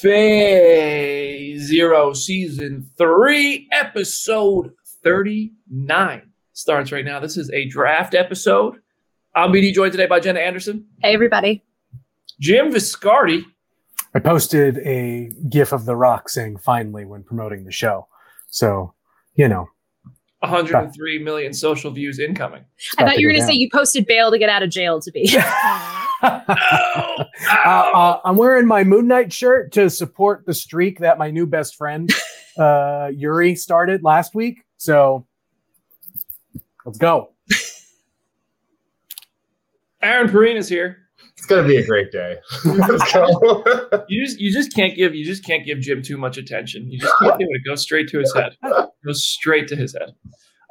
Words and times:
Phase 0.00 1.62
Zero 1.62 2.12
Season 2.12 2.88
3, 2.96 3.68
Episode 3.72 4.72
39 5.02 6.22
starts 6.52 6.92
right 6.92 7.04
now. 7.04 7.18
This 7.18 7.36
is 7.36 7.50
a 7.50 7.66
draft 7.66 8.14
episode. 8.14 8.76
I'm 9.34 9.50
BD 9.50 9.72
joined 9.72 9.90
today 9.92 10.06
by 10.06 10.20
Jenna 10.20 10.38
Anderson, 10.38 10.86
Hey, 11.02 11.14
everybody. 11.14 11.64
Jim 12.38 12.72
Viscardi, 12.72 13.42
I 14.14 14.20
posted 14.20 14.78
a 14.78 15.30
GIF 15.48 15.72
of 15.72 15.84
The 15.84 15.96
Rock 15.96 16.28
saying 16.28 16.58
"finally" 16.58 17.04
when 17.04 17.24
promoting 17.24 17.64
the 17.64 17.72
show. 17.72 18.06
So, 18.46 18.94
you 19.34 19.48
know, 19.48 19.66
103 20.40 21.18
million 21.18 21.52
social 21.52 21.90
views 21.90 22.20
incoming. 22.20 22.64
I 22.98 23.04
thought 23.04 23.18
you 23.18 23.26
were 23.26 23.32
going 23.32 23.42
to 23.42 23.46
say 23.48 23.54
you 23.54 23.68
posted 23.72 24.06
bail 24.06 24.30
to 24.30 24.38
get 24.38 24.48
out 24.48 24.62
of 24.62 24.70
jail 24.70 25.00
to 25.00 25.10
be. 25.10 25.28
Uh, 27.64 27.90
uh, 27.94 28.20
I'm 28.24 28.36
wearing 28.36 28.66
my 28.66 28.84
Moon 28.84 29.06
Knight 29.06 29.32
shirt 29.32 29.72
to 29.72 29.88
support 29.88 30.44
the 30.46 30.54
streak 30.54 30.98
that 31.00 31.18
my 31.18 31.30
new 31.30 31.46
best 31.46 31.76
friend 31.76 32.10
uh, 32.58 33.10
Yuri 33.14 33.54
started 33.54 34.02
last 34.02 34.34
week. 34.34 34.64
So, 34.76 35.26
let's 36.84 36.98
go. 36.98 37.30
Aaron 40.02 40.28
Perrine 40.28 40.56
is 40.56 40.68
here. 40.68 41.08
It's 41.36 41.46
gonna 41.46 41.66
be 41.66 41.76
a 41.76 41.86
great 41.86 42.10
day. 42.10 42.36
Let's 42.64 43.12
go. 43.12 43.62
You 44.08 44.24
just 44.24 44.40
you 44.40 44.52
just 44.52 44.74
can't 44.74 44.96
give 44.96 45.14
you 45.14 45.24
just 45.24 45.44
can't 45.44 45.64
give 45.64 45.78
Jim 45.78 46.02
too 46.02 46.16
much 46.16 46.36
attention. 46.36 46.90
You 46.90 46.98
just 46.98 47.14
can't 47.20 47.38
do 47.38 47.44
it. 47.48 47.56
It 47.56 47.68
goes 47.68 47.82
straight 47.82 48.08
to 48.08 48.18
his 48.18 48.34
head. 48.34 48.56
Go 48.62 49.12
straight 49.12 49.68
to 49.68 49.76
his 49.76 49.94
head. 49.94 50.10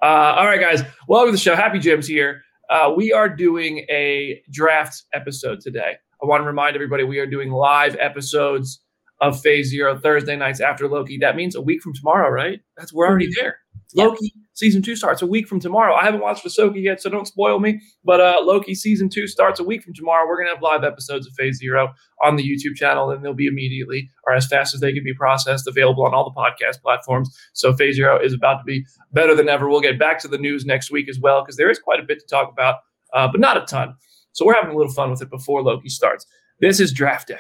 Uh, 0.04 0.36
all 0.36 0.46
right, 0.46 0.60
guys. 0.60 0.84
Welcome 1.08 1.30
to 1.30 1.32
the 1.32 1.38
show. 1.38 1.56
Happy 1.56 1.80
Jim's 1.80 2.08
here. 2.08 2.44
Uh, 2.70 2.94
we 2.96 3.14
are 3.14 3.30
doing 3.30 3.86
a 3.90 4.42
draft 4.52 5.04
episode 5.14 5.62
today. 5.62 5.94
I 6.22 6.26
want 6.26 6.42
to 6.42 6.46
remind 6.46 6.76
everybody 6.76 7.04
we 7.04 7.20
are 7.20 7.28
doing 7.28 7.52
live 7.52 7.96
episodes 8.00 8.82
of 9.22 9.40
Phase 9.40 9.70
Zero 9.70 9.98
Thursday 9.98 10.36
nights 10.36 10.60
after 10.60 10.88
Loki. 10.88 11.18
That 11.18 11.36
means 11.36 11.56
a 11.56 11.62
week 11.62 11.82
from 11.82 11.94
tomorrow, 11.94 12.30
right? 12.30 12.60
That's 12.76 12.92
we're 12.92 13.08
already 13.08 13.30
there. 13.40 13.60
Loki 13.96 14.34
season 14.58 14.82
two 14.82 14.96
starts 14.96 15.22
a 15.22 15.28
week 15.28 15.48
from 15.48 15.60
tomorrow. 15.60 15.94
I 15.94 16.04
haven't 16.04 16.22
watched 16.22 16.44
Ahsoka 16.44 16.82
yet, 16.82 17.00
so 17.00 17.10
don't 17.10 17.28
spoil 17.28 17.60
me. 17.60 17.80
But 18.04 18.20
uh, 18.20 18.38
Loki 18.44 18.74
season 18.74 19.08
two 19.08 19.28
starts 19.28 19.60
a 19.60 19.64
week 19.64 19.84
from 19.84 19.94
tomorrow. 19.94 20.28
We're 20.28 20.38
gonna 20.38 20.54
have 20.54 20.64
live 20.64 20.84
episodes 20.84 21.28
of 21.28 21.34
Phase 21.34 21.60
Zero 21.60 21.94
on 22.24 22.36
the 22.36 22.44
YouTube 22.44 22.76
channel, 22.76 23.12
and 23.12 23.24
they'll 23.24 23.34
be 23.34 23.48
immediately 23.48 24.10
or 24.26 24.34
as 24.34 24.48
fast 24.48 24.74
as 24.74 24.82
they 24.82 24.92
can 24.92 25.04
be 25.04 25.14
processed, 25.14 25.68
available 25.68 26.06
on 26.06 26.14
all 26.14 26.24
the 26.26 26.40
podcast 26.40 26.82
platforms. 26.82 27.30
So 27.54 27.74
Phase 27.74 27.96
Zero 27.96 28.20
is 28.20 28.34
about 28.34 28.58
to 28.58 28.64
be 28.66 28.84
better 29.14 29.36
than 29.36 29.48
ever. 29.48 29.70
We'll 29.70 29.80
get 29.80 30.00
back 30.00 30.20
to 30.22 30.28
the 30.28 30.40
news 30.40 30.66
next 30.66 30.92
week 30.92 31.08
as 31.08 31.20
well 31.20 31.44
because 31.44 31.58
there 31.58 31.70
is 31.70 31.80
quite 31.80 32.00
a 32.00 32.04
bit 32.04 32.20
to 32.20 32.26
talk 32.26 32.52
about, 32.52 32.78
uh, 33.14 33.28
but 33.32 33.40
not 33.40 33.58
a 33.58 33.66
ton. 33.66 33.94
So 34.32 34.46
we're 34.46 34.56
having 34.56 34.72
a 34.72 34.78
little 34.78 34.94
fun 34.94 35.12
with 35.12 35.22
it 35.22 35.30
before 35.30 35.62
Loki 35.62 35.90
starts. 35.90 36.26
This 36.60 36.80
is 36.80 36.92
draft 36.92 37.28
day. 37.28 37.40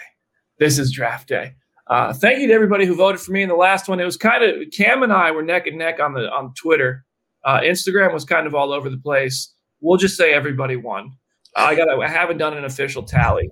This 0.59 0.78
is 0.78 0.92
draft 0.92 1.28
day. 1.28 1.56
Uh, 1.88 2.14
thank 2.14 2.40
you 2.40 2.48
to 2.48 2.54
everybody 2.54 2.86
who 2.86 2.96
voted 2.96 3.22
for 3.22 3.31
me 3.31 3.41
in 3.41 3.50
the 3.50 3.56
last 3.56 3.88
one. 3.88 4.00
It 4.00 4.06
was 4.06 4.18
kind 4.18 4.44
of 4.44 4.56
Cam 4.75 5.03
and 5.03 5.14
I 5.14 5.31
were 5.31 5.41
neck 5.41 5.68
and 5.68 5.78
neck 5.78 6.00
on 6.00 6.14
the 6.14 6.30
on 6.30 6.53
Twitter. 6.53 7.06
Uh, 7.44 7.59
Instagram 7.62 8.14
was 8.14 8.25
kind 8.25 8.48
of 8.48 8.56
all 8.56 8.74
over 8.74 8.90
the 8.90 8.98
place. 8.98 9.53
We'll 9.80 9.98
just 9.98 10.18
say 10.18 10.34
everybody 10.34 10.75
won. 10.75 11.12
Uh, 11.56 11.62
I 11.62 11.75
got. 11.75 11.88
I 11.90 12.08
haven't 12.08 12.38
done 12.38 12.58
an 12.58 12.66
official 12.66 13.03
tally 13.03 13.50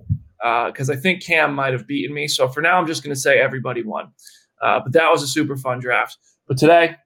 because 0.66 0.90
I 0.90 0.96
think 0.96 1.22
Cam 1.24 1.54
might 1.54 1.72
have 1.72 1.86
beaten 1.86 2.14
me. 2.14 2.28
So 2.28 2.48
for 2.48 2.60
now, 2.60 2.78
I'm 2.78 2.86
just 2.86 3.02
going 3.02 3.14
to 3.14 3.20
say 3.20 3.38
everybody 3.38 3.82
won. 3.82 4.12
Uh, 4.60 4.80
but 4.80 4.92
that 4.92 5.10
was 5.10 5.22
a 5.22 5.26
super 5.28 5.56
fun 5.56 5.80
draft. 5.80 6.16
But 6.46 6.58
today, 6.58 6.96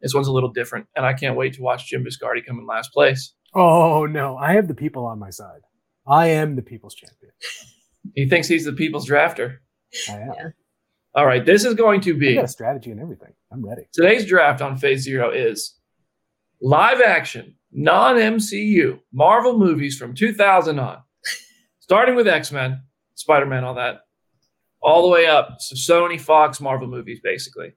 this 0.00 0.14
one's 0.14 0.28
a 0.28 0.32
little 0.32 0.50
different, 0.52 0.86
and 0.96 1.04
I 1.04 1.12
can't 1.12 1.36
wait 1.36 1.54
to 1.54 1.62
watch 1.62 1.86
Jim 1.88 2.04
Viscardi 2.04 2.44
come 2.46 2.58
in 2.58 2.66
last 2.66 2.92
place. 2.92 3.34
Oh 3.54 4.06
no, 4.06 4.36
I 4.36 4.52
have 4.52 4.68
the 4.68 4.74
people 4.74 5.04
on 5.06 5.18
my 5.18 5.30
side. 5.30 5.60
I 6.06 6.28
am 6.28 6.56
the 6.56 6.62
people's 6.62 6.94
champion. 6.94 7.32
He 8.14 8.28
thinks 8.28 8.48
he's 8.48 8.64
the 8.64 8.72
people's 8.72 9.08
drafter. 9.08 9.58
I 10.08 10.12
am. 10.12 10.32
Yeah. 10.36 10.48
All 11.14 11.26
right, 11.26 11.44
this 11.44 11.64
is 11.64 11.74
going 11.74 12.00
to 12.02 12.14
I 12.14 12.18
be 12.18 12.34
got 12.36 12.44
a 12.44 12.48
strategy 12.48 12.90
and 12.90 13.00
everything. 13.00 13.32
I'm 13.52 13.66
ready. 13.66 13.82
today's 13.92 14.26
draft 14.26 14.62
on 14.62 14.76
Phase 14.78 15.02
Zero 15.02 15.30
is 15.30 15.74
live 16.60 17.00
action, 17.00 17.54
non 17.72 18.16
MCU 18.16 19.00
Marvel 19.12 19.58
movies 19.58 19.96
from 19.96 20.14
2000 20.14 20.78
on, 20.78 20.98
starting 21.80 22.14
with 22.16 22.28
X 22.28 22.52
Men, 22.52 22.82
Spider 23.14 23.46
Man, 23.46 23.64
all 23.64 23.74
that, 23.74 24.00
all 24.82 25.02
the 25.02 25.08
way 25.08 25.26
up. 25.26 25.56
So 25.60 25.74
Sony, 25.76 26.20
Fox, 26.20 26.60
Marvel 26.60 26.88
movies, 26.88 27.20
basically, 27.22 27.72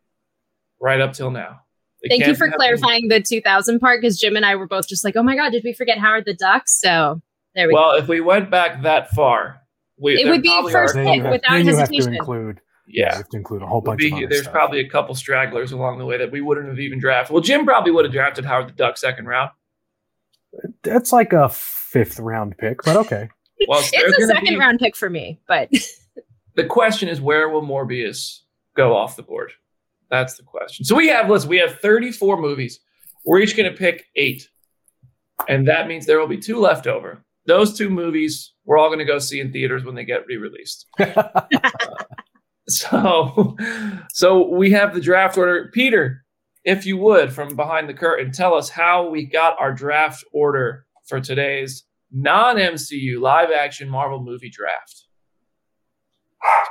right 0.81 1.01
up 1.01 1.13
till 1.13 1.31
now. 1.31 1.61
They 2.01 2.09
Thank 2.09 2.27
you 2.27 2.35
for 2.35 2.47
have- 2.47 2.55
clarifying 2.55 3.07
the 3.07 3.21
2000 3.21 3.79
part 3.79 4.01
because 4.01 4.19
Jim 4.19 4.35
and 4.35 4.45
I 4.45 4.55
were 4.55 4.67
both 4.67 4.87
just 4.87 5.05
like, 5.05 5.15
oh 5.15 5.23
my 5.23 5.35
God, 5.37 5.51
did 5.51 5.63
we 5.63 5.73
forget 5.73 5.97
Howard 5.97 6.25
the 6.25 6.33
Duck? 6.33 6.63
So 6.67 7.21
there 7.55 7.67
we 7.67 7.73
go. 7.73 7.79
Well, 7.79 7.95
if 7.97 8.07
we 8.09 8.19
went 8.19 8.51
back 8.51 8.83
that 8.83 9.09
far, 9.11 9.61
we, 9.97 10.21
It 10.21 10.27
would 10.27 10.41
be 10.41 10.49
first 10.71 10.95
pick 10.95 11.23
without 11.23 11.41
then 11.49 11.65
you 11.65 11.71
have 11.77 11.79
hesitation. 11.87 12.11
to 12.11 12.17
include. 12.17 12.59
Yeah. 12.87 13.11
you 13.11 13.17
have 13.17 13.29
to 13.29 13.37
include 13.37 13.61
a 13.61 13.65
whole 13.67 13.81
bunch 13.81 13.99
be- 13.99 14.07
of 14.07 14.13
other 14.13 14.27
there's 14.27 14.41
stuff. 14.41 14.53
probably 14.53 14.79
a 14.81 14.89
couple 14.89 15.15
stragglers 15.15 15.71
along 15.71 15.99
the 15.99 16.05
way 16.05 16.17
that 16.17 16.31
we 16.31 16.41
wouldn't 16.41 16.67
have 16.67 16.79
even 16.79 16.99
drafted. 16.99 17.33
Well, 17.33 17.41
Jim 17.41 17.65
probably 17.65 17.91
would 17.91 18.05
have 18.05 18.13
drafted 18.13 18.45
Howard 18.45 18.67
the 18.69 18.73
Duck 18.73 18.97
second 18.97 19.25
round. 19.25 19.51
That's 20.83 21.11
like 21.13 21.33
a 21.33 21.49
fifth 21.49 22.19
round 22.19 22.57
pick, 22.57 22.83
but 22.83 22.95
okay. 22.97 23.29
Well, 23.67 23.79
It's 23.81 24.17
a 24.23 24.27
second 24.27 24.49
be- 24.55 24.57
round 24.59 24.79
pick 24.79 24.95
for 24.95 25.09
me, 25.09 25.39
but 25.47 25.69
The 26.55 26.65
question 26.65 27.09
is, 27.09 27.19
where 27.21 27.49
will 27.49 27.61
Morbius 27.63 28.39
go 28.75 28.95
off 28.95 29.15
the 29.15 29.23
board? 29.23 29.51
That's 30.11 30.35
the 30.35 30.43
question. 30.43 30.85
So 30.85 30.95
we 30.95 31.07
have, 31.07 31.27
listen, 31.29 31.49
we 31.49 31.57
have 31.57 31.79
34 31.79 32.39
movies. 32.39 32.79
We're 33.25 33.39
each 33.39 33.57
going 33.57 33.71
to 33.71 33.75
pick 33.75 34.05
eight, 34.15 34.47
and 35.47 35.67
that 35.67 35.87
means 35.87 36.05
there 36.05 36.19
will 36.19 36.27
be 36.27 36.37
two 36.37 36.59
left 36.59 36.85
over. 36.85 37.23
Those 37.47 37.75
two 37.75 37.89
movies 37.89 38.53
we're 38.65 38.77
all 38.77 38.89
going 38.89 38.99
to 38.99 39.05
go 39.05 39.17
see 39.17 39.39
in 39.39 39.51
theaters 39.51 39.83
when 39.83 39.95
they 39.95 40.05
get 40.05 40.25
re-released. 40.27 40.85
So, 42.67 43.57
so 44.13 44.47
we 44.47 44.71
have 44.71 44.93
the 44.93 45.01
draft 45.01 45.37
order. 45.37 45.69
Peter, 45.73 46.23
if 46.63 46.85
you 46.85 46.97
would, 46.97 47.33
from 47.33 47.55
behind 47.55 47.89
the 47.89 47.93
curtain, 47.93 48.31
tell 48.31 48.53
us 48.53 48.69
how 48.69 49.09
we 49.09 49.25
got 49.25 49.59
our 49.59 49.73
draft 49.73 50.23
order 50.31 50.85
for 51.07 51.19
today's 51.19 51.83
non-MCU 52.11 53.19
live-action 53.19 53.89
Marvel 53.89 54.23
movie 54.23 54.49
draft. 54.49 55.07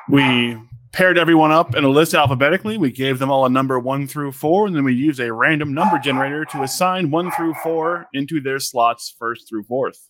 We 0.09 0.59
paired 0.93 1.19
everyone 1.19 1.51
up 1.51 1.75
in 1.75 1.85
a 1.85 1.89
list 1.89 2.15
alphabetically. 2.15 2.77
We 2.79 2.93
gave 2.93 3.19
them 3.19 3.31
all 3.31 3.45
a 3.47 3.51
number 3.51 3.79
one 3.79 4.07
through 4.07 4.33
four, 4.33 4.67
and 4.67 4.77
then 4.77 4.85
we 4.85 4.95
used 4.95 5.21
a 5.21 5.33
random 5.33 5.75
number 5.75 5.99
generator 5.99 6.45
to 6.47 6.63
assign 6.63 7.11
one 7.11 7.31
through 7.33 7.55
four 7.63 8.07
into 8.13 8.41
their 8.41 8.59
slots 8.59 9.15
first 9.19 9.49
through 9.49 9.65
fourth. 9.65 10.09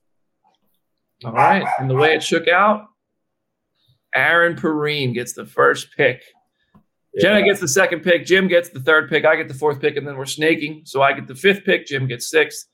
All 1.24 1.32
right. 1.32 1.66
And 1.78 1.88
the 1.88 1.94
way 1.94 2.14
it 2.14 2.22
shook 2.22 2.48
out, 2.48 2.86
Aaron 4.14 4.56
Perrine 4.56 5.12
gets 5.12 5.32
the 5.32 5.46
first 5.46 5.88
pick. 5.96 6.22
Jenna 7.20 7.42
gets 7.44 7.60
the 7.60 7.68
second 7.68 8.00
pick. 8.00 8.24
Jim 8.24 8.48
gets 8.48 8.70
the 8.70 8.80
third 8.80 9.10
pick. 9.10 9.24
I 9.26 9.36
get 9.36 9.48
the 9.48 9.54
fourth 9.54 9.80
pick, 9.80 9.96
and 9.96 10.06
then 10.06 10.16
we're 10.16 10.24
snaking. 10.24 10.82
So 10.84 11.02
I 11.02 11.12
get 11.12 11.26
the 11.26 11.34
fifth 11.34 11.64
pick. 11.64 11.86
Jim 11.86 12.06
gets 12.06 12.30
sixth. 12.30 12.68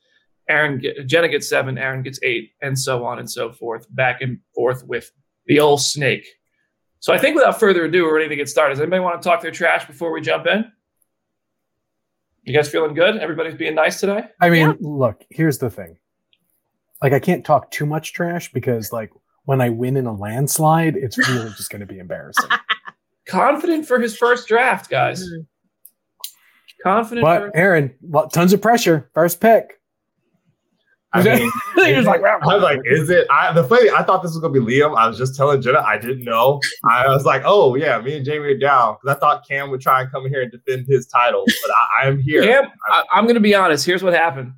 Aaron, 0.47 0.79
get, 0.79 1.05
Jenna 1.05 1.27
gets 1.27 1.49
seven. 1.49 1.77
Aaron 1.77 2.01
gets 2.03 2.19
eight, 2.23 2.51
and 2.61 2.77
so 2.77 3.05
on 3.05 3.19
and 3.19 3.29
so 3.29 3.51
forth, 3.51 3.85
back 3.93 4.21
and 4.21 4.39
forth 4.55 4.83
with 4.87 5.11
the 5.45 5.59
old 5.59 5.81
snake. 5.81 6.25
So 7.01 7.13
I 7.13 7.17
think 7.17 7.35
without 7.35 7.59
further 7.59 7.85
ado, 7.85 8.03
we're 8.03 8.15
ready 8.15 8.29
to 8.29 8.35
get 8.35 8.49
started. 8.49 8.75
Does 8.75 8.81
anybody 8.81 9.01
want 9.01 9.21
to 9.21 9.27
talk 9.27 9.41
their 9.41 9.51
trash 9.51 9.85
before 9.85 10.11
we 10.11 10.21
jump 10.21 10.47
in? 10.47 10.65
You 12.43 12.53
guys 12.53 12.69
feeling 12.69 12.93
good? 12.93 13.17
Everybody's 13.17 13.55
being 13.55 13.75
nice 13.75 13.99
today. 13.99 14.23
I 14.41 14.49
mean, 14.49 14.67
Yeah. 14.69 14.73
look, 14.79 15.23
here's 15.29 15.59
the 15.59 15.69
thing. 15.69 15.97
Like, 17.01 17.13
I 17.13 17.19
can't 17.19 17.45
talk 17.45 17.71
too 17.71 17.85
much 17.85 18.13
trash 18.13 18.51
because, 18.51 18.91
like, 18.91 19.11
when 19.49 19.61
I 19.61 19.69
win 19.69 19.97
in 19.97 20.05
a 20.05 20.13
landslide, 20.13 20.95
it's 20.95 21.17
really 21.27 21.49
just 21.57 21.71
going 21.71 21.79
to 21.79 21.87
be 21.87 21.97
embarrassing. 21.97 22.51
Confident 23.25 23.87
for 23.87 23.99
his 23.99 24.15
first 24.15 24.47
draft, 24.47 24.91
guys. 24.91 25.27
Mm. 25.27 25.47
Confident. 26.83 27.25
But 27.25 27.39
for- 27.39 27.57
Aaron, 27.57 27.95
well, 27.99 28.29
tons 28.29 28.53
of 28.53 28.61
pressure. 28.61 29.09
First 29.15 29.41
pick. 29.41 29.81
I 31.13 31.23
mean, 31.23 31.51
You're 31.77 32.03
like, 32.03 32.21
I 32.23 32.37
was 32.45 32.61
like, 32.61 32.81
is 32.85 33.09
it? 33.09 33.25
I, 33.31 33.51
the 33.51 33.63
funny, 33.63 33.89
I 33.89 34.03
thought 34.03 34.21
this 34.21 34.33
was 34.33 34.37
gonna 34.39 34.53
be 34.53 34.59
Liam. 34.59 34.95
I 34.95 35.07
was 35.07 35.17
just 35.17 35.35
telling 35.35 35.59
Jenna, 35.63 35.79
I 35.79 35.97
didn't 35.97 36.23
know. 36.23 36.59
I 36.87 37.07
was 37.07 37.25
like, 37.25 37.41
oh 37.43 37.73
yeah, 37.73 37.99
me 37.99 38.17
and 38.17 38.23
Jamie 38.23 38.49
are 38.49 38.57
down 38.59 38.97
because 39.01 39.17
I 39.17 39.19
thought 39.19 39.47
Cam 39.47 39.71
would 39.71 39.81
try 39.81 40.01
and 40.01 40.11
come 40.11 40.27
here 40.29 40.43
and 40.43 40.51
defend 40.51 40.85
his 40.87 41.07
title, 41.07 41.45
but 41.47 41.71
I, 41.71 42.07
I'm 42.07 42.19
here. 42.19 42.43
Cam, 42.43 42.65
I, 42.91 43.03
I'm 43.11 43.23
going 43.23 43.33
to 43.33 43.41
be 43.41 43.55
honest. 43.55 43.87
Here's 43.87 44.03
what 44.03 44.13
happened. 44.13 44.53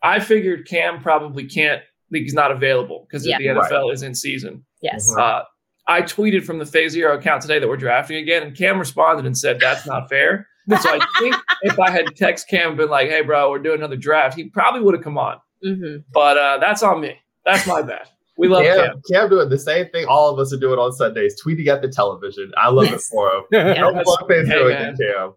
I 0.00 0.20
figured 0.20 0.68
Cam 0.68 1.02
probably 1.02 1.46
can't. 1.46 1.82
He's 2.12 2.34
not 2.34 2.50
available 2.52 3.06
because 3.08 3.26
Yeah. 3.26 3.38
the 3.38 3.48
NFL 3.48 3.92
is 3.92 4.02
in 4.02 4.14
season. 4.14 4.64
Yes. 4.80 5.12
Mhm. 5.14 5.20
Uh, 5.20 5.44
I 5.88 6.02
tweeted 6.02 6.44
from 6.44 6.58
the 6.58 6.66
Phase 6.66 6.92
Zero 6.92 7.16
account 7.16 7.42
today 7.42 7.58
that 7.58 7.68
we're 7.68 7.76
drafting 7.76 8.16
again, 8.16 8.42
and 8.42 8.56
Cam 8.56 8.78
responded 8.78 9.24
and 9.26 9.36
said 9.36 9.58
that's 9.60 9.86
not 9.86 10.08
fair. 10.08 10.46
So 10.82 10.90
I 10.90 10.98
think 11.20 11.36
if 11.62 11.78
I 11.78 11.90
had 11.92 12.06
text 12.16 12.48
Cam 12.48 12.70
and 12.70 12.76
been 12.76 12.88
like, 12.90 13.08
"Hey, 13.08 13.20
bro, 13.22 13.50
we're 13.50 13.60
doing 13.60 13.78
another 13.78 13.94
draft," 13.96 14.36
he 14.36 14.48
probably 14.50 14.80
would 14.80 14.94
have 14.94 15.04
come 15.04 15.16
on. 15.16 15.36
hmm 15.62 15.98
But 16.12 16.36
uh, 16.36 16.58
that's 16.58 16.82
on 16.82 17.00
me. 17.00 17.14
That's 17.44 17.68
my 17.68 17.82
bad. 17.82 18.08
We 18.36 18.48
love 18.48 18.64
Cam, 18.64 18.76
Cam. 18.78 19.02
Cam 19.12 19.30
doing 19.30 19.48
the 19.48 19.58
same 19.60 19.88
thing 19.90 20.06
all 20.08 20.28
of 20.28 20.40
us 20.40 20.52
are 20.52 20.56
doing 20.58 20.76
on 20.80 20.90
Sundays, 20.92 21.40
tweeting 21.40 21.68
at 21.68 21.82
the 21.82 21.88
television. 21.88 22.50
I 22.56 22.68
love 22.70 22.92
it 22.92 23.00
for 23.00 23.30
him. 23.32 23.42
Yeah. 23.52 23.74
Don't 23.74 23.94
fuck 24.04 24.26
Phase 24.28 24.48
Hey, 24.48 24.54
Zero 24.54 24.68
man. 24.70 24.94
again, 24.94 24.96
Cam. 25.14 25.34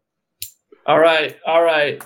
All 0.88 1.00
right, 1.00 1.38
all 1.46 1.62
right. 1.64 2.04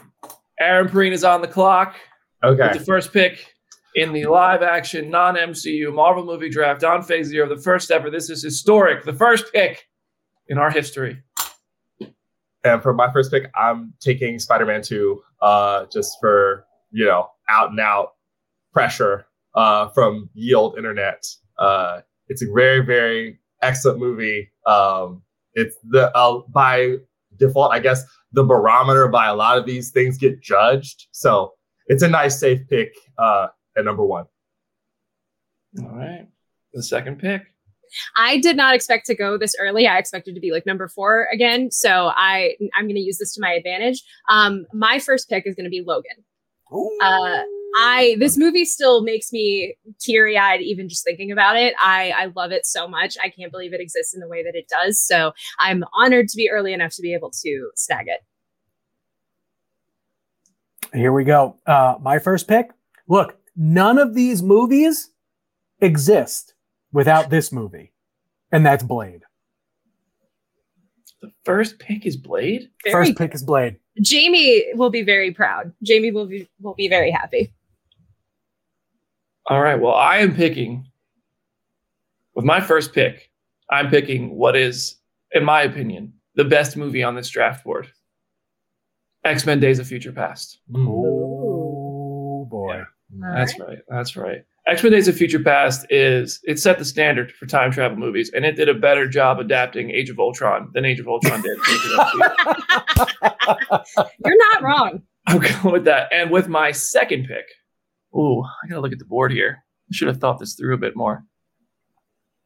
Aaron 0.60 0.90
Perrine 0.90 1.14
is 1.14 1.24
on 1.24 1.42
the 1.42 1.48
clock 1.48 1.96
Okay. 2.44 2.62
with 2.62 2.80
the 2.80 2.84
first 2.86 3.14
pick 3.14 3.53
in 3.96 4.14
the 4.14 4.26
live-action 4.26 5.10
non-MCU 5.10 5.94
Marvel 5.94 6.26
movie 6.26 6.50
draft 6.50 6.84
on 6.84 7.04
Phase 7.04 7.28
Zero, 7.28 7.48
the 7.48 7.62
first 7.62 7.92
ever. 7.92 8.10
This 8.10 8.30
is 8.30 8.44
historic. 8.44 9.04
The 9.04 9.14
first 9.14 9.52
pick 9.54 9.88
in 10.48 10.58
our 10.58 10.72
history. 10.72 11.22
And 12.64 12.82
for 12.82 12.94
my 12.94 13.12
first 13.12 13.32
pick, 13.32 13.52
I'm 13.56 13.94
taking 14.00 14.40
Spider-Man 14.40 14.82
2, 14.82 15.22
uh, 15.42 15.86
just 15.92 16.18
for 16.20 16.66
you 16.94 17.06
know, 17.06 17.28
out 17.50 17.72
and 17.72 17.80
out 17.80 18.14
pressure 18.72 19.26
uh, 19.56 19.90
from 19.90 20.30
Yield 20.34 20.78
Internet. 20.78 21.26
Uh, 21.58 22.02
it's 22.30 22.42
a 22.42 22.46
very, 22.54 22.86
very 22.86 23.40
excellent 23.62 24.00
movie. 24.00 24.50
Um, 24.66 25.24
it's 25.54 25.76
the 25.84 26.16
uh, 26.16 26.42
by 26.50 26.96
default, 27.38 27.74
I 27.74 27.80
guess, 27.80 28.04
the 28.32 28.44
barometer 28.44 29.08
by 29.08 29.28
a 29.28 29.36
lot 29.36 29.58
of 29.58 29.66
these 29.66 29.90
things 29.90 30.18
get 30.18 30.42
judged. 30.42 31.08
So 31.12 31.54
it's 31.88 32.04
a 32.04 32.08
nice, 32.08 32.40
safe 32.40 32.62
pick 32.70 32.94
uh, 33.18 33.48
at 33.78 33.86
number 33.86 34.06
one. 34.06 34.26
All 35.82 35.90
right, 35.90 36.28
the 36.74 36.84
second 36.84 37.20
pick. 37.20 37.44
I 38.18 38.40
did 38.40 38.58
not 38.58 38.74
expect 38.74 39.06
to 39.08 39.16
go 39.16 39.38
this 39.38 39.56
early. 39.60 39.88
I 39.88 39.98
expected 39.98 40.36
to 40.36 40.42
be 40.42 40.52
like 40.52 40.66
number 40.66 40.88
four 40.88 41.28
again. 41.32 41.72
So 41.72 42.12
I 42.16 42.56
I'm 42.76 42.86
going 42.86 42.96
to 42.96 43.02
use 43.02 43.18
this 43.18 43.34
to 43.36 43.42
my 43.42 43.54
advantage. 43.54 44.02
Um, 44.30 44.66
my 44.74 45.00
first 45.00 45.30
pick 45.30 45.46
is 45.46 45.56
going 45.56 45.66
to 45.66 45.70
be 45.70 45.84
Logan. 45.86 46.24
Uh, 47.02 47.44
I 47.76 48.16
this 48.20 48.38
movie 48.38 48.66
still 48.66 49.04
makes 49.04 49.32
me 49.32 49.76
teary 50.00 50.38
eyed 50.38 50.62
even 50.62 50.90
just 50.90 51.04
thinking 51.04 51.32
about 51.32 51.56
it. 51.58 51.74
I 51.82 52.14
I 52.16 52.32
love 52.36 52.52
it 52.52 52.66
so 52.66 52.88
much. 52.88 53.16
I 53.24 53.30
can't 53.30 53.52
believe 53.52 53.74
it 53.74 53.82
exists 53.82 54.14
in 54.14 54.20
the 54.20 54.28
way 54.28 54.44
that 54.44 54.56
it 54.56 54.68
does. 54.68 55.00
So 55.00 55.34
I'm 55.60 55.84
honored 55.94 56.30
to 56.30 56.38
be 56.38 56.50
early 56.50 56.74
enough 56.74 56.96
to 56.96 57.02
be 57.02 57.14
able 57.14 57.32
to 57.44 57.72
snag 57.76 58.08
it. 58.08 58.22
Here 60.96 61.12
we 61.12 61.24
go. 61.24 61.58
Uh, 61.66 61.96
my 62.02 62.20
first 62.20 62.48
pick. 62.48 62.70
Look, 63.08 63.36
none 63.56 63.98
of 63.98 64.14
these 64.14 64.42
movies 64.42 65.10
exist 65.80 66.54
without 66.92 67.30
this 67.30 67.52
movie, 67.52 67.92
and 68.52 68.66
that's 68.66 68.84
Blade. 68.84 69.22
The 71.22 71.32
first 71.46 71.80
pick 71.80 72.06
is 72.06 72.18
Blade. 72.18 72.70
Very 72.84 73.06
First 73.08 73.18
pick 73.18 73.34
is 73.34 73.44
Blade. 73.44 73.78
Jamie 74.02 74.66
will 74.76 74.90
be 74.90 75.04
very 75.04 75.32
proud. 75.32 75.72
Jamie 75.84 76.12
will 76.12 76.26
be 76.26 76.50
will 76.62 76.74
be 76.74 76.90
very 76.90 77.12
happy. 77.12 77.54
All 79.48 79.62
right. 79.62 79.80
Well, 79.80 79.94
I 79.94 80.18
am 80.18 80.36
picking 80.36 80.88
with 82.34 82.46
my 82.46 82.60
first 82.60 82.94
pick. 82.94 83.30
I'm 83.70 83.90
picking 83.90 84.36
what 84.36 84.56
is, 84.56 84.96
in 85.32 85.44
my 85.44 85.62
opinion, 85.62 86.14
the 86.36 86.46
best 86.46 86.76
movie 86.76 87.04
on 87.04 87.16
this 87.16 87.30
draft 87.30 87.64
board. 87.64 87.90
X 89.24 89.46
Men: 89.46 89.60
Days 89.60 89.80
of 89.80 89.88
Future 89.88 90.12
Past. 90.12 90.60
Oh 90.76 91.43
boy. 93.20 93.28
That's 93.36 93.60
right. 93.60 93.80
That's 93.88 94.16
right. 94.16 94.46
X 94.68 94.82
Men: 94.84 94.92
Days 94.94 95.08
of 95.08 95.16
Future 95.16 95.40
Past 95.40 95.86
is 95.90 96.40
it 96.44 96.60
set 96.60 96.80
the 96.80 96.86
standard 96.86 97.32
for 97.34 97.46
time 97.46 97.72
travel 97.72 97.98
movies, 97.98 98.32
and 98.34 98.46
it 98.46 98.56
did 98.56 98.70
a 98.70 98.74
better 98.74 99.08
job 99.08 99.40
adapting 99.40 99.92
Age 99.92 100.10
of 100.10 100.20
Ultron 100.20 100.70
than 100.74 100.86
Age 100.86 101.00
of 101.00 101.08
Ultron 101.08 101.42
did. 101.42 101.58
You're 104.26 104.38
not 104.54 104.64
wrong. 104.64 105.02
I'm 105.28 105.40
going 105.40 105.74
with 105.74 105.86
that. 105.86 106.10
And 106.12 106.32
with 106.32 106.48
my 106.48 106.72
second 106.72 107.28
pick, 107.28 107.46
ooh, 108.16 108.44
I 108.44 108.68
gotta 108.70 108.82
look 108.82 108.94
at 108.94 109.00
the 109.00 109.06
board 109.06 109.32
here. 109.32 109.64
I 109.90 109.96
should 109.96 110.08
have 110.08 110.20
thought 110.20 110.40
this 110.40 110.56
through 110.56 110.74
a 110.74 110.80
bit 110.80 110.96
more. 110.96 111.24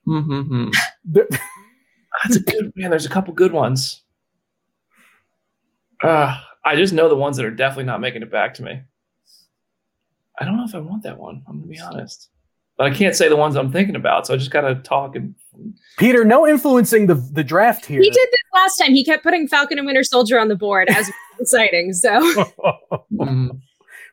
Mm-hmm. 0.08 0.70
That's 1.12 2.36
a 2.36 2.40
good 2.40 2.72
man. 2.76 2.90
There's 2.90 3.06
a 3.06 3.10
couple 3.10 3.34
good 3.34 3.52
ones. 3.52 4.04
Uh, 6.02 6.40
I 6.64 6.76
just 6.76 6.94
know 6.94 7.10
the 7.10 7.16
ones 7.16 7.38
that 7.38 7.46
are 7.46 7.52
definitely 7.52 7.86
not 7.86 8.02
making 8.02 8.22
it 8.22 8.32
back 8.32 8.54
to 8.56 8.64
me. 8.64 8.82
I 10.40 10.46
don't 10.46 10.58
know 10.58 10.66
if 10.66 10.76
I 10.76 10.80
want 10.80 11.04
that 11.04 11.18
one. 11.18 11.44
I'm 11.48 11.60
gonna 11.60 11.68
be 11.72 11.80
honest, 11.80 12.30
but 12.78 12.92
I 12.92 12.94
can't 12.96 13.16
say 13.16 13.28
the 13.30 13.36
ones 13.36 13.56
I'm 13.56 13.72
thinking 13.72 13.96
about. 13.96 14.28
So 14.28 14.34
I 14.34 14.38
just 14.38 14.52
gotta 14.52 14.76
talk 14.76 15.16
and. 15.16 15.36
Peter, 15.98 16.24
no 16.24 16.48
influencing 16.48 17.08
the 17.08 17.16
the 17.16 17.44
draft 17.44 17.86
here. 17.86 18.00
He 18.02 18.10
did 18.12 18.28
this 18.32 18.42
last 18.54 18.78
time. 18.78 18.94
He 18.94 19.04
kept 19.04 19.24
putting 19.24 19.48
Falcon 19.48 19.78
and 19.80 19.88
Winter 19.88 20.04
Soldier 20.04 20.40
on 20.40 20.48
the 20.50 20.56
board 20.56 20.88
as 20.90 21.10
exciting. 21.40 21.94
So 21.94 22.12
Mm. 23.14 23.60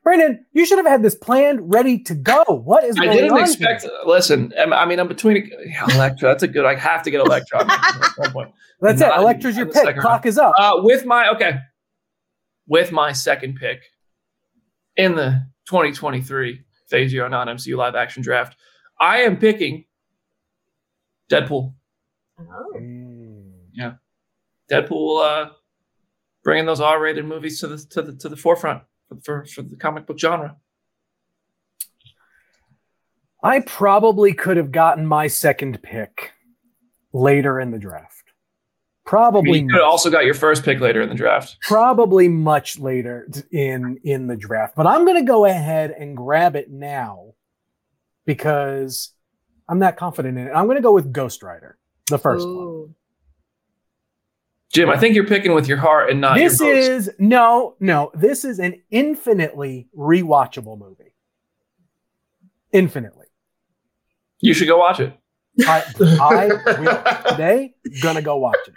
Brandon, 0.03 0.45
you 0.53 0.67
should 0.67 0.77
have 0.79 0.87
had 0.87 1.03
this 1.03 1.15
planned, 1.15 1.73
ready 1.73 1.99
to 2.05 2.15
go. 2.15 2.43
What 2.49 2.85
is 2.85 2.97
I 2.99 3.05
going 3.07 3.17
didn't 3.17 3.33
on 3.33 3.41
expect. 3.41 3.83
here? 3.83 3.91
Listen, 4.05 4.53
I'm- 4.59 4.89
mean, 4.89 5.01
I'm 5.01 5.09
between 5.09 5.51
Elektra. 5.95 6.29
That's 6.29 6.43
a 6.43 6.49
good. 6.49 6.65
I 6.67 6.75
have 6.75 7.03
to 7.05 7.11
get 7.11 7.21
Elektra 7.21 7.71
at 7.71 8.11
one 8.17 8.31
point. 8.33 8.51
That's 8.83 9.01
it. 9.01 9.09
Elektra's 9.17 9.57
your 9.57 9.63
in 9.67 9.69
the 9.69 9.75
pick. 9.75 9.85
second 9.85 10.03
Clock 10.03 10.27
is 10.27 10.37
up. 10.39 10.53
Uh, 10.59 10.73
with 10.79 11.07
my 11.07 11.29
okay, 11.31 11.59
with 12.67 12.93
my 12.93 13.13
second 13.13 13.57
pick 13.57 13.81
in 14.97 15.15
the 15.15 15.47
2023 15.67 16.61
Phase 16.89 17.11
Zero 17.11 17.29
non 17.29 17.49
MCU 17.49 17.77
live 17.77 17.95
action 17.95 18.23
draft, 18.23 18.57
I 19.01 19.19
am 19.23 19.37
picking 19.39 19.85
Deadpool. 21.31 21.75
Yeah, 23.73 23.95
Deadpool, 24.71 25.25
uh, 25.25 25.51
bringing 26.43 26.67
those 26.67 26.81
R 26.81 27.01
rated 27.01 27.25
movies 27.25 27.61
to 27.61 27.69
the 27.69 27.79
to 27.79 28.03
the 28.03 28.17
to 28.17 28.29
the 28.29 28.37
forefront 28.37 28.83
for, 29.09 29.17
for 29.23 29.45
for 29.47 29.63
the 29.63 29.77
comic 29.77 30.07
book 30.07 30.19
genre. 30.19 30.57
I 33.43 33.61
probably 33.61 34.33
could 34.33 34.57
have 34.57 34.73
gotten 34.73 35.07
my 35.07 35.27
second 35.27 35.83
pick 35.83 36.33
later 37.13 37.61
in 37.61 37.71
the 37.71 37.79
draft. 37.79 38.14
I 39.07 39.11
Probably, 39.11 39.61
you 39.61 39.67
could 39.69 39.75
have 39.81 39.85
also 39.91 40.11
got 40.11 40.25
your 40.25 40.35
first 40.35 40.65
pick 40.65 40.81
later 40.81 41.03
in 41.03 41.09
the 41.11 41.15
draft. 41.15 41.59
probably 41.61 42.27
much 42.29 42.79
later 42.79 43.29
in 43.53 43.99
in 44.03 44.27
the 44.29 44.37
draft. 44.37 44.75
But 44.77 44.87
I'm 44.87 45.05
going 45.05 45.17
to 45.19 45.27
go 45.27 45.45
ahead 45.45 45.91
and 45.91 46.17
grab 46.17 46.57
it 46.57 46.71
now 46.71 47.35
because 48.25 49.11
I'm 49.69 49.79
not 49.79 49.97
confident 49.97 50.39
in 50.39 50.47
it. 50.47 50.53
I'm 50.53 50.65
going 50.65 50.77
to 50.79 50.83
go 50.83 50.93
with 50.93 51.13
Ghost 51.13 51.43
Rider, 51.43 51.77
the 52.09 52.19
first 52.19 52.47
one. 52.47 52.57
Ooh. 52.57 52.95
Jim, 54.73 54.89
I 54.91 54.97
think 54.97 55.15
you're 55.15 55.27
picking 55.27 55.53
with 55.55 55.69
your 55.69 55.79
heart 55.79 56.11
and 56.11 56.21
not 56.21 56.37
This 56.37 56.59
your 56.59 56.75
votes. 56.75 56.89
is 56.89 57.11
no, 57.19 57.77
no. 57.79 58.11
This 58.15 58.45
is 58.45 58.59
an 58.59 58.83
infinitely 58.91 59.87
rewatchable 59.97 60.79
movie. 60.79 61.15
Infinitely. 62.73 63.27
You 64.41 64.53
should 64.53 64.67
go 64.67 64.79
watch 64.79 64.99
it. 64.99 65.13
I, 65.61 65.85
I 66.21 66.47
will 66.81 67.31
today 67.31 67.75
gonna 68.03 68.21
go 68.23 68.37
watch 68.37 68.57
it. 68.67 68.75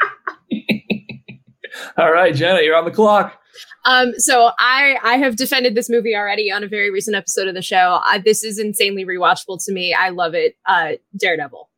All 1.98 2.12
right, 2.12 2.34
Jenna, 2.34 2.62
you're 2.62 2.76
on 2.76 2.86
the 2.86 2.92
clock. 2.92 3.40
Um, 3.86 4.14
so 4.18 4.52
I 4.60 4.98
I 5.04 5.18
have 5.18 5.36
defended 5.36 5.76
this 5.76 5.90
movie 5.90 6.16
already 6.16 6.52
on 6.52 6.64
a 6.64 6.68
very 6.68 6.92
recent 6.92 7.16
episode 7.16 7.48
of 7.48 7.54
the 7.56 7.62
show. 7.62 8.00
I, 8.06 8.20
this 8.20 8.44
is 8.44 8.60
insanely 8.60 9.06
rewatchable 9.06 9.64
to 9.66 9.74
me. 9.74 9.94
I 9.94 10.10
love 10.10 10.34
it. 10.34 10.56
Uh, 10.66 10.94
Daredevil. 11.18 11.70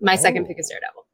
My 0.00 0.16
second 0.16 0.44
Oh. 0.44 0.48
pick 0.48 0.58
is 0.58 0.68
Daredevil. 0.68 1.06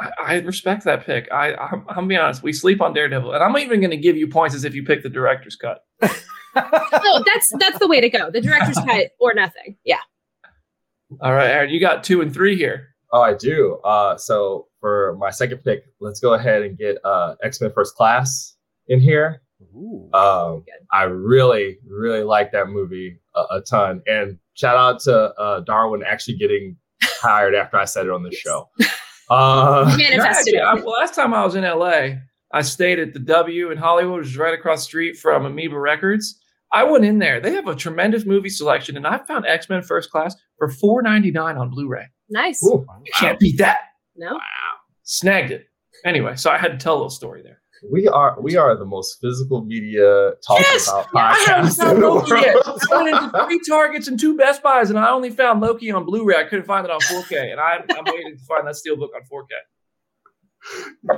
I, 0.00 0.10
I 0.34 0.38
respect 0.40 0.84
that 0.84 1.04
pick. 1.04 1.28
I, 1.32 1.54
I'm, 1.54 1.80
I'm 1.88 1.94
gonna 1.94 2.06
be 2.06 2.16
honest. 2.16 2.42
We 2.42 2.52
sleep 2.52 2.80
on 2.80 2.92
Daredevil, 2.92 3.32
and 3.32 3.42
I'm 3.42 3.56
even 3.58 3.80
going 3.80 3.90
to 3.90 3.96
give 3.96 4.16
you 4.16 4.28
points 4.28 4.54
as 4.54 4.64
if 4.64 4.74
you 4.74 4.84
pick 4.84 5.02
the 5.02 5.08
director's 5.10 5.56
cut. 5.56 5.84
No, 6.56 7.22
that's 7.24 7.52
that's 7.60 7.78
the 7.78 7.86
way 7.86 8.00
to 8.00 8.08
go. 8.08 8.32
The 8.32 8.40
director's 8.40 8.78
cut 8.86 9.10
or 9.20 9.32
nothing. 9.32 9.76
Yeah. 9.84 10.00
All 11.20 11.32
right, 11.32 11.48
Aaron, 11.50 11.70
you 11.70 11.78
got 11.78 12.02
two 12.02 12.20
and 12.20 12.34
three 12.34 12.56
here. 12.56 12.88
Oh, 13.12 13.22
I 13.22 13.34
do. 13.34 13.78
Uh, 13.84 14.16
so 14.16 14.66
for 14.80 15.16
my 15.18 15.30
second 15.30 15.58
pick, 15.64 15.84
let's 16.00 16.20
go 16.20 16.34
ahead 16.34 16.62
and 16.62 16.76
get 16.76 16.98
uh, 17.04 17.34
X 17.42 17.60
Men 17.60 17.72
First 17.74 17.94
Class 17.94 18.56
in 18.88 19.00
here. 19.00 19.42
Ooh. 19.74 20.08
Um, 20.14 20.64
I 20.92 21.04
really, 21.04 21.78
really 21.88 22.22
like 22.22 22.52
that 22.52 22.68
movie 22.68 23.18
a, 23.34 23.40
a 23.56 23.60
ton. 23.62 24.02
And 24.06 24.38
shout 24.54 24.76
out 24.76 25.00
to 25.00 25.14
uh, 25.34 25.60
Darwin 25.60 26.02
actually 26.06 26.36
getting 26.36 26.76
hired 27.02 27.54
after 27.54 27.76
I 27.76 27.84
said 27.86 28.06
it 28.06 28.12
on 28.12 28.22
the 28.22 28.32
show. 28.32 28.68
Uh, 29.30 29.84
Manifested 29.98 30.54
Yeah, 30.54 30.72
I- 30.72 30.80
last 30.80 31.14
time 31.14 31.34
I 31.34 31.44
was 31.44 31.54
in 31.54 31.62
LA, 31.62 32.12
I 32.52 32.62
stayed 32.62 32.98
at 32.98 33.12
the 33.12 33.18
W 33.18 33.70
in 33.70 33.76
Hollywood, 33.76 34.20
which 34.20 34.28
is 34.28 34.38
right 34.38 34.54
across 34.54 34.78
the 34.80 34.84
street 34.84 35.18
from 35.18 35.44
Amoeba 35.44 35.78
Records. 35.78 36.40
I 36.72 36.84
went 36.84 37.04
in 37.04 37.18
there. 37.18 37.38
They 37.38 37.52
have 37.52 37.66
a 37.66 37.74
tremendous 37.74 38.24
movie 38.24 38.48
selection, 38.48 38.96
and 38.96 39.06
I 39.06 39.18
found 39.18 39.44
X 39.44 39.68
Men 39.68 39.82
First 39.82 40.10
Class 40.10 40.34
for 40.56 40.70
four 40.70 41.02
ninety 41.02 41.30
nine 41.30 41.58
on 41.58 41.68
Blu 41.68 41.88
ray. 41.88 42.06
Nice. 42.30 42.62
ooh, 42.64 42.84
You 43.04 43.12
can't 43.16 43.38
beat 43.38 43.58
that. 43.58 43.78
No. 44.16 44.34
Wow. 44.34 44.40
Snagged 45.02 45.50
it. 45.52 45.66
Anyway, 46.04 46.36
so 46.36 46.50
I 46.50 46.58
had 46.58 46.72
to 46.72 46.76
tell 46.78 46.94
a 46.94 46.96
little 46.96 47.10
story 47.10 47.42
there. 47.42 47.60
We 47.92 48.08
are 48.08 48.36
we 48.40 48.56
are 48.56 48.76
the 48.76 48.84
most 48.84 49.18
physical 49.20 49.64
media 49.64 50.32
talking 50.44 50.64
Yes! 50.68 50.88
about 50.88 51.06
I 51.14 51.34
haven't 51.46 51.70
podcast 51.70 51.76
found 51.76 52.02
the 52.02 52.08
Loki 52.08 52.30
yet. 52.34 52.56
I 52.92 53.02
went 53.02 53.08
into 53.24 53.44
three 53.46 53.60
Targets 53.68 54.08
and 54.08 54.18
two 54.18 54.36
Best 54.36 54.64
Buys, 54.64 54.90
and 54.90 54.98
I 54.98 55.10
only 55.10 55.30
found 55.30 55.60
Loki 55.60 55.90
on 55.92 56.04
Blu-ray. 56.04 56.34
I 56.36 56.42
couldn't 56.44 56.64
find 56.64 56.84
it 56.84 56.90
on 56.90 56.98
4K, 57.00 57.52
and 57.52 57.60
I'm, 57.60 57.82
I'm 57.90 58.04
waiting 58.12 58.36
to 58.36 58.44
find 58.46 58.66
that 58.66 58.74
Steelbook 58.74 59.10
on 59.14 59.22
4K. 59.32 59.46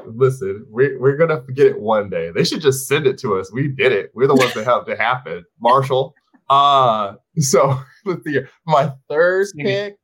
Listen, 0.06 0.66
we're, 0.68 1.00
we're 1.00 1.16
gonna 1.16 1.42
get 1.54 1.66
it 1.66 1.80
one 1.80 2.10
day. 2.10 2.30
They 2.30 2.44
should 2.44 2.60
just 2.60 2.86
send 2.86 3.06
it 3.06 3.18
to 3.20 3.38
us. 3.38 3.50
We 3.52 3.68
did 3.68 3.92
it. 3.92 4.10
We're 4.14 4.26
the 4.26 4.34
ones 4.34 4.52
that 4.54 4.64
helped 4.64 4.88
it 4.90 4.98
happen. 5.00 5.44
Marshall. 5.60 6.14
Uh 6.50 7.14
so 7.38 7.78
let's 8.04 8.22
see 8.24 8.32
here. 8.32 8.50
My 8.66 8.92
third 9.08 9.46
Sing 9.46 9.64
pick. 9.64 9.96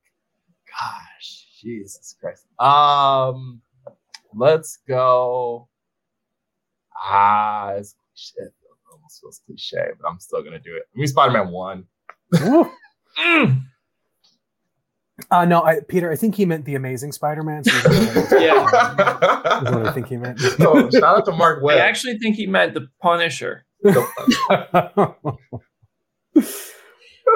Gosh, 0.80 1.46
Jesus 1.60 2.16
Christ. 2.20 2.46
Um 2.60 3.60
let's 4.34 4.78
go. 4.88 5.68
Ah, 6.96 7.70
it's 7.72 7.94
cliche. 8.14 8.46
It 8.46 8.52
almost 8.92 9.20
feels 9.20 9.40
cliche, 9.46 9.90
but 10.00 10.08
I'm 10.08 10.18
still 10.20 10.42
gonna 10.42 10.58
do 10.58 10.74
it. 10.76 10.84
Give 10.94 11.00
me 11.00 11.06
Spider-Man 11.06 11.50
one. 11.50 11.84
Woo. 12.42 12.70
Mm. 13.18 13.62
Uh, 15.30 15.44
no, 15.46 15.62
I, 15.62 15.80
Peter, 15.80 16.10
I 16.12 16.16
think 16.16 16.34
he 16.34 16.44
meant 16.44 16.66
the 16.66 16.74
Amazing 16.74 17.12
Spider-Man. 17.12 17.64
So 17.64 17.70
that's 17.88 18.32
Yeah. 18.40 18.64
what 18.64 19.86
I 19.86 19.92
think 19.92 20.08
he 20.08 20.18
meant. 20.18 20.38
oh, 20.60 20.90
shout 20.90 21.02
out 21.02 21.24
to 21.24 21.32
Mark 21.32 21.64
I 21.64 21.78
actually 21.78 22.18
think 22.18 22.36
he 22.36 22.46
meant 22.46 22.74
the 22.74 22.88
Punisher. 23.00 23.64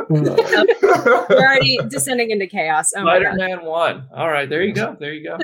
We're 0.08 1.26
already 1.30 1.78
descending 1.88 2.30
into 2.30 2.46
chaos. 2.46 2.90
Oh. 2.96 3.02
Spider-Man 3.02 3.64
one. 3.64 4.08
All 4.14 4.28
right, 4.28 4.48
there 4.48 4.62
you 4.62 4.72
go. 4.74 4.96
There 5.00 5.12
you 5.12 5.28
go. 5.28 5.38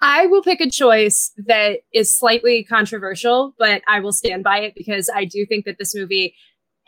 I 0.00 0.26
will 0.26 0.42
pick 0.42 0.60
a 0.60 0.70
choice 0.70 1.30
that 1.46 1.80
is 1.92 2.16
slightly 2.16 2.64
controversial, 2.64 3.54
but 3.58 3.82
I 3.86 4.00
will 4.00 4.12
stand 4.12 4.44
by 4.44 4.58
it 4.60 4.74
because 4.74 5.10
I 5.14 5.26
do 5.26 5.44
think 5.46 5.66
that 5.66 5.76
this 5.78 5.94
movie, 5.94 6.34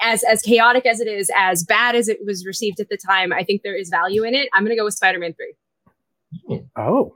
as 0.01 0.23
as 0.25 0.41
chaotic 0.43 0.87
as 0.87 1.01
it 1.01 1.07
is, 1.09 1.31
as 1.37 1.63
bad 1.63 1.95
as 1.95 2.09
it 2.09 2.19
was 2.25 2.47
received 2.47 2.81
at 2.81 2.89
the 2.89 2.97
time, 2.97 3.33
I 3.33 3.45
think 3.45 3.63
there 3.63 3.77
is 3.77 3.91
value 3.91 4.25
in 4.25 4.35
it. 4.35 4.49
I'm 4.55 4.65
gonna 4.65 4.77
go 4.77 4.85
with 4.85 4.95
Spider-Man 4.95 5.35
3. 6.49 6.63
oh, 6.77 7.15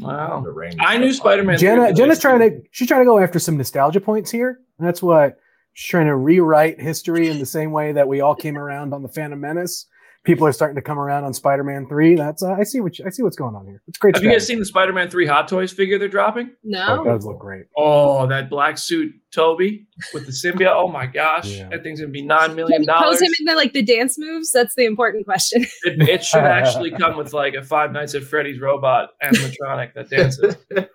Wow. 0.00 0.44
I 0.80 0.96
knew 0.96 1.12
Spider-Man. 1.12 1.58
Jenna, 1.58 1.88
3 1.88 1.94
Jenna's 1.94 2.18
trying 2.18 2.38
to 2.40 2.62
she's 2.70 2.88
trying 2.88 3.02
to 3.02 3.04
go 3.04 3.18
after 3.18 3.38
some 3.38 3.58
nostalgia 3.58 4.00
points 4.00 4.30
here. 4.30 4.58
That's 4.78 5.02
what 5.02 5.32
she's 5.32 5.41
trying 5.76 6.06
to 6.06 6.16
rewrite 6.16 6.80
history 6.80 7.28
in 7.28 7.38
the 7.38 7.46
same 7.46 7.72
way 7.72 7.92
that 7.92 8.08
we 8.08 8.20
all 8.20 8.34
came 8.34 8.56
around 8.58 8.92
on 8.94 9.02
the 9.02 9.08
Phantom 9.08 9.40
Menace. 9.40 9.86
People 10.24 10.46
are 10.46 10.52
starting 10.52 10.76
to 10.76 10.82
come 10.82 11.00
around 11.00 11.24
on 11.24 11.34
Spider-Man 11.34 11.88
Three. 11.88 12.14
That's 12.14 12.44
uh, 12.44 12.52
I 12.52 12.62
see 12.62 12.78
what 12.80 12.96
you, 12.96 13.04
I 13.04 13.10
see 13.10 13.24
what's 13.24 13.34
going 13.34 13.56
on 13.56 13.66
here. 13.66 13.82
It's 13.88 13.98
great. 13.98 14.14
Have 14.14 14.22
you 14.22 14.30
guys 14.30 14.46
seen 14.46 14.60
the 14.60 14.64
Spider-Man 14.64 15.10
3 15.10 15.26
Hot 15.26 15.48
Toys 15.48 15.72
figure 15.72 15.98
they're 15.98 16.06
dropping? 16.06 16.50
Oh, 16.50 16.56
No. 16.62 17.02
it 17.02 17.04
does 17.06 17.26
look 17.26 17.40
great. 17.40 17.64
Oh, 17.76 18.28
that 18.28 18.48
black 18.48 18.78
suit 18.78 19.12
Tobey 19.32 19.88
with 20.14 20.26
the 20.26 20.30
symbiote. 20.30 20.70
Oh 20.76 20.86
my 20.86 21.06
gosh. 21.06 21.48
Yeah. 21.48 21.70
That 21.70 21.82
thing's 21.82 21.98
gonna 21.98 22.12
be 22.12 22.22
nine 22.22 22.54
million 22.54 22.82
Can 22.82 22.82
million 22.82 22.82
you 22.82 22.86
pose 22.92 23.18
dollars. 23.18 23.22
him 23.22 23.32
in 23.40 23.44
the 23.46 23.54
like 23.56 23.72
the 23.72 23.82
dance 23.82 24.16
moves? 24.16 24.52
That's 24.52 24.76
the 24.76 24.84
important 24.84 25.24
question. 25.24 25.66
It, 25.84 26.08
it 26.08 26.24
should 26.24 26.44
actually 26.44 26.92
come 26.92 27.16
with 27.16 27.32
like 27.32 27.54
a 27.54 27.62
Five 27.64 27.90
Nights 27.90 28.14
at 28.14 28.22
Freddy's 28.22 28.60
robot 28.60 29.10
animatronic 29.24 29.94
that 29.94 30.08
dances. 30.08 30.54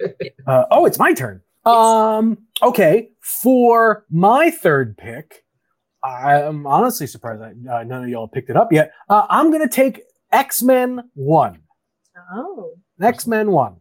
Uh, 0.47 0.63
oh, 0.71 0.85
it's 0.85 0.97
my 0.97 1.11
turn. 1.13 1.41
Um, 1.65 2.37
okay, 2.63 3.09
for 3.27 4.05
my 4.09 4.49
third 4.49 4.97
pick, 4.97 5.43
I'm 6.03 6.65
honestly 6.65 7.07
surprised 7.07 7.41
that 7.41 7.71
uh, 7.71 7.83
none 7.83 8.03
of 8.03 8.09
y'all 8.09 8.27
picked 8.29 8.49
it 8.49 8.55
up 8.55 8.71
yet. 8.71 8.93
Uh, 9.09 9.25
I'm 9.29 9.51
gonna 9.51 9.67
take 9.67 10.01
X 10.31 10.63
Men 10.63 11.09
One. 11.13 11.59
Oh. 12.33 12.71
X 13.01 13.27
Men 13.27 13.51
One. 13.51 13.77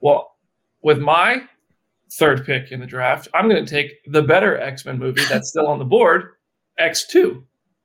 Well, 0.00 0.36
with 0.82 0.98
my 0.98 1.42
third 2.12 2.44
pick 2.44 2.72
in 2.72 2.80
the 2.80 2.86
draft, 2.86 3.28
I'm 3.32 3.48
gonna 3.48 3.66
take 3.66 3.92
the 4.06 4.22
better 4.22 4.58
X-Men 4.58 4.98
movie 4.98 5.24
that's 5.28 5.48
still 5.48 5.66
on 5.66 5.78
the 5.78 5.84
board, 5.84 6.32
X2. 6.78 7.42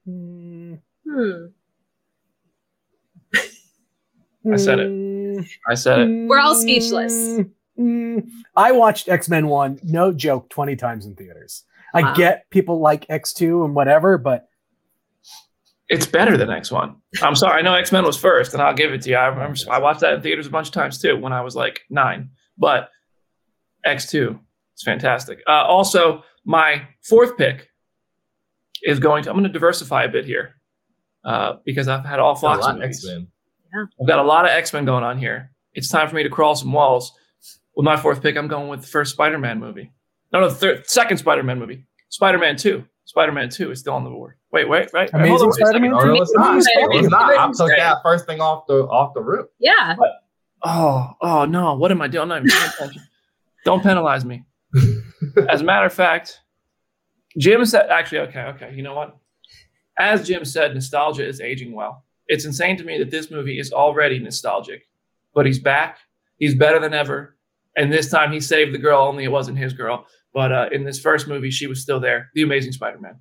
Mm, 0.07 0.79
Hmm. 1.07 1.45
I 4.53 4.57
said 4.57 4.79
it. 4.79 4.89
mm, 4.91 5.47
I 5.67 5.73
said 5.73 5.99
it. 5.99 6.27
We're 6.27 6.39
all 6.39 6.55
speechless. 6.55 7.39
Mm. 7.79 8.27
I 8.55 8.71
watched 8.71 9.07
X 9.09 9.29
Men 9.29 9.47
One, 9.47 9.79
no 9.83 10.11
joke, 10.11 10.49
twenty 10.49 10.75
times 10.75 11.05
in 11.05 11.15
theaters. 11.15 11.63
I 11.93 12.01
Wow. 12.01 12.13
get 12.15 12.49
people 12.49 12.79
like 12.79 13.05
X 13.09 13.33
Two 13.33 13.63
and 13.63 13.73
whatever, 13.75 14.17
but 14.17 14.47
It's 15.87 16.05
better 16.07 16.35
than 16.35 16.49
X1. 16.49 16.95
I'm 17.21 17.35
sorry. 17.35 17.59
I 17.59 17.61
know 17.61 17.73
X-Men 17.75 18.03
was 18.05 18.17
first, 18.17 18.53
and 18.53 18.61
I'll 18.61 18.73
give 18.73 18.91
it 18.91 19.01
to 19.03 19.09
you. 19.11 19.15
I 19.17 19.27
remember 19.27 19.57
I 19.69 19.77
watched 19.79 19.99
that 20.01 20.13
in 20.15 20.21
theaters 20.21 20.47
a 20.47 20.49
bunch 20.49 20.67
of 20.67 20.73
times 20.73 20.99
too 20.99 21.15
when 21.15 21.31
I 21.31 21.41
was 21.41 21.55
like 21.55 21.81
nine. 21.89 22.31
But 22.57 22.89
X2 23.85 24.39
is 24.75 24.83
fantastic. 24.83 25.41
Uh, 25.47 25.51
also, 25.63 26.23
my 26.43 26.87
fourth 27.03 27.37
pick 27.37 27.69
is 28.83 28.99
going 28.99 29.23
to. 29.23 29.29
I'm 29.29 29.35
going 29.35 29.43
to 29.45 29.53
diversify 29.53 30.03
a 30.05 30.09
bit 30.09 30.25
here 30.25 30.55
uh, 31.23 31.57
because 31.65 31.87
I've 31.87 32.03
had 32.05 32.19
all 32.19 32.33
A 32.33 32.35
Fox 32.35 32.61
lot 32.63 32.79
movies. 32.79 33.05
X-Men. 33.05 33.27
I've 34.01 34.07
got 34.07 34.19
a 34.19 34.23
lot 34.23 34.45
of 34.45 34.51
X 34.51 34.73
Men 34.73 34.85
going 34.85 35.03
on 35.03 35.17
here. 35.17 35.51
It's 35.73 35.89
time 35.89 36.09
for 36.09 36.15
me 36.15 36.23
to 36.23 36.29
crawl 36.29 36.55
some 36.55 36.71
walls. 36.71 37.11
With 37.75 37.83
my 37.83 37.97
fourth 37.97 38.21
pick, 38.21 38.37
I'm 38.37 38.47
going 38.47 38.69
with 38.69 38.81
the 38.81 38.87
first 38.87 39.11
Spider 39.11 39.37
Man 39.37 39.59
movie. 39.59 39.91
No, 40.31 40.41
no, 40.41 40.49
the 40.49 40.55
third, 40.55 40.89
second 40.89 41.17
Spider 41.17 41.43
Man 41.43 41.59
movie. 41.59 41.85
Spider 42.09 42.37
Man 42.37 42.55
2. 42.55 42.83
Spider 43.05 43.31
Man 43.31 43.49
2 43.49 43.71
is 43.71 43.79
still 43.79 43.93
on 43.93 44.03
the 44.03 44.09
board. 44.09 44.35
Wait, 44.51 44.69
wait, 44.69 44.89
right? 44.93 45.09
Amazing 45.13 45.37
Hold 45.37 45.41
on, 45.41 45.47
wait 45.47 45.51
a 45.51 45.53
second. 45.53 45.67
Spider-Man 45.67 45.93
Oh, 45.93 46.05
no, 46.05 46.21
it's 46.21 46.33
not. 46.33 46.57
It's 46.57 47.09
not. 47.09 47.21
I 47.23 47.33
Spider-Man. 47.33 47.53
took 47.53 47.77
that 47.77 47.97
first 48.01 48.25
thing 48.25 48.39
off 48.39 48.65
the 48.67 48.85
off 48.85 49.13
the 49.13 49.21
roof. 49.21 49.47
Yeah. 49.59 49.97
Oh, 50.63 51.11
oh 51.21 51.45
no! 51.45 51.75
What 51.75 51.91
am 51.91 52.01
I 52.01 52.07
doing? 52.07 52.23
I'm 52.23 52.29
not 52.29 52.37
even 52.45 52.49
paying 52.51 52.71
attention. 52.73 53.01
Don't 53.65 53.83
penalize 53.83 54.23
me. 54.23 54.45
As 55.49 55.59
a 55.59 55.63
matter 55.65 55.85
of 55.85 55.93
fact, 55.93 56.39
Jim 57.37 57.65
said. 57.65 57.89
Actually, 57.89 58.19
okay, 58.19 58.43
okay. 58.43 58.73
You 58.73 58.81
know 58.81 58.93
what? 58.93 59.17
As 59.99 60.25
Jim 60.25 60.45
said, 60.45 60.73
nostalgia 60.73 61.27
is 61.27 61.41
aging 61.41 61.73
well. 61.73 62.05
It's 62.27 62.45
insane 62.45 62.77
to 62.77 62.83
me 62.85 62.97
that 62.97 63.11
this 63.11 63.29
movie 63.29 63.59
is 63.59 63.73
already 63.73 64.19
nostalgic, 64.19 64.87
but 65.33 65.45
he's 65.45 65.59
back. 65.59 65.97
He's 66.37 66.55
better 66.55 66.79
than 66.79 66.93
ever, 66.93 67.34
and 67.75 67.91
this 67.91 68.09
time 68.09 68.31
he 68.31 68.39
saved 68.39 68.73
the 68.73 68.77
girl. 68.79 69.01
Only 69.01 69.23
it 69.23 69.31
wasn't 69.31 69.57
his 69.57 69.73
girl, 69.73 70.05
but 70.33 70.51
uh, 70.51 70.69
in 70.71 70.83
this 70.83 70.99
first 70.99 71.27
movie, 71.27 71.51
she 71.51 71.67
was 71.67 71.81
still 71.81 71.99
there. 71.99 72.29
The 72.33 72.41
Amazing 72.43 72.73
Spider-Man. 72.73 73.19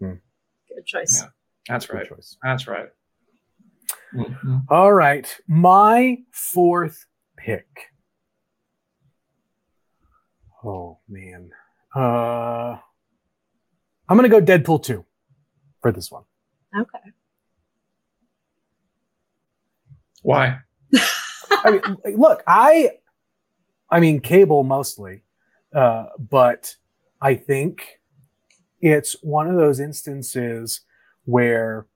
Good 0.00 0.84
choice. 0.86 1.20
Yeah. 1.22 1.28
That's 1.68 1.88
right. 1.90 2.08
Good 2.08 2.16
choice. 2.16 2.36
That's 2.42 2.66
right. 2.68 2.88
Mhm. 4.14 4.64
All 4.70 4.92
right, 4.92 5.36
my 5.48 6.18
fourth 6.32 7.06
pick. 7.36 7.66
Oh 10.64 10.98
man, 11.08 11.50
uh, 11.94 12.78
I'm 14.08 14.16
gonna 14.16 14.28
go 14.28 14.40
Deadpool 14.40 14.82
two 14.82 15.04
for 15.80 15.92
this 15.92 16.10
one. 16.10 16.24
Okay. 16.76 17.10
Why? 20.22 20.58
I 21.50 21.70
mean, 21.70 22.16
look, 22.18 22.42
I, 22.46 22.90
I 23.90 24.00
mean, 24.00 24.20
cable 24.20 24.64
mostly, 24.64 25.22
uh, 25.74 26.06
but 26.18 26.76
I 27.20 27.34
think 27.34 28.00
it's 28.80 29.16
one 29.22 29.48
of 29.48 29.56
those 29.56 29.80
instances 29.80 30.80
where 31.24 31.86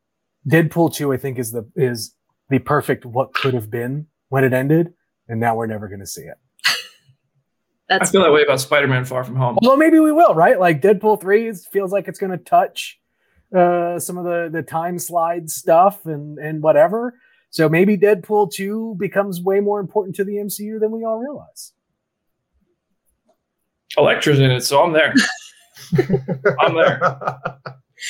Deadpool 0.48 0.94
two, 0.94 1.12
I 1.12 1.16
think, 1.16 1.38
is 1.38 1.52
the 1.52 1.68
is 1.74 2.14
the 2.48 2.58
perfect 2.58 3.04
what 3.04 3.34
could 3.34 3.54
have 3.54 3.70
been 3.70 4.06
when 4.28 4.44
it 4.44 4.52
ended, 4.52 4.94
and 5.28 5.40
now 5.40 5.56
we're 5.56 5.66
never 5.66 5.88
going 5.88 6.00
to 6.00 6.06
see 6.06 6.22
it. 6.22 6.38
I 6.66 6.72
That's 7.88 8.10
feel 8.10 8.22
that 8.22 8.32
way 8.32 8.42
about 8.42 8.60
Spider-Man: 8.60 9.04
Far 9.04 9.24
From 9.24 9.36
Home. 9.36 9.58
Although 9.62 9.76
maybe 9.76 9.98
we 9.98 10.12
will, 10.12 10.34
right? 10.34 10.58
Like 10.58 10.80
Deadpool 10.80 11.20
three 11.20 11.52
feels 11.52 11.92
like 11.92 12.08
it's 12.08 12.18
going 12.18 12.32
to 12.32 12.38
touch 12.38 13.00
uh, 13.54 13.98
some 13.98 14.16
of 14.16 14.24
the 14.24 14.48
the 14.50 14.62
time 14.62 14.98
slide 14.98 15.50
stuff 15.50 16.06
and 16.06 16.38
and 16.38 16.62
whatever. 16.62 17.14
So 17.50 17.68
maybe 17.68 17.98
Deadpool 17.98 18.52
two 18.52 18.94
becomes 18.98 19.40
way 19.40 19.60
more 19.60 19.80
important 19.80 20.16
to 20.16 20.24
the 20.24 20.34
MCU 20.34 20.78
than 20.78 20.92
we 20.92 21.04
all 21.04 21.18
realize. 21.18 21.72
Elektra's 23.96 24.38
in 24.38 24.50
it, 24.50 24.62
so 24.62 24.82
I'm 24.82 24.92
there. 24.92 25.14
I'm 26.60 26.74
there. 26.74 27.02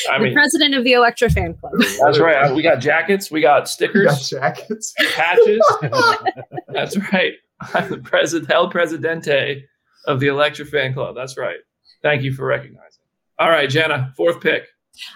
I 0.09 0.19
the 0.19 0.25
mean, 0.25 0.33
president 0.35 0.75
of 0.75 0.85
the 0.85 0.93
Elektra 0.93 1.31
fan 1.31 1.55
club. 1.55 1.73
that's 2.01 2.19
right. 2.19 2.55
We 2.55 2.63
got 2.63 2.77
jackets, 2.81 3.31
we 3.31 3.41
got 3.41 3.55
We 3.55 3.61
got 3.63 3.69
stickers, 3.69 4.31
jackets. 4.31 4.95
patches. 5.15 5.61
That's 6.69 6.97
right. 7.13 7.33
I'm 7.75 7.91
the 7.91 7.99
president, 7.99 8.51
El 8.53 8.71
Presidente 8.71 9.65
of 10.07 10.21
the 10.21 10.29
Elektra 10.29 10.65
fan 10.65 10.95
club. 10.95 11.17
That's 11.17 11.37
right. 11.37 11.57
Thank 12.03 12.23
you 12.23 12.33
for 12.33 12.47
recognizing. 12.47 13.03
All 13.39 13.51
right, 13.51 13.69
Jenna, 13.69 14.13
fourth 14.17 14.41
pick. 14.41 14.65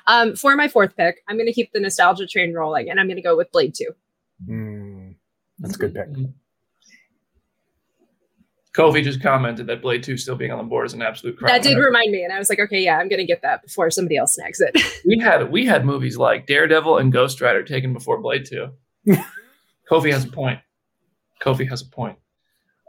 Um, 0.07 0.35
for 0.35 0.57
my 0.57 0.67
fourth 0.69 0.97
pick, 0.97 1.21
I'm 1.29 1.37
going 1.37 1.47
to 1.47 1.53
keep 1.53 1.71
the 1.73 1.81
nostalgia 1.81 2.27
train 2.27 2.53
rolling, 2.53 2.91
and 2.91 2.99
I'm 2.99 3.07
going 3.07 3.17
to 3.17 3.23
go 3.23 3.37
with 3.37 3.53
Blade 3.53 3.75
Two. 3.77 3.91
Mm, 4.49 5.15
that's 5.61 5.77
a 5.77 5.79
good 5.79 5.95
pick. 5.95 6.09
Kofi 8.77 9.05
just 9.05 9.23
commented 9.23 9.69
that 9.69 9.83
Blade 9.83 10.03
2 10.03 10.17
still 10.17 10.35
being 10.35 10.51
on 10.51 10.59
the 10.59 10.65
board 10.65 10.87
is 10.87 10.95
an 10.95 11.03
absolute 11.03 11.39
crime. 11.39 11.53
That 11.53 11.63
did 11.63 11.79
remind 11.79 12.11
me, 12.11 12.25
and 12.25 12.33
I 12.33 12.39
was 12.39 12.49
like, 12.49 12.59
okay, 12.59 12.81
yeah, 12.81 12.99
I'm 12.99 13.09
going 13.09 13.21
to 13.21 13.27
get 13.27 13.41
that 13.43 13.63
before 13.63 13.89
somebody 13.91 14.17
else 14.17 14.35
snags 14.35 14.61
it. 14.61 14.77
we 15.07 15.19
had 15.19 15.51
we 15.51 15.65
had 15.65 15.85
movies 15.85 16.17
like 16.17 16.47
Daredevil 16.47 16.99
and 16.99 17.13
Ghost 17.13 17.41
Rider 17.41 17.63
taken 17.63 17.93
before 17.93 18.21
Blade 18.21 18.47
2. 18.47 18.69
Kofi 19.91 20.13
has 20.13 20.25
a 20.25 20.29
point. 20.29 20.59
Kofi 21.41 21.69
has 21.69 21.83
a 21.83 21.87
point. 21.87 22.19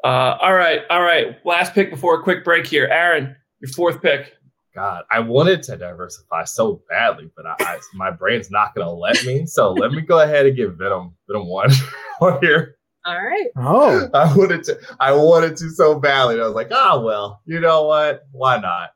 Uh, 0.04 0.38
all 0.42 0.54
right, 0.54 0.82
all 0.90 1.02
right. 1.02 1.38
Last 1.46 1.74
pick 1.74 1.92
before 1.92 2.20
a 2.20 2.24
quick 2.24 2.44
break 2.44 2.66
here. 2.66 2.88
Aaron, 2.92 3.36
your 3.60 3.70
fourth 3.70 4.02
pick. 4.02 4.34
God, 4.74 5.04
I 5.10 5.20
wanted 5.20 5.64
to 5.64 5.78
diversify 5.78 6.44
so 6.44 6.82
badly, 6.90 7.32
but 7.36 7.46
I, 7.46 7.56
I 7.60 7.80
my 7.94 8.12
brain's 8.12 8.52
not 8.52 8.76
gonna 8.76 8.92
let 8.92 9.24
me. 9.24 9.46
So 9.46 9.72
let 9.72 9.92
me 9.92 10.02
go 10.02 10.20
ahead 10.20 10.46
and 10.46 10.56
give 10.56 10.76
Venom 10.78 11.16
Venom 11.28 11.48
one 11.48 11.70
on 12.22 12.40
here. 12.42 12.75
All 13.06 13.16
right. 13.24 13.48
Oh, 13.56 14.10
I 14.14 14.36
wanted 14.36 14.64
to 14.66 14.80
I 15.00 15.12
wanted 15.12 15.56
to 15.58 15.70
so 15.70 16.00
badly. 16.00 16.40
I 16.40 16.46
was 16.46 16.56
like, 16.56 16.72
ah 16.72 17.00
well, 17.00 17.42
you 17.46 17.60
know 17.60 17.84
what? 17.84 18.24
Why 18.32 18.58
not? 18.60 18.90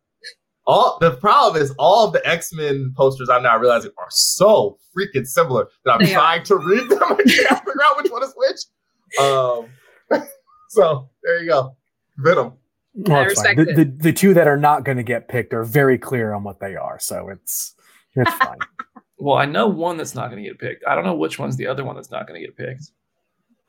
All 0.65 0.97
the 0.99 1.11
problem 1.11 1.61
is 1.61 1.71
all 1.79 2.05
of 2.07 2.13
the 2.13 2.27
X-Men 2.27 2.93
posters 2.95 3.29
I'm 3.29 3.43
now 3.43 3.57
realizing 3.57 3.91
are 3.97 4.07
so 4.09 4.77
freaking 4.95 5.25
similar 5.25 5.67
that 5.85 5.93
I'm 5.93 5.99
They 6.05 6.13
are. 6.13 6.19
trying 6.19 6.43
to 6.43 6.57
read 6.57 6.89
them. 6.89 6.99
I 7.03 7.15
can't 7.15 7.25
figure 7.25 7.83
out 7.83 7.97
which 7.97 8.11
one 8.11 8.23
is 8.23 8.33
which. 8.35 8.59
Um 9.19 9.65
so 10.69 11.09
there 11.23 11.41
you 11.41 11.49
go. 11.49 11.75
Venom. 12.17 12.53
well, 12.93 13.17
I 13.21 13.23
it's 13.25 13.41
fine. 13.41 13.55
The, 13.55 13.61
it. 13.69 13.75
the 13.75 13.85
the 13.85 14.13
two 14.13 14.33
that 14.33 14.47
are 14.47 14.57
not 14.57 14.83
going 14.83 14.97
to 14.97 15.03
get 15.03 15.27
picked 15.27 15.53
are 15.53 15.63
very 15.63 15.97
clear 15.97 16.33
on 16.33 16.43
what 16.43 16.59
they 16.59 16.75
are, 16.75 16.99
so 16.99 17.29
it's 17.29 17.75
it's 18.15 18.33
fine. 18.33 18.57
Well, 19.17 19.37
I 19.37 19.45
know 19.45 19.67
one 19.67 19.97
that's 19.97 20.15
not 20.15 20.29
going 20.31 20.41
to 20.43 20.49
get 20.49 20.59
picked. 20.59 20.83
I 20.87 20.95
don't 20.95 21.03
know 21.03 21.15
which 21.15 21.37
one's 21.39 21.57
the 21.57 21.67
other 21.67 21.83
one 21.83 21.95
that's 21.95 22.11
not 22.11 22.27
going 22.27 22.39
to 22.41 22.45
get 22.45 22.55
picked. 22.57 22.91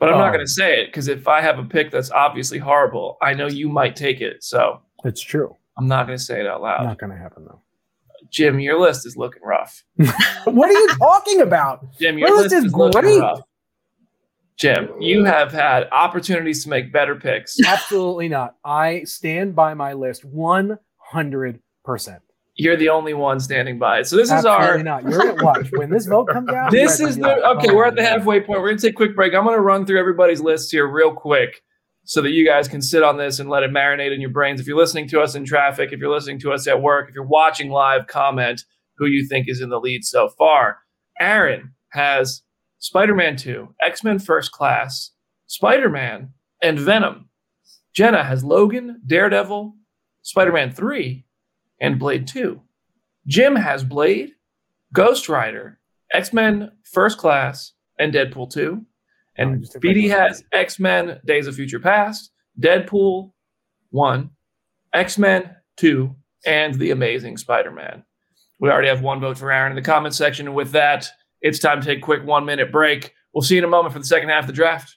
But 0.01 0.09
I'm 0.09 0.19
not 0.19 0.25
um, 0.25 0.31
Oh. 0.31 0.33
going 0.37 0.47
to 0.47 0.51
say 0.51 0.81
it 0.83 0.87
because 0.87 1.07
if 1.09 1.29
I 1.29 1.41
have 1.43 1.59
a 1.59 1.65
pick 1.65 1.91
that's 1.93 2.11
obviously 2.11 2.59
horrible, 2.59 3.19
I 3.23 3.35
know 3.35 3.47
you 3.47 3.69
might 3.69 3.95
take 3.95 4.21
it. 4.21 4.43
So 4.43 4.81
it's 5.05 5.21
true. 5.21 5.55
I'm 5.79 5.87
not 5.87 6.07
going 6.07 6.19
to 6.19 6.25
say 6.25 6.41
it 6.41 6.47
out 6.47 6.63
loud. 6.63 6.85
Not 6.85 6.99
going 6.99 7.13
to 7.13 7.19
happen 7.19 7.45
though. 7.45 7.61
Jim, 8.31 8.59
your 8.61 8.79
list 8.81 9.07
is 9.07 9.17
looking 9.17 9.43
rough. 9.43 9.85
what 10.45 10.69
are 10.71 10.73
you 10.73 10.89
talking 10.99 11.41
about? 11.43 11.85
Jim, 11.99 12.19
your 12.19 12.31
list 12.37 12.53
list 12.53 12.67
is 12.67 12.73
great. 12.73 13.21
rough. 13.21 13.43
Jim, 14.57 14.91
you 15.01 15.25
have 15.25 15.53
had 15.53 15.89
opportunities 15.91 16.63
to 16.65 16.71
make 16.71 16.93
better 16.93 17.17
picks. 17.17 17.57
Absolutely 17.67 18.29
not. 18.29 18.57
I 18.65 19.05
stand 19.05 19.55
by 19.57 19.73
my 19.75 19.95
list 19.95 20.25
one 20.25 20.79
hundred 20.97 21.61
percent. 21.85 22.23
You're 22.61 22.77
the 22.77 22.89
only 22.91 23.15
one 23.15 23.41
standing 23.41 23.79
by. 23.79 24.03
So 24.03 24.17
this 24.17 24.31
is 24.31 24.45
our. 24.45 24.61
Absolutely 24.61 24.83
not. 24.85 25.03
You're 25.05 25.19
gonna 25.19 25.45
watch 25.45 25.69
when 25.73 25.91
this 25.91 26.07
vote 26.07 26.29
comes 26.29 26.49
out. 26.55 26.71
this 26.71 27.01
is 27.01 27.17
the 27.17 27.23
like, 27.23 27.39
okay. 27.59 27.69
oh, 27.71 27.75
We're 27.75 27.87
at 27.87 27.97
the 27.97 28.05
halfway 28.05 28.41
point. 28.41 28.61
We're 28.61 28.69
gonna 28.69 28.81
take 28.81 28.93
a 28.93 28.97
quick 28.97 29.17
break. 29.17 29.35
I'm 29.35 29.45
gonna 29.45 29.61
run 29.61 29.87
through 29.87 29.99
everybody's 29.99 30.41
lists 30.41 30.71
here 30.71 30.87
real 30.87 31.13
quick, 31.15 31.63
so 32.05 32.21
that 32.23 32.31
you 32.31 32.47
guys 32.47 32.69
can 32.69 32.83
sit 32.83 33.03
on 33.03 33.17
this 33.17 33.39
and 33.39 33.49
let 33.49 33.63
it 33.63 33.71
marinate 33.71 34.13
in 34.15 34.21
your 34.21 34.31
brains. 34.31 34.61
If 34.61 34.67
you're 34.67 34.77
listening 34.77 35.09
to 35.09 35.21
us 35.21 35.35
in 35.35 35.45
traffic, 35.45 35.91
if 35.93 36.01
you're 36.01 36.13
listening 36.15 36.39
to 36.41 36.53
us 36.53 36.67
at 36.67 36.83
work, 36.83 37.09
if 37.09 37.15
you're 37.15 37.25
watching 37.27 37.71
live, 37.71 38.07
comment 38.07 38.63
who 38.99 39.07
you 39.07 39.27
think 39.27 39.49
is 39.49 39.61
in 39.61 39.71
the 39.71 39.81
lead 39.81 40.05
so 40.05 40.29
far. 40.29 40.79
Aaron 41.19 41.73
has 41.93 42.43
Spider-Man 42.81 43.37
2, 43.37 43.75
X-Men 43.83 44.19
First 44.19 44.53
Class, 44.53 45.13
Spider-Man, 45.47 46.33
and 46.63 46.79
Venom. 46.79 47.29
Jenna 47.95 48.23
has 48.25 48.45
Logan, 48.45 49.01
Daredevil, 49.07 49.75
Spider-Man 50.23 50.71
3, 50.73 51.25
and 51.81 51.99
Blade 51.99 52.27
2. 52.27 52.61
Jim 53.27 53.57
has 53.57 53.85
Blade, 53.85 54.33
Ghost 54.93 55.29
Rider, 55.29 55.79
X 56.13 56.33
Men 56.33 56.71
First 56.85 57.19
Class, 57.19 57.73
and 57.99 58.13
Deadpool 58.13 58.51
2. 58.51 58.79
Oh, 58.81 58.85
And 59.37 59.63
just 59.63 59.77
BD 59.77 60.09
has 60.11 60.45
X 60.53 60.79
Men 60.79 61.21
Days 61.25 61.47
of 61.47 61.55
Future 61.55 61.81
Past, 61.81 62.33
Deadpool 62.61 63.33
1, 63.91 64.31
X 64.93 65.19
Men 65.19 65.57
2, 65.77 66.15
and 66.47 66.75
The 66.75 66.91
Amazing 66.91 67.37
Spider 67.37 67.71
Man. 67.71 68.05
We 68.59 68.69
already 68.71 68.89
have 68.89 69.03
one 69.03 69.21
vote 69.21 69.39
for 69.39 69.51
Aaron 69.51 69.73
in 69.73 69.77
the 69.77 69.83
comments 69.83 70.19
section. 70.19 70.47
And 70.47 70.55
with 70.55 70.73
that, 70.73 71.09
it's 71.41 71.59
time 71.59 71.81
to 71.81 71.87
take 71.87 71.99
a 71.99 72.03
quick 72.03 72.25
one 72.25 72.45
minute 72.45 72.71
break. 72.71 73.15
We'll 73.33 73.43
see 73.43 73.55
you 73.55 73.61
in 73.61 73.65
a 73.65 73.69
moment 73.69 73.95
for 73.95 73.99
the 74.01 74.05
second 74.05 74.29
half 74.29 74.45
of 74.45 74.49
the 74.49 74.53
draft. 74.53 74.97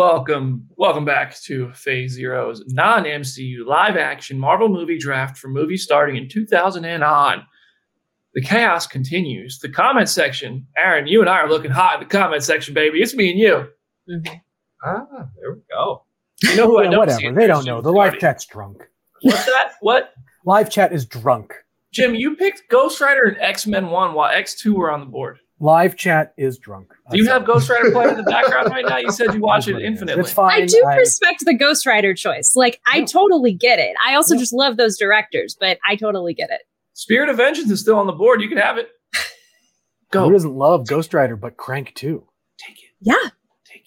Welcome, 0.00 0.68
welcome 0.76 1.06
back 1.06 1.34
to 1.44 1.72
Phase 1.72 2.12
Zero's 2.12 2.62
non-MCU 2.66 3.64
live-action 3.64 4.38
Marvel 4.38 4.68
movie 4.68 4.98
draft 4.98 5.38
for 5.38 5.48
movies 5.48 5.84
starting 5.84 6.16
in 6.16 6.28
2000 6.28 6.84
and 6.84 7.02
on. 7.02 7.42
The 8.34 8.42
chaos 8.42 8.86
continues. 8.86 9.58
The 9.58 9.70
comment 9.70 10.10
section, 10.10 10.66
Aaron, 10.76 11.06
you 11.06 11.22
and 11.22 11.30
I 11.30 11.38
are 11.38 11.48
looking 11.48 11.70
hot 11.70 11.94
in 11.94 12.00
the 12.00 12.14
comment 12.14 12.42
section, 12.42 12.74
baby. 12.74 13.00
It's 13.00 13.14
me 13.14 13.30
and 13.30 13.38
you. 13.38 13.68
Ah, 14.84 15.06
there 15.40 15.54
we 15.54 15.60
go. 15.70 16.04
You 16.42 16.56
know 16.56 16.66
who 16.66 16.78
I 16.78 16.82
Yeah, 16.84 16.90
don't 16.90 17.08
see 17.08 17.14
whatever. 17.28 17.40
They 17.40 17.46
don't 17.46 17.64
know. 17.64 17.80
The 17.80 17.90
live 17.90 18.18
chat's 18.18 18.44
drunk. 18.44 18.86
What's 19.22 19.46
that? 19.46 19.76
What? 19.80 20.12
Live 20.44 20.70
chat 20.70 20.92
is 20.92 21.06
drunk. 21.06 21.54
Jim, 21.90 22.14
you 22.14 22.36
picked 22.36 22.68
Ghost 22.68 23.00
Rider 23.00 23.22
and 23.22 23.38
X 23.40 23.66
Men 23.66 23.88
1 23.88 24.12
while 24.12 24.30
X2 24.30 24.74
were 24.74 24.90
on 24.90 25.00
the 25.00 25.06
board. 25.06 25.38
Live 25.58 25.96
chat 25.96 26.34
is 26.36 26.58
drunk. 26.58 26.88
Do 27.10 27.16
you 27.16 27.24
That's 27.24 27.32
have 27.32 27.48
all. 27.48 27.54
Ghost 27.54 27.70
Rider 27.70 27.90
playing 27.90 28.10
in 28.10 28.16
the 28.16 28.30
background 28.30 28.68
right 28.70 28.84
now? 28.86 28.98
You 28.98 29.10
said 29.10 29.32
you 29.32 29.40
watch 29.40 29.66
it 29.68 29.80
infinitely. 29.80 30.20
It's 30.22 30.32
fine. 30.32 30.62
I 30.62 30.66
do 30.66 30.84
respect 30.98 31.44
the 31.46 31.54
Ghost 31.54 31.86
Rider 31.86 32.12
choice. 32.14 32.54
Like, 32.54 32.78
I 32.86 33.04
totally 33.04 33.54
get 33.54 33.78
it. 33.78 33.96
I 34.06 34.14
also 34.16 34.34
Yeah. 34.34 34.40
just 34.40 34.52
love 34.52 34.76
those 34.76 34.98
directors, 34.98 35.56
but 35.58 35.78
I 35.88 35.96
totally 35.96 36.34
get 36.34 36.50
it. 36.50 36.60
Spirit 36.92 37.30
of 37.30 37.38
Vengeance 37.38 37.70
is 37.70 37.80
still 37.80 37.96
on 37.98 38.06
the 38.06 38.12
board. 38.12 38.42
You 38.42 38.48
can 38.50 38.58
have 38.58 38.76
it. 38.76 38.88
Go. 40.10 40.26
Who 40.26 40.32
doesn't 40.32 40.54
love 40.54 40.86
Ghost 40.86 41.14
Rider 41.14 41.36
but 41.36 41.56
Crank 41.56 41.94
too? 41.94 42.26
Take 42.58 42.76
it. 42.76 42.90
Yeah. 43.00 43.30
Take 43.66 43.84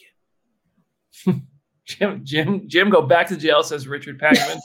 it. 1.27 1.41
Jim, 1.85 2.21
Jim, 2.23 2.63
Jim, 2.67 2.89
go 2.91 3.01
back 3.01 3.27
to 3.29 3.35
jail, 3.37 3.63
says 3.63 3.87
Richard 3.87 4.19
Pagman. 4.19 4.59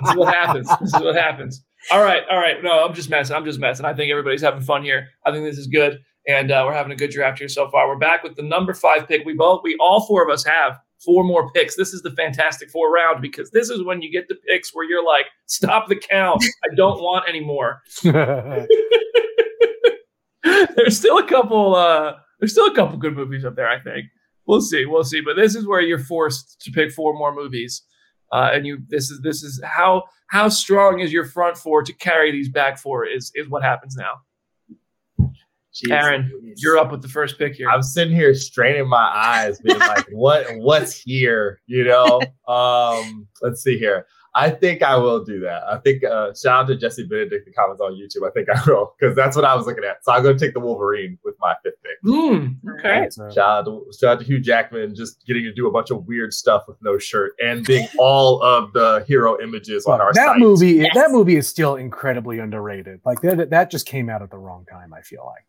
this 0.00 0.10
is 0.10 0.16
what 0.16 0.32
happens. 0.34 0.68
This 0.80 0.94
is 0.94 1.00
what 1.00 1.16
happens. 1.16 1.64
All 1.90 2.02
right, 2.02 2.22
all 2.30 2.38
right. 2.38 2.62
No, 2.62 2.84
I'm 2.84 2.94
just 2.94 3.10
messing. 3.10 3.34
I'm 3.34 3.44
just 3.44 3.58
messing. 3.58 3.84
I 3.84 3.94
think 3.94 4.10
everybody's 4.10 4.42
having 4.42 4.62
fun 4.62 4.84
here. 4.84 5.08
I 5.26 5.32
think 5.32 5.44
this 5.44 5.58
is 5.58 5.66
good, 5.66 6.00
and 6.28 6.50
uh, 6.50 6.62
we're 6.66 6.74
having 6.74 6.92
a 6.92 6.96
good 6.96 7.10
draft 7.10 7.38
here 7.38 7.48
so 7.48 7.68
far. 7.70 7.88
We're 7.88 7.98
back 7.98 8.22
with 8.22 8.36
the 8.36 8.42
number 8.42 8.72
five 8.74 9.08
pick. 9.08 9.24
We 9.26 9.34
both, 9.34 9.62
we 9.64 9.76
all 9.80 10.06
four 10.06 10.22
of 10.22 10.30
us 10.30 10.44
have 10.44 10.78
four 11.04 11.24
more 11.24 11.50
picks. 11.52 11.76
This 11.76 11.92
is 11.92 12.02
the 12.02 12.12
Fantastic 12.12 12.70
Four 12.70 12.92
round 12.92 13.20
because 13.20 13.50
this 13.50 13.70
is 13.70 13.82
when 13.84 14.02
you 14.02 14.12
get 14.12 14.28
the 14.28 14.36
picks 14.48 14.74
where 14.74 14.88
you're 14.88 15.04
like, 15.04 15.26
stop 15.46 15.88
the 15.88 15.96
count. 15.96 16.44
I 16.64 16.74
don't 16.76 17.00
want 17.00 17.24
any 17.28 17.40
more. 17.40 17.82
there's 20.76 20.96
still 20.98 21.18
a 21.18 21.26
couple. 21.26 21.74
Uh, 21.74 22.14
there's 22.38 22.52
still 22.52 22.66
a 22.66 22.74
couple 22.74 22.96
good 22.98 23.14
movies 23.14 23.44
up 23.44 23.56
there. 23.56 23.68
I 23.68 23.80
think 23.80 24.06
we'll 24.46 24.60
see. 24.60 24.84
We'll 24.86 25.04
see. 25.04 25.20
But 25.20 25.36
this 25.36 25.54
is 25.54 25.66
where 25.66 25.80
you're 25.80 25.98
forced 25.98 26.60
to 26.62 26.70
pick 26.70 26.92
four 26.92 27.14
more 27.14 27.34
movies, 27.34 27.82
uh, 28.32 28.50
and 28.52 28.66
you. 28.66 28.78
This 28.88 29.10
is 29.10 29.20
this 29.22 29.42
is 29.42 29.60
how 29.64 30.04
how 30.32 30.48
strong 30.48 31.00
is 31.00 31.12
your 31.12 31.26
front 31.26 31.58
four 31.58 31.82
to 31.82 31.92
carry 31.92 32.32
these 32.32 32.48
back 32.48 32.78
four 32.78 33.04
is 33.04 33.30
is 33.34 33.50
what 33.50 33.62
happens 33.62 33.96
now. 33.96 34.22
Jeez 35.74 35.90
Aaron, 35.90 36.30
Louise. 36.32 36.62
You're 36.62 36.78
up 36.78 36.90
with 36.90 37.02
the 37.02 37.08
first 37.08 37.38
pick 37.38 37.54
here. 37.54 37.68
I'm 37.68 37.82
sitting 37.82 38.14
here 38.14 38.34
straining 38.34 38.88
my 38.88 39.10
eyes, 39.14 39.60
being 39.60 39.78
like, 39.78 40.06
"What? 40.12 40.46
What's 40.56 40.94
here?" 40.94 41.60
You 41.66 41.84
know. 41.84 42.20
Um, 42.48 43.28
let's 43.42 43.62
see 43.62 43.78
here. 43.78 44.06
I 44.34 44.48
think 44.48 44.82
I 44.82 44.96
will 44.96 45.22
do 45.22 45.40
that. 45.40 45.62
I 45.68 45.76
think 45.78 46.02
uh, 46.04 46.32
shout 46.32 46.62
out 46.64 46.68
to 46.68 46.76
Jesse 46.76 47.06
Benedict 47.06 47.44
the 47.44 47.52
comments 47.52 47.82
on 47.82 47.92
YouTube. 47.92 48.26
I 48.26 48.30
think 48.32 48.48
I 48.48 48.58
will 48.66 48.94
because 48.98 49.14
that's 49.14 49.36
what 49.36 49.44
I 49.44 49.54
was 49.54 49.66
looking 49.66 49.84
at. 49.84 50.02
So 50.04 50.12
I'm 50.12 50.22
going 50.22 50.38
to 50.38 50.42
take 50.42 50.54
the 50.54 50.60
Wolverine 50.60 51.18
with 51.22 51.34
my 51.38 51.54
fifth 51.62 51.74
pick. 51.82 51.98
Hmm, 52.02 52.46
okay. 52.78 53.08
So- 53.10 53.28
Shout 53.30 53.38
out, 53.38 53.64
to, 53.66 53.84
shout 53.98 54.12
out 54.14 54.18
to 54.20 54.24
Hugh 54.24 54.40
Jackman 54.40 54.94
just 54.94 55.24
getting 55.26 55.42
to 55.44 55.52
do 55.52 55.66
a 55.66 55.70
bunch 55.70 55.90
of 55.90 56.06
weird 56.06 56.32
stuff 56.32 56.62
with 56.66 56.78
no 56.82 56.96
shirt 56.98 57.32
and 57.44 57.62
being 57.66 57.86
all 57.98 58.42
of 58.42 58.72
the 58.72 59.04
hero 59.06 59.38
images 59.42 59.84
on 59.84 60.00
our 60.00 60.12
that 60.14 60.26
site. 60.28 60.38
movie, 60.38 60.72
Yes. 60.72 60.94
that 60.94 61.10
movie 61.10 61.36
is 61.36 61.46
still 61.46 61.76
incredibly 61.76 62.38
underrated. 62.38 63.00
Like 63.04 63.20
that, 63.20 63.50
that 63.50 63.70
just 63.70 63.84
came 63.86 64.08
out 64.08 64.22
at 64.22 64.30
the 64.30 64.38
wrong 64.38 64.64
time. 64.70 64.94
I 64.94 65.02
feel 65.02 65.24
like. 65.26 65.44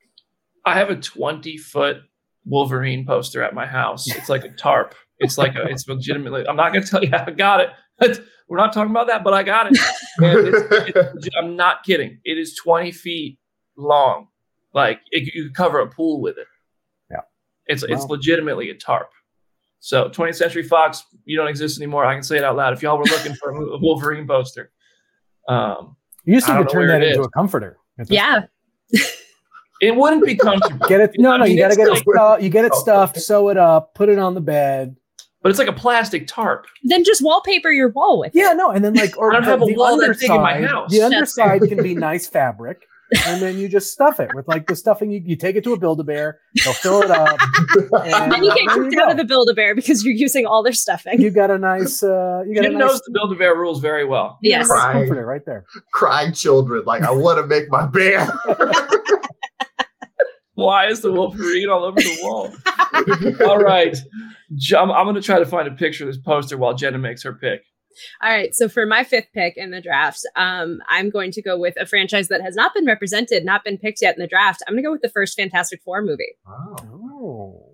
I 0.66 0.76
have 0.78 0.90
a 0.90 0.96
20 0.98 1.58
foot 1.58 1.98
Wolverine 2.46 3.06
poster 3.06 3.42
at 3.44 3.54
my 3.54 3.66
house. 3.66 4.08
It's 4.14 4.28
like 4.30 4.44
a 4.44 4.50
tarp. 4.50 4.96
It's 5.20 5.38
like 5.38 5.56
a, 5.56 5.64
it's 5.68 5.88
legitimately. 5.88 6.46
I'm 6.48 6.58
not 6.58 6.74
going 6.74 6.84
to 6.84 6.90
tell 6.90 7.02
you 7.04 7.12
how 7.12 7.24
I 7.26 7.32
got 7.32 7.62
it. 7.62 7.70
We're 8.50 8.58
not 8.58 8.74
talking 8.74 8.92
about 8.92 9.08
that, 9.08 9.24
but 9.24 9.34
I 9.34 9.44
got 9.44 9.72
it. 9.72 9.80
And 10.20 10.48
it's, 10.48 11.16
it's 11.16 11.30
I'm 11.40 11.56
not 11.56 11.84
kidding. 11.84 12.20
It 12.24 12.38
is 12.38 12.56
20 12.64 12.92
feet 12.92 13.40
long. 13.78 14.28
Like 14.74 15.00
it, 15.12 15.34
you 15.34 15.44
could 15.46 15.56
cover 15.56 15.80
a 15.80 15.88
pool 15.88 16.22
with 16.22 16.38
it. 16.38 16.48
Yeah. 17.10 17.22
It's 17.68 17.84
it's 17.84 18.06
legitimately 18.06 18.70
a 18.70 18.76
tarp. 18.76 19.10
So 19.80 20.10
20th 20.10 20.36
Century 20.36 20.64
Fox, 20.64 21.04
you 21.26 21.38
don't 21.38 21.48
exist 21.48 21.80
anymore. 21.80 22.06
I 22.06 22.14
can 22.14 22.24
say 22.24 22.38
it 22.38 22.44
out 22.44 22.56
loud. 22.56 22.74
If 22.74 22.82
y'all 22.82 22.98
were 22.98 23.04
looking 23.06 23.34
for 23.36 23.52
a 23.52 23.78
Wolverine 23.80 24.26
poster, 24.28 24.72
um, 25.50 25.96
You 26.26 26.36
used 26.36 26.46
I 26.50 26.50
to 26.50 26.54
don't 26.64 26.68
could 26.68 26.74
know 26.76 26.80
turn 26.82 26.88
that 27.02 27.08
into 27.08 27.22
is. 27.22 27.26
a 27.28 27.30
comforter. 27.30 27.78
Yeah. 28.08 28.42
it 29.82 29.96
wouldn't 29.96 30.26
be 30.26 30.36
comfortable. 30.36 30.88
Get 30.88 31.02
it? 31.02 31.12
You 31.16 31.24
No, 31.24 31.32
I 31.32 31.38
no. 31.38 31.44
mean, 31.44 31.54
You 31.54 31.60
gotta 31.60 31.74
it's 31.74 31.78
get 31.78 31.88
it. 31.88 31.92
like- 31.92 32.04
Stuffed, 32.04 32.42
you 32.44 32.50
get 32.50 32.66
it 32.66 32.74
stuffed, 32.76 33.20
sew 33.22 33.50
it 33.50 33.58
up, 33.58 33.94
put 33.94 34.10
it 34.10 34.20
on 34.20 34.34
the 34.34 34.42
bed. 34.42 34.96
But 35.44 35.50
it's 35.50 35.60
like 35.60 35.68
a 35.68 35.74
plastic 35.74 36.26
tarp. 36.26 36.66
Then 36.84 37.04
just 37.04 37.22
wallpaper 37.22 37.70
your 37.70 37.90
wall 37.90 38.20
with 38.20 38.36
it. 38.36 38.40
Yeah, 38.40 38.54
it. 38.54 38.56
no, 38.56 38.72
and 38.72 38.84
then 38.84 38.94
like 38.96 39.16
or 39.18 39.32
I 39.32 39.36
don't 39.36 39.44
the, 39.44 39.50
have 39.52 39.62
a 39.62 39.66
the 39.66 39.76
wall 39.76 39.98
that 39.98 40.18
big 40.20 40.30
in 40.32 40.42
my 40.42 40.62
house. 40.62 40.92
The 40.92 41.02
underside 41.04 41.62
can 41.64 41.84
be 41.84 41.94
nice 41.94 42.26
fabric, 42.28 42.88
and 43.28 43.42
then 43.42 43.58
you 43.60 43.68
just 43.70 43.92
stuff 43.92 44.20
it 44.20 44.30
with 44.34 44.48
like 44.48 44.66
the 44.68 44.76
stuffing. 44.76 45.12
You, 45.12 45.22
you 45.24 45.36
take 45.36 45.56
it 45.56 45.64
to 45.66 45.74
a 45.74 45.78
Build 45.78 46.00
a 46.00 46.04
Bear, 46.04 46.40
they'll 46.64 46.74
fill 46.74 47.02
it 47.04 47.12
up, 47.12 47.38
and 47.76 47.92
And 48.14 48.32
then 48.32 48.44
you 48.44 48.56
get 48.56 48.66
there 48.74 48.84
kicked 48.90 48.96
out 49.02 49.06
go. 49.08 49.12
of 49.12 49.18
the 49.18 49.26
Build-A-Bear 49.26 49.76
because 49.76 50.04
you're 50.04 50.16
using 50.16 50.46
all 50.46 50.64
their 50.64 50.74
stuffing. 50.74 51.22
You 51.22 51.30
got 51.30 51.52
a 51.52 51.58
nice. 51.58 52.02
Uh, 52.02 52.44
you 52.48 52.56
got 52.56 52.64
Jim 52.64 52.76
a 52.76 52.78
nice, 52.80 52.88
knows 52.90 53.02
the 53.02 53.12
Build-A-Bear 53.12 53.56
rules 53.56 53.80
very 53.82 54.06
well. 54.06 54.38
you 54.42 54.52
got 54.52 54.58
a 54.58 54.60
Yes. 54.62 54.70
nice 54.70 54.78
Right. 54.80 54.94
comforter 54.94 55.26
right 55.26 55.46
there. 55.46 55.66
Crying 55.92 56.34
children, 56.34 56.84
like 56.86 57.04
I 57.04 57.12
want 57.12 57.38
to 57.40 57.46
make 57.46 57.70
my 57.70 57.86
bear. 57.86 58.28
Why 60.64 60.88
is 60.88 61.02
the 61.02 61.12
Wolverine 61.12 61.70
all 61.70 61.84
over 61.84 62.00
the 62.00 62.18
wall? 62.22 62.54
all 63.50 63.58
right. 63.58 63.98
J- 64.56 64.78
I'm, 64.78 64.92
I'm 64.92 65.06
going 65.06 65.16
to 65.16 65.22
try 65.22 65.40
to 65.40 65.46
find 65.46 65.68
a 65.68 65.72
picture 65.72 66.08
of 66.08 66.14
this 66.14 66.22
poster 66.22 66.58
while 66.58 66.74
Jenna 66.74 66.98
makes 66.98 67.24
her 67.24 67.34
pick. 67.34 67.62
All 68.22 68.32
right. 68.32 68.56
So 68.56 68.70
for 68.70 68.86
my 68.86 69.04
fifth 69.04 69.28
pick 69.34 69.58
in 69.58 69.72
the 69.72 69.82
draft, 69.82 70.22
um, 70.36 70.80
I'm 70.90 71.10
going 71.10 71.32
to 71.32 71.42
go 71.42 71.60
with 71.60 71.76
a 71.80 71.86
franchise 71.86 72.28
that 72.30 72.42
has 72.42 72.56
not 72.56 72.74
been 72.74 72.86
represented, 72.86 73.46
not 73.46 73.64
been 73.64 73.78
picked 73.78 74.02
yet 74.02 74.16
in 74.16 74.22
the 74.22 74.28
draft. 74.28 74.64
I'm 74.68 74.74
going 74.74 74.84
to 74.84 74.88
go 74.88 74.92
with 74.92 75.02
the 75.02 75.10
first 75.10 75.38
Fantastic 75.38 75.82
Four 75.84 76.02
movie. 76.02 76.36
Wow. 76.46 76.76
Oh, 76.92 77.73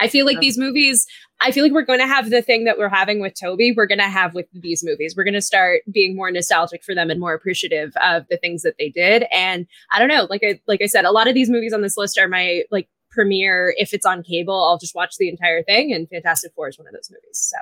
I 0.00 0.08
feel 0.08 0.26
like 0.26 0.36
Yeah. 0.36 0.40
these 0.40 0.58
movies, 0.58 1.06
I 1.40 1.52
feel 1.52 1.62
like 1.64 1.72
we're 1.72 1.82
going 1.82 2.00
to 2.00 2.06
have 2.06 2.30
the 2.30 2.42
thing 2.42 2.64
that 2.64 2.78
we're 2.78 2.88
having 2.88 3.20
with 3.20 3.34
Tobey, 3.38 3.72
we're 3.76 3.86
going 3.86 3.98
to 3.98 4.04
have 4.04 4.34
with 4.34 4.46
these 4.52 4.84
movies. 4.84 5.14
We're 5.16 5.24
going 5.24 5.34
to 5.34 5.40
start 5.42 5.82
being 5.90 6.16
more 6.16 6.30
nostalgic 6.30 6.82
for 6.82 6.94
them 6.94 7.10
and 7.10 7.20
more 7.20 7.34
appreciative 7.34 7.92
of 8.02 8.26
the 8.30 8.36
things 8.36 8.62
that 8.62 8.74
they 8.78 8.88
did. 8.88 9.24
And 9.32 9.66
I 9.92 9.98
don't 9.98 10.08
know, 10.08 10.26
like 10.28 10.42
I 10.44 10.60
like 10.66 10.82
I 10.82 10.86
said, 10.86 11.04
a 11.04 11.12
lot 11.12 11.28
of 11.28 11.34
these 11.34 11.50
movies 11.50 11.72
on 11.72 11.82
this 11.82 11.96
list 11.96 12.18
are 12.18 12.28
my 12.28 12.62
like 12.70 12.88
premiere. 13.10 13.74
If 13.76 13.92
it's 13.94 14.06
on 14.06 14.22
cable, 14.22 14.54
I'll 14.54 14.78
just 14.78 14.94
watch 14.94 15.16
the 15.18 15.28
entire 15.28 15.62
thing. 15.62 15.92
And 15.92 16.08
Fantastic 16.08 16.52
Four 16.54 16.68
is 16.68 16.78
one 16.78 16.86
of 16.88 16.94
those 16.94 17.10
movies. 17.10 17.38
So 17.38 17.56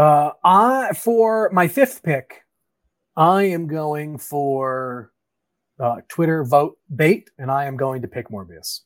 uh, 0.00 0.32
I 0.44 0.92
for 0.94 1.50
my 1.52 1.68
fifth 1.68 2.02
pick, 2.02 2.42
I 3.16 3.44
am 3.44 3.66
going 3.66 4.18
for 4.18 5.10
uh, 5.80 5.96
Twitter 6.08 6.44
vote 6.44 6.78
bait, 6.94 7.30
and 7.38 7.50
I 7.50 7.64
am 7.64 7.76
going 7.76 8.02
to 8.02 8.08
pick 8.08 8.28
Morbius. 8.28 8.80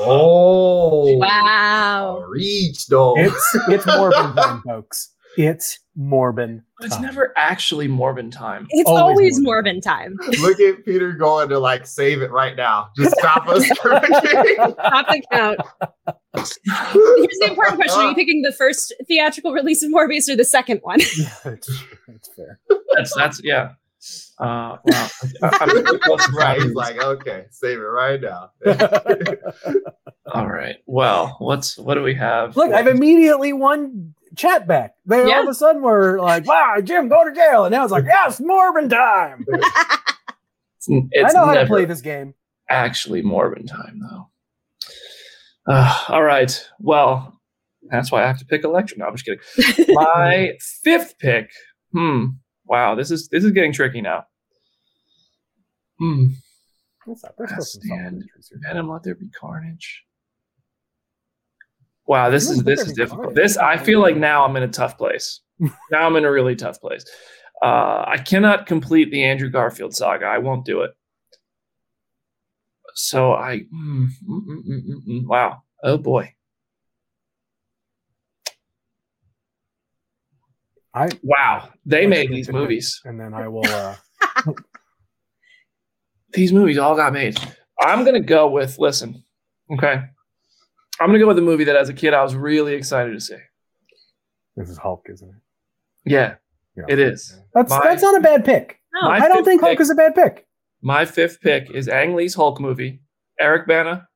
Oh. 0.00 1.16
wow. 1.18 2.24
Reach 2.28 2.86
though. 2.86 3.16
It's 3.16 3.54
it's 3.68 3.84
Morbin 3.84 4.34
time, 4.42 4.62
folks. 4.62 5.12
It's 5.36 5.78
Morbin. 5.98 6.62
It's 6.80 6.94
time. 6.94 7.04
never 7.04 7.32
actually 7.36 7.88
Morbin 7.88 8.30
time. 8.30 8.66
It's 8.70 8.88
Always 8.88 9.00
always, 9.00 9.40
Morbin. 9.40 9.76
Morbin 9.78 9.82
time. 9.82 10.16
Look 10.40 10.60
at 10.60 10.84
Peter 10.84 11.12
going 11.12 11.48
to 11.50 11.58
like 11.58 11.86
save 11.86 12.22
it 12.22 12.30
right 12.30 12.56
now. 12.56 12.88
Just 12.96 13.16
stop 13.18 13.48
us. 13.48 13.66
Stop 13.68 13.86
the 15.08 15.22
count. 15.30 15.60
Here's 16.34 17.38
the 17.38 17.46
important 17.48 17.76
question: 17.76 18.00
Are 18.00 18.08
you 18.08 18.14
picking 18.14 18.42
the 18.42 18.52
first 18.52 18.94
theatrical 19.06 19.52
release 19.52 19.82
of 19.82 19.90
Morbius 19.90 20.28
or 20.28 20.36
the 20.36 20.44
second 20.44 20.80
one? 20.82 21.00
Yeah, 21.00 21.34
it's, 21.44 21.82
it's 22.08 22.30
fair. 22.34 22.60
That's, 22.96 23.14
that's 23.14 23.40
yeah. 23.44 23.72
Uh, 24.38 24.76
wow. 24.84 25.08
I- 25.42 25.58
I'm 25.60 25.68
really 25.70 25.98
close 25.98 26.24
to 26.26 26.32
right. 26.32 26.60
He's 26.60 26.74
like, 26.74 26.98
okay, 27.02 27.44
save 27.50 27.78
it 27.78 27.82
right 27.82 28.20
now. 28.20 28.50
all 30.34 30.48
right. 30.48 30.76
Well, 30.86 31.36
what's 31.38 31.76
what 31.78 31.94
do 31.94 32.02
we 32.02 32.14
have? 32.14 32.56
Look, 32.56 32.72
I've 32.72 32.86
immediately 32.88 33.52
won 33.52 34.14
chat 34.36 34.66
back. 34.66 34.94
They 35.06 35.22
all 35.22 35.42
of 35.42 35.48
a 35.48 35.54
sudden 35.54 35.82
were 35.82 36.18
like, 36.20 36.46
"Wow, 36.46 36.76
Jim, 36.82 37.08
go 37.08 37.24
to 37.28 37.34
jail!" 37.34 37.64
And 37.66 37.72
now 37.72 37.84
it's 37.84 37.92
like, 37.92 38.04
"Yes, 38.06 38.40
Morbin 38.40 38.88
time." 38.90 39.46
It's, 40.84 40.88
it's 41.12 41.34
I 41.34 41.38
know 41.38 41.46
how 41.46 41.54
to 41.54 41.66
play 41.66 41.84
this 41.84 42.00
game. 42.00 42.34
actually 42.68 43.22
Morbin 43.22 43.68
time, 43.68 44.00
though. 44.00 44.30
Uh, 45.72 45.96
all 46.08 46.24
right. 46.24 46.68
Well, 46.80 47.40
that's 47.88 48.10
why 48.10 48.24
I 48.24 48.26
have 48.26 48.40
to 48.40 48.44
pick 48.44 48.64
Elektra. 48.64 48.98
No, 48.98 49.06
I'm 49.06 49.14
just 49.16 49.24
kidding. 49.24 49.86
My 49.94 50.54
fifth 50.82 51.20
pick. 51.20 51.50
Hmm. 51.92 52.24
Wow. 52.72 52.94
This 52.94 53.10
is 53.10 53.28
this 53.28 53.44
is 53.44 53.52
getting 53.52 53.70
tricky 53.70 54.00
now. 54.00 54.24
Hmm. 55.98 56.28
What's? 57.04 57.22
There's 57.36 57.50
still 57.50 57.64
some 57.64 57.82
solid 57.82 58.00
Stand. 58.00 58.22
entries 58.22 58.48
here. 58.48 58.60
Venom, 58.66 58.88
let 58.88 59.02
there 59.02 59.14
be 59.14 59.28
carnage. 59.28 60.04
Wow, 62.06 62.30
this 62.30 62.48
is 62.48 62.64
this 62.64 62.80
is 62.80 62.94
difficult. 62.94 63.24
Carnage. 63.24 63.36
This 63.36 63.58
I 63.58 63.76
feel 63.76 64.00
like 64.00 64.16
now 64.16 64.46
I'm 64.46 64.56
in 64.56 64.62
a 64.62 64.68
tough 64.68 64.96
place. 64.96 65.40
now 65.60 66.06
I'm 66.06 66.16
in 66.16 66.24
a 66.24 66.32
really 66.32 66.56
tough 66.56 66.80
place. 66.80 67.04
Uh, 67.60 68.04
I 68.06 68.16
cannot 68.16 68.64
complete 68.64 69.10
the 69.10 69.22
Andrew 69.22 69.50
Garfield 69.50 69.94
saga. 69.94 70.24
I 70.24 70.38
won't 70.38 70.64
do 70.64 70.80
it. 70.80 70.92
So 72.94 73.34
I, 73.34 73.58
mm, 73.58 74.06
mm, 74.26 74.40
mm, 74.48 74.66
mm, 74.66 74.82
mm, 74.88 75.06
mm. 75.08 75.26
wow, 75.26 75.62
oh 75.84 75.98
boy, 75.98 76.32
I 80.94 81.08
wow, 81.22 81.70
they 81.86 82.06
made 82.06 82.30
these 82.30 82.50
movies. 82.50 83.00
and 83.04 83.18
then 83.18 83.32
I 83.34 83.48
will. 83.48 83.66
uh 83.66 83.96
These 86.32 86.52
movies 86.52 86.78
all 86.78 86.96
got 86.96 87.12
made. 87.12 87.38
I'm 87.80 88.04
gonna 88.04 88.20
go 88.20 88.48
with. 88.48 88.78
Listen, 88.78 89.22
okay, 89.72 90.02
I'm 91.00 91.08
gonna 91.08 91.18
go 91.18 91.26
with 91.28 91.38
a 91.38 91.42
movie 91.42 91.64
that 91.64 91.76
as 91.76 91.88
a 91.88 91.92
kid 91.94 92.14
I 92.14 92.22
was 92.22 92.34
really 92.34 92.74
excited 92.74 93.12
to 93.12 93.20
see. 93.20 93.36
This 94.56 94.68
is 94.70 94.78
Hulk, 94.78 95.04
isn't 95.12 95.28
it? 95.28 96.10
Yeah, 96.10 96.34
Yeah. 96.76 96.84
it 96.88 96.98
is. 96.98 97.38
That's 97.54 97.70
My- 97.70 97.80
that's 97.82 98.02
not 98.02 98.16
a 98.16 98.20
bad 98.20 98.44
pick. 98.44 98.78
My 99.02 99.18
I 99.18 99.28
don't 99.28 99.44
think 99.44 99.60
Hulk 99.60 99.72
pick- 99.72 99.80
is 99.80 99.90
a 99.90 99.94
bad 99.94 100.14
pick. 100.14 100.46
My 100.82 101.04
fifth 101.04 101.40
pick 101.40 101.70
is 101.70 101.88
Ang 101.88 102.14
Lee's 102.14 102.34
Hulk 102.34 102.60
movie. 102.60 103.02
Eric 103.40 103.66
Bana 103.66 104.08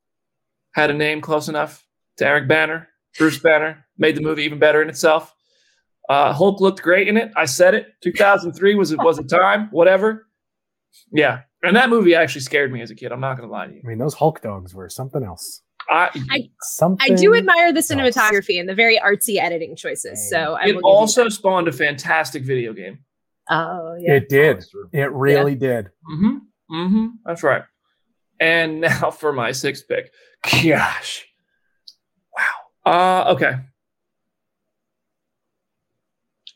had 0.75 0.91
a 0.91 0.95
name 0.95 1.21
close 1.21 1.49
enough 1.49 1.87
to 2.19 2.27
Eric 2.27 2.49
Banner. 2.49 2.89
Bruce 3.19 3.39
Banner 3.39 3.87
made 3.97 4.17
the 4.17 4.21
movie 4.21 4.43
even 4.45 4.59
better 4.59 4.83
in 4.83 4.89
itself. 4.89 5.35
Uh, 6.09 6.33
Hulk 6.33 6.61
looked 6.61 6.83
great 6.83 7.09
in 7.09 7.17
it. 7.17 7.33
I 7.37 7.47
said 7.47 7.75
it. 7.75 7.89
2003 8.03 8.75
was 8.77 8.93
it 8.93 8.99
was 8.99 9.19
a 9.19 9.25
time. 9.25 9.69
Whatever. 9.73 10.29
Yeah, 11.13 11.41
and 11.63 11.77
that 11.77 11.91
movie 11.91 12.15
actually 12.15 12.41
scared 12.43 12.73
me 12.73 12.81
as 12.81 12.91
a 12.91 12.95
kid. 12.95 13.13
I'm 13.13 13.21
not 13.21 13.37
gonna 13.37 13.51
lie 13.51 13.67
to 13.67 13.73
you. 13.73 13.81
I 13.85 13.89
mean, 13.89 13.99
those 13.99 14.15
Hulk 14.15 14.41
dogs 14.41 14.75
were 14.75 14.89
something 14.89 15.23
else. 15.23 15.63
I, 15.89 16.11
I- 16.31 16.51
Something. 16.63 17.13
I 17.13 17.15
do 17.17 17.35
admire 17.37 17.73
the 17.73 17.79
else. 17.79 17.91
cinematography 17.91 18.59
and 18.59 18.69
the 18.69 18.75
very 18.75 18.99
artsy 18.99 19.37
editing 19.39 19.77
choices. 19.77 20.29
So 20.31 20.55
I 20.55 20.65
it 20.65 20.73
give 20.73 20.81
also 20.85 21.29
spawned 21.29 21.69
a 21.69 21.73
fantastic 21.73 22.43
video 22.45 22.73
game. 22.73 23.01
Oh 23.51 23.97
yeah. 24.01 24.15
It 24.15 24.29
did. 24.29 24.65
It 24.93 25.13
really 25.13 25.55
did. 25.55 25.91
Mm-hmm. 26.11 26.37
Mm-hmm. 26.75 27.07
That's 27.25 27.43
right. 27.45 27.63
And 28.41 28.81
now 28.83 29.11
for 29.11 29.33
my 29.33 29.53
sixth 29.53 29.85
pick. 29.89 30.11
Gosh. 30.63 31.27
Wow. 32.37 32.93
Uh 32.93 33.33
okay. 33.35 33.55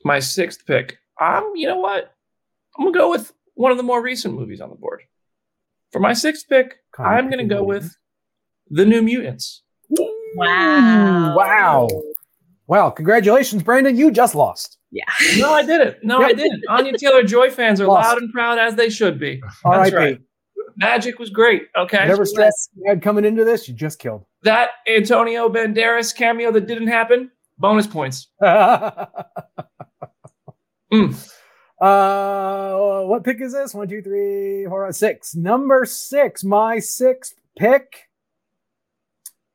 My 0.05 0.19
sixth 0.19 0.67
pick. 0.67 0.99
I'm, 1.19 1.45
you 1.55 1.67
know 1.67 1.79
what? 1.79 2.15
I'm 2.79 2.85
gonna 2.87 2.97
go 2.99 3.11
with 3.11 3.33
one 3.55 3.71
of 3.71 3.77
the 3.77 3.83
more 3.83 4.03
recent 4.03 4.35
movies 4.35 4.61
on 4.61 4.71
the 4.71 4.77
board. 4.77 5.03
For 5.93 5.99
my 6.01 6.13
sixth 6.13 6.49
pick, 6.49 6.77
Kind 6.93 7.13
of 7.13 7.25
I'm 7.25 7.31
gonna 7.31 7.45
go 7.45 7.67
movies. 7.67 7.83
with 7.85 7.97
The 8.79 8.87
New 8.87 9.03
Mutants. 9.03 9.63
Wow. 10.37 11.35
Wow. 11.37 11.89
Wow. 12.67 12.91
Congratulations, 12.91 13.63
Brandon. 13.63 13.97
You 13.97 14.11
just 14.11 14.35
lost. 14.35 14.79
Yeah. 14.93 15.05
No, 15.39 15.53
I 15.53 15.65
didn't. 15.67 15.97
No, 16.03 16.23
I 16.23 16.33
didn't. 16.33 16.63
Anya 16.69 16.97
Taylor 16.97 17.23
Joy 17.25 17.51
fans 17.51 17.81
are 17.81 17.87
Lost. 17.87 18.09
loud 18.09 18.19
and 18.23 18.33
proud 18.33 18.59
as 18.59 18.75
they 18.77 18.89
should 18.91 19.19
be. 19.21 19.43
All 19.65 19.73
That's 19.73 19.93
right, 19.93 20.19
right. 20.19 20.21
Magik 20.81 21.19
was 21.19 21.31
great. 21.31 21.65
Okay. 21.77 22.07
Never 22.07 22.25
stress 22.25 22.69
you 22.77 22.85
had 22.89 23.03
coming 23.03 23.25
into 23.25 23.45
this, 23.45 23.69
you 23.69 23.75
just 23.75 23.99
killed. 23.99 24.25
that 24.45 24.71
Antonio 24.89 25.49
Banderas 25.49 26.15
cameo 26.17 26.51
that 26.53 26.67
didn't 26.67 26.89
happen, 26.89 27.31
bonus 27.59 27.87
points. 27.87 28.29
uh, 30.93 30.97
Mm. 31.85 33.07
what 33.09 33.25
pick 33.25 33.41
is 33.41 33.53
this? 33.53 33.75
One, 33.75 33.89
two, 33.89 34.03
three, 34.03 34.67
four, 34.67 34.87
five, 34.87 34.97
six. 34.97 35.35
Number 35.35 35.85
six, 35.85 36.45
my 36.45 36.79
sixth 36.79 37.35
pick. 37.57 38.09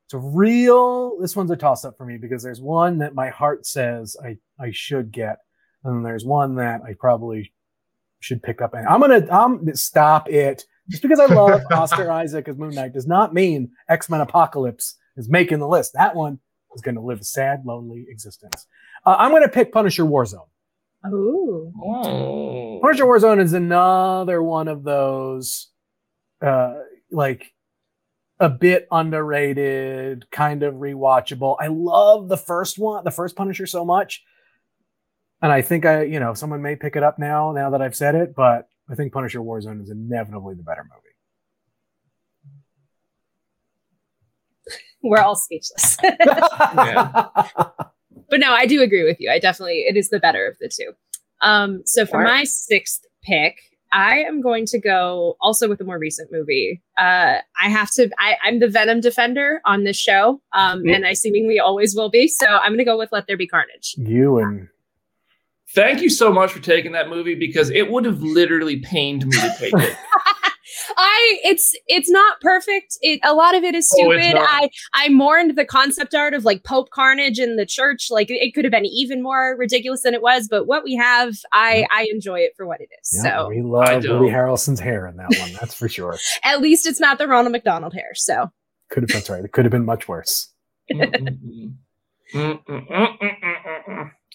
It's 0.06 0.14
a 0.14 0.18
real. 0.18 1.18
This 1.20 1.34
one's 1.36 1.50
a 1.50 1.56
toss 1.56 1.84
up 1.84 1.96
for 1.96 2.06
me 2.06 2.16
because 2.16 2.42
there's 2.42 2.60
one 2.60 2.98
that 2.98 3.14
my 3.14 3.28
heart 3.28 3.66
says 3.66 4.16
I 4.22 4.38
I 4.58 4.70
should 4.72 5.10
get, 5.12 5.38
and 5.84 6.04
there's 6.06 6.24
one 6.24 6.56
that 6.56 6.82
I 6.82 6.94
probably 6.98 7.52
should 8.20 8.42
pick 8.42 8.62
up. 8.62 8.74
And 8.74 8.86
I'm 8.86 9.00
gonna 9.00 9.26
I'm 9.30 9.74
stop 9.74 10.28
it. 10.28 10.64
Just 10.88 11.02
because 11.02 11.18
I 11.18 11.26
love 11.26 11.62
Oscar 11.72 12.10
Isaac 12.10 12.46
as 12.48 12.56
Moon 12.56 12.74
Knight 12.74 12.92
does 12.92 13.08
not 13.08 13.34
mean 13.34 13.72
X 13.88 14.08
Men 14.08 14.20
Apocalypse 14.20 14.96
is 15.16 15.28
making 15.28 15.58
the 15.58 15.66
list. 15.66 15.92
That 15.94 16.14
one 16.14 16.38
is 16.76 16.82
going 16.82 16.94
to 16.94 17.00
live 17.00 17.20
a 17.20 17.24
sad, 17.24 17.62
lonely 17.64 18.06
existence. 18.08 18.66
Uh, 19.04 19.16
I'm 19.18 19.30
going 19.32 19.42
to 19.42 19.48
pick 19.48 19.72
Punisher 19.72 20.04
Warzone. 20.04 20.46
Oh. 21.12 21.72
Oh. 21.82 22.78
Punisher 22.82 23.04
Warzone 23.04 23.42
is 23.42 23.52
another 23.52 24.42
one 24.42 24.68
of 24.68 24.84
those, 24.84 25.68
uh, 26.40 26.74
like 27.10 27.52
a 28.38 28.48
bit 28.48 28.86
underrated, 28.90 30.30
kind 30.30 30.62
of 30.62 30.74
rewatchable. 30.74 31.56
I 31.60 31.68
love 31.68 32.28
the 32.28 32.36
first 32.36 32.78
one, 32.78 33.04
the 33.04 33.10
first 33.10 33.36
Punisher 33.36 33.66
so 33.66 33.84
much. 33.84 34.22
And 35.42 35.52
I 35.52 35.62
think 35.62 35.84
I, 35.86 36.02
you 36.02 36.20
know, 36.20 36.34
someone 36.34 36.62
may 36.62 36.76
pick 36.76 36.96
it 36.96 37.02
up 37.02 37.18
now, 37.18 37.52
now 37.52 37.70
that 37.70 37.82
I've 37.82 37.96
said 37.96 38.14
it, 38.14 38.34
but 38.34 38.68
I 38.90 38.94
think 38.94 39.12
Punisher 39.12 39.40
Warzone 39.40 39.82
is 39.82 39.90
inevitably 39.90 40.54
the 40.54 40.62
better 40.62 40.84
movie. 40.84 41.02
We're 45.02 45.20
all 45.20 45.36
speechless. 45.36 45.98
but 48.28 48.40
no, 48.40 48.52
I 48.52 48.66
do 48.66 48.82
agree 48.82 49.04
with 49.04 49.20
you. 49.20 49.30
I 49.30 49.38
definitely 49.38 49.80
it 49.80 49.96
is 49.96 50.10
the 50.10 50.18
better 50.18 50.46
of 50.46 50.56
the 50.58 50.68
two. 50.68 50.92
Um, 51.42 51.82
so 51.84 52.06
for 52.06 52.22
my 52.22 52.44
sixth 52.44 53.04
pick, 53.22 53.58
I 53.92 54.18
am 54.18 54.40
going 54.40 54.66
to 54.66 54.78
go 54.78 55.36
also 55.40 55.68
with 55.68 55.80
a 55.80 55.84
more 55.84 55.98
recent 55.98 56.30
movie. 56.32 56.82
Uh, 56.98 57.38
I 57.60 57.68
have 57.68 57.90
to. 57.92 58.10
I, 58.18 58.36
am 58.46 58.58
the 58.58 58.68
Venom 58.68 59.00
defender 59.00 59.60
on 59.64 59.84
this 59.84 59.96
show, 59.96 60.40
um, 60.52 60.80
mm-hmm. 60.80 60.94
and 60.94 61.06
I 61.06 61.12
seemingly 61.12 61.58
always 61.58 61.94
will 61.94 62.10
be. 62.10 62.28
So 62.28 62.46
I'm 62.46 62.70
going 62.70 62.78
to 62.78 62.84
go 62.84 62.98
with 62.98 63.10
Let 63.12 63.26
There 63.26 63.36
Be 63.36 63.46
Carnage. 63.46 63.94
You 63.96 64.38
and 64.38 64.68
thank 65.74 66.02
you 66.02 66.10
so 66.10 66.32
much 66.32 66.52
for 66.52 66.60
taking 66.60 66.92
that 66.92 67.08
movie 67.08 67.34
because 67.34 67.70
it 67.70 67.90
would 67.90 68.04
have 68.04 68.22
literally 68.22 68.78
pained 68.78 69.26
me 69.26 69.36
to 69.36 69.54
take 69.58 69.72
it. 69.74 69.96
I 70.96 71.38
it's 71.44 71.74
it's 71.86 72.10
not 72.10 72.40
perfect. 72.40 72.98
It 73.00 73.20
a 73.24 73.34
lot 73.34 73.54
of 73.54 73.64
it 73.64 73.74
is 73.74 73.90
oh, 73.94 74.12
stupid. 74.12 74.36
Oh, 74.36 74.44
I 74.46 74.68
I 74.94 75.08
mourned 75.08 75.56
the 75.56 75.64
concept 75.64 76.14
art 76.14 76.34
of 76.34 76.44
like 76.44 76.64
Pope 76.64 76.90
Carnage 76.90 77.38
in 77.38 77.56
the 77.56 77.66
church. 77.66 78.08
Like 78.10 78.28
it 78.30 78.54
could 78.54 78.64
have 78.64 78.72
been 78.72 78.86
even 78.86 79.22
more 79.22 79.56
ridiculous 79.58 80.02
than 80.02 80.14
it 80.14 80.22
was, 80.22 80.48
but 80.48 80.66
what 80.66 80.84
we 80.84 80.96
have, 80.96 81.34
I 81.52 81.86
I 81.90 82.08
enjoy 82.12 82.40
it 82.40 82.52
for 82.56 82.66
what 82.66 82.80
it 82.80 82.88
is. 83.00 83.20
Yeah, 83.22 83.38
so 83.38 83.48
we 83.48 83.62
love 83.62 84.04
Woody 84.04 84.32
Harrelson's 84.32 84.80
hair 84.80 85.06
in 85.06 85.16
that 85.16 85.34
one. 85.38 85.52
That's 85.60 85.74
for 85.74 85.88
sure. 85.88 86.18
At 86.44 86.60
least 86.60 86.86
it's 86.86 87.00
not 87.00 87.18
the 87.18 87.26
Ronald 87.26 87.52
McDonald 87.52 87.94
hair. 87.94 88.10
So 88.14 88.50
could 88.90 89.02
have 89.02 89.10
that's 89.10 89.30
right. 89.30 89.44
It 89.44 89.52
could 89.52 89.64
have 89.64 89.72
been 89.72 89.84
much 89.84 90.08
worse. 90.08 90.52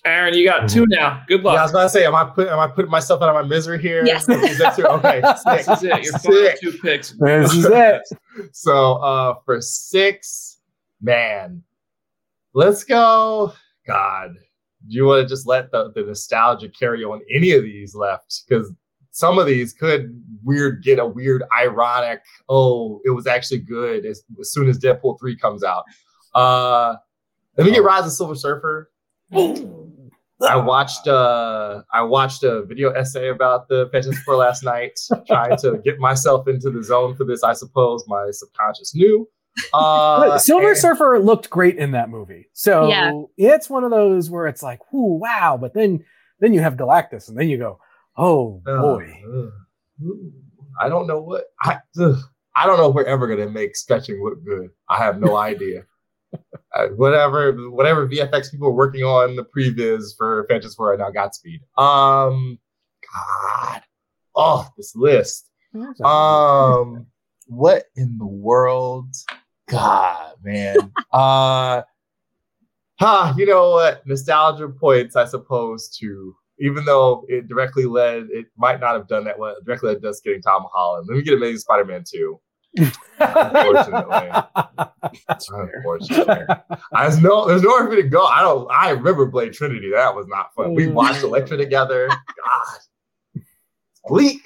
Aaron, 0.04 0.34
you 0.34 0.44
got 0.44 0.68
two 0.68 0.86
now. 0.88 1.24
Good 1.28 1.44
luck. 1.44 1.54
Yeah, 1.54 1.60
I 1.60 1.64
was 1.64 1.72
about 1.72 1.84
to 1.84 1.90
say, 1.90 2.06
am 2.06 2.16
I 2.16 2.26
put, 2.26 2.48
am 2.48 2.58
I 2.58 2.68
putting 2.68 2.90
myself 2.90 3.22
out 3.22 3.30
of 3.30 3.36
my 3.36 3.48
misery 3.48 3.80
here? 3.80 4.04
Yes. 4.04 4.28
Is 4.30 4.58
that 4.58 4.76
true? 4.76 4.86
Okay, 4.86 5.22
this 5.46 5.68
is 5.68 5.84
it. 5.84 6.04
Your 6.04 6.20
final 6.20 6.58
two 6.60 6.78
picks. 6.80 7.12
This 7.20 7.54
is 7.54 7.66
it. 7.66 8.02
so 8.52 8.94
uh, 8.96 9.36
for 9.46 9.62
six, 9.62 10.60
man, 11.02 11.62
let's 12.54 12.84
go. 12.84 13.54
God, 13.86 14.34
do 14.88 14.96
you 14.96 15.06
want 15.06 15.22
to 15.22 15.30
just 15.30 15.46
let 15.46 15.72
the, 15.72 15.92
the 15.94 16.02
nostalgia 16.02 16.70
carry 16.70 17.04
on 17.04 17.22
any 17.32 17.52
of 17.52 17.64
these 17.64 17.94
left? 17.94 18.44
Because 18.48 18.74
some 19.12 19.38
of 19.38 19.46
these 19.46 19.72
could 19.72 20.20
weird 20.44 20.84
get 20.84 20.98
a 20.98 21.06
weird 21.06 21.44
ironic. 21.60 22.22
Oh, 22.50 23.02
it 23.06 23.12
was 23.12 23.28
actually 23.28 23.60
good 23.60 24.06
as, 24.06 24.24
as 24.40 24.52
soon 24.52 24.68
as 24.68 24.80
Deadpool 24.80 25.20
three 25.20 25.38
comes 25.38 25.64
out. 25.64 25.84
Uh, 26.34 26.96
let 27.58 27.66
me 27.66 27.72
get 27.72 27.82
oh. 27.82 27.84
Rise 27.84 28.06
of 28.06 28.14
Silver 28.14 28.36
Surfer. 28.36 28.91
I 29.34 30.56
watched 30.56 31.08
uh 31.08 31.84
I 31.94 32.02
watched 32.02 32.44
a 32.44 32.64
video 32.64 32.92
essay 32.92 33.30
about 33.30 33.68
the 33.68 33.90
Fantastic 33.92 34.24
Four 34.24 34.38
last 34.38 34.64
night, 34.64 35.00
trying 35.28 35.58
to 35.58 35.78
get 35.84 36.00
myself 36.00 36.48
into 36.48 36.70
the 36.72 36.84
zone 36.84 37.16
for 37.16 37.24
this. 37.24 37.44
I 37.44 37.54
suppose 37.54 38.04
my 38.08 38.28
subconscious 38.32 38.96
knew. 38.96 39.28
Uh, 39.74 40.38
Silver 40.38 40.70
and- 40.70 40.78
Surfer 40.78 41.20
looked 41.20 41.50
great 41.50 41.78
in 41.78 41.92
that 41.92 42.10
movie, 42.10 42.48
so 42.54 42.88
yeah. 42.88 43.12
it's 43.36 43.70
one 43.70 43.84
of 43.84 43.92
those 43.92 44.30
where 44.30 44.48
it's 44.48 44.64
like, 44.64 44.80
"Ooh, 44.94 45.20
wow!" 45.20 45.58
But 45.60 45.74
then 45.74 46.06
then 46.40 46.54
you 46.54 46.62
have 46.62 46.78
Galactus, 46.78 47.28
and 47.28 47.38
then 47.38 47.50
you 47.50 47.58
go, 47.58 47.78
"Oh 48.16 48.62
uh, 48.66 48.82
boy." 48.82 49.22
Uh, 49.28 50.14
I 50.82 50.88
don't 50.88 51.06
know 51.06 51.20
what 51.20 51.44
I. 51.62 51.80
Ugh, 52.00 52.16
I 52.56 52.66
don't 52.66 52.78
know 52.78 52.88
if 52.88 52.96
we're 52.96 53.04
ever 53.04 53.28
gonna 53.28 53.50
make 53.50 53.76
stretching 53.76 54.24
look 54.24 54.42
good. 54.46 54.70
I 54.88 55.00
have 55.00 55.20
no 55.20 55.36
idea 55.36 55.84
uh, 56.74 56.88
whatever 56.90 57.54
whatever 57.70 58.08
VFX 58.08 58.52
people 58.52 58.68
are 58.68 58.72
working 58.72 59.04
on 59.04 59.36
the 59.36 59.44
previs 59.44 60.16
for 60.18 60.48
Four 60.76 60.92
right 60.92 61.00
now, 61.00 61.12
Godspeed. 61.12 61.62
Um, 61.78 62.60
God, 63.14 63.82
oh, 64.36 64.68
this 64.78 64.96
list. 64.96 65.50
Um, 66.04 67.08
what 67.48 67.86
in 67.96 68.18
the 68.18 68.26
world? 68.26 69.14
God, 69.70 70.34
man. 70.44 70.92
uh, 71.12 71.82
huh, 73.00 73.34
you 73.38 73.46
know 73.46 73.72
what? 73.72 74.06
Nostalgia 74.06 74.70
points, 74.70 75.16
I 75.16 75.26
suppose, 75.26 75.90
to 76.00 76.36
even 76.60 76.86
though 76.86 77.26
it 77.28 77.48
directly 77.48 77.86
led, 77.86 78.28
it 78.30 78.46
might 78.56 78.80
not 78.80 78.94
have 78.94 79.08
done 79.08 79.24
that 79.26 79.38
well. 79.38 79.56
Directly 79.66 79.90
led 79.90 80.02
to 80.04 80.10
us 80.10 80.22
getting 80.22 80.42
Tom 80.42 80.66
Holland. 80.72 81.08
Let 81.10 81.18
me 81.18 81.24
get 81.24 81.34
Amazing 81.34 81.60
Spider-Man 81.60 82.04
2. 82.08 82.40
Unfortunately. 82.78 84.30
Unfortunately. 85.50 86.46
There's 86.92 87.22
no 87.22 87.48
there's 87.48 87.62
nowhere 87.62 87.86
for 87.86 87.90
me 87.90 88.02
to 88.02 88.08
go. 88.08 88.26
I 88.26 88.42
don't 88.42 88.72
I 88.72 88.92
remember 88.92 89.26
Blade 89.26 89.54
Trinity. 89.54 89.92
That 89.92 90.16
was 90.16 90.28
not 90.28 90.54
fun. 90.56 90.74
We 90.74 90.88
watched 90.88 91.24
Elektra 91.24 91.58
together. 91.58 92.08
God. 92.08 93.44
Bleak. 94.06 94.42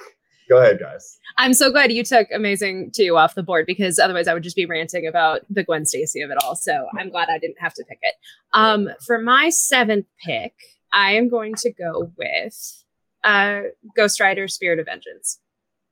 Go 0.50 0.60
ahead, 0.60 0.80
guys. 0.80 1.20
I'm 1.38 1.54
so 1.54 1.72
glad 1.72 1.92
you 1.92 2.04
took 2.04 2.28
Amazing 2.32 2.92
2 2.96 3.18
off 3.18 3.34
the 3.34 3.42
board 3.42 3.66
because 3.66 3.98
otherwise 3.98 4.28
I 4.28 4.34
would 4.34 4.44
just 4.44 4.56
be 4.56 4.68
ranting 4.68 5.08
about 5.08 5.42
the 5.50 5.64
Gwen 5.64 5.86
Stacy 5.86 6.22
of 6.22 6.30
it 6.30 6.38
all. 6.44 6.56
So 6.56 6.88
I'm 7.00 7.10
glad 7.10 7.30
I 7.30 7.40
didn't 7.40 7.60
have 7.60 7.74
to 7.74 7.84
pick 7.90 7.98
it. 8.02 8.14
Um, 8.54 8.90
for 9.06 9.20
my 9.20 9.50
seventh 9.50 10.06
pick, 10.24 10.54
I 10.94 11.14
am 11.14 11.30
going 11.30 11.56
to 11.56 11.74
go 11.74 12.12
with 12.16 12.84
uh, 13.24 13.62
Ghost 13.96 14.20
Rider 14.20 14.48
Spirit 14.48 14.80
of 14.80 14.86
Vengeance. 14.86 15.40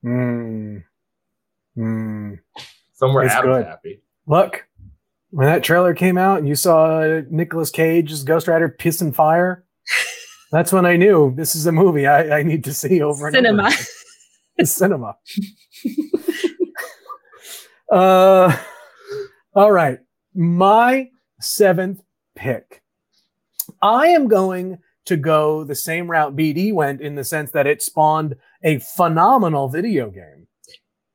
Mm. 0.06 0.84
Mm, 1.78 2.40
Somewhere 2.94 3.26
Adam's 3.26 3.44
good. 3.44 3.66
happy. 3.66 4.02
Look, 4.28 4.68
when 5.32 5.48
that 5.48 5.64
trailer 5.64 5.94
came 5.94 6.18
out 6.18 6.40
and 6.40 6.48
you 6.48 6.56
saw 6.56 7.22
Nicolas 7.30 7.72
Cage's 7.72 8.24
Ghost 8.24 8.48
Rider 8.48 8.70
piss 8.70 9.02
and 9.02 9.16
fire, 9.16 9.66
that's 10.52 10.72
when 10.72 10.86
I 10.86 10.96
knew 10.96 11.34
this 11.36 11.56
is 11.56 11.66
a 11.66 11.72
movie 11.72 12.06
I, 12.06 12.40
I 12.40 12.44
need 12.44 12.64
to 12.66 12.74
see 12.74 13.02
over 13.02 13.32
cinema. 13.32 13.64
and 13.64 13.74
over. 13.74 13.84
it's 14.58 14.72
cinema. 14.72 15.16
uh, 17.92 18.56
all 19.56 19.72
right. 19.72 20.00
My 20.36 21.10
seventh 21.40 22.02
pick. 22.36 22.82
I 23.82 24.08
am 24.08 24.28
going 24.28 24.80
to 25.06 25.18
go 25.18 25.64
the 25.64 25.76
same 25.76 26.10
route 26.10 26.36
BD 26.36 26.74
went 26.74 27.02
in 27.02 27.16
the 27.16 27.24
sense 27.24 27.52
that 27.52 27.68
it 27.68 27.82
spawned 27.82 28.36
a 28.64 28.80
phenomenal 28.80 29.68
video 29.68 30.10
game. 30.10 30.43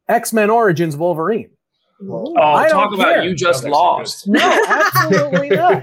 X 0.08 0.32
Men 0.32 0.50
Origins 0.50 0.96
Wolverine. 0.96 1.50
Oh, 2.08 2.34
I 2.36 2.68
talk 2.68 2.94
about 2.94 3.14
care. 3.14 3.24
you 3.24 3.34
just 3.34 3.64
lost. 3.64 4.28
No, 4.28 4.64
absolutely 4.68 5.48
not. 5.56 5.82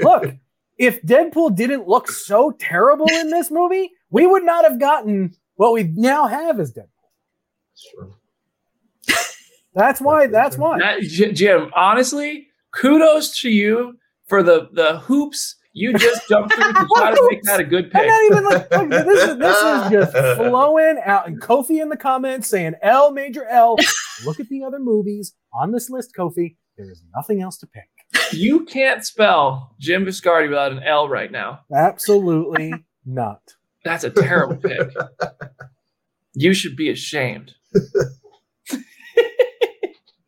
Look, 0.00 0.34
if 0.76 1.00
Deadpool 1.02 1.56
didn't 1.56 1.88
look 1.88 2.08
so 2.08 2.50
terrible 2.58 3.06
in 3.10 3.30
this 3.30 3.50
movie, 3.50 3.90
we 4.10 4.26
would 4.26 4.44
not 4.44 4.64
have 4.64 4.78
gotten 4.78 5.34
what 5.54 5.72
we 5.72 5.84
now 5.84 6.26
have 6.26 6.60
as 6.60 6.72
Deadpool. 6.72 6.88
Sure. 7.76 8.10
That's 9.74 10.00
why. 10.00 10.26
That's 10.28 10.56
why. 10.56 10.78
That, 10.78 11.00
Jim, 11.00 11.70
honestly, 11.74 12.48
kudos 12.72 13.40
to 13.40 13.48
you 13.48 13.98
for 14.26 14.42
the 14.42 14.68
the 14.72 14.98
hoops 15.00 15.56
you 15.74 15.92
just 15.98 16.28
jumped 16.28 16.54
through 16.54 16.72
to 16.72 16.88
try 16.96 17.12
to 17.12 17.28
make 17.30 17.42
that 17.42 17.58
a 17.58 17.64
good 17.64 17.90
pick. 17.90 18.02
I'm 18.02 18.06
not 18.06 18.24
even 18.24 18.44
like, 18.44 18.70
like 18.70 18.88
this, 18.90 19.28
is, 19.28 19.38
this 19.38 19.56
is 19.56 19.90
just 19.90 20.12
flowing 20.12 21.00
out. 21.04 21.26
And 21.26 21.40
Kofi 21.40 21.82
in 21.82 21.88
the 21.88 21.96
comments 21.96 22.48
saying 22.48 22.74
L 22.80 23.10
major 23.10 23.44
L. 23.46 23.76
Look 24.24 24.38
at 24.38 24.48
the 24.48 24.62
other 24.62 24.78
movies 24.78 25.34
on 25.52 25.72
this 25.72 25.90
list, 25.90 26.14
Kofi. 26.16 26.56
There 26.76 26.90
is 26.90 27.02
nothing 27.14 27.42
else 27.42 27.58
to 27.58 27.66
pick. 27.66 27.88
You 28.32 28.64
can't 28.64 29.04
spell 29.04 29.74
Jim 29.80 30.04
Viscardi 30.04 30.48
without 30.48 30.72
an 30.72 30.82
L 30.82 31.08
right 31.08 31.30
now. 31.30 31.60
Absolutely 31.74 32.72
not. 33.04 33.42
That's 33.84 34.04
a 34.04 34.10
terrible 34.10 34.56
pick. 34.56 34.90
You 36.34 36.54
should 36.54 36.76
be 36.76 36.90
ashamed. 36.90 37.54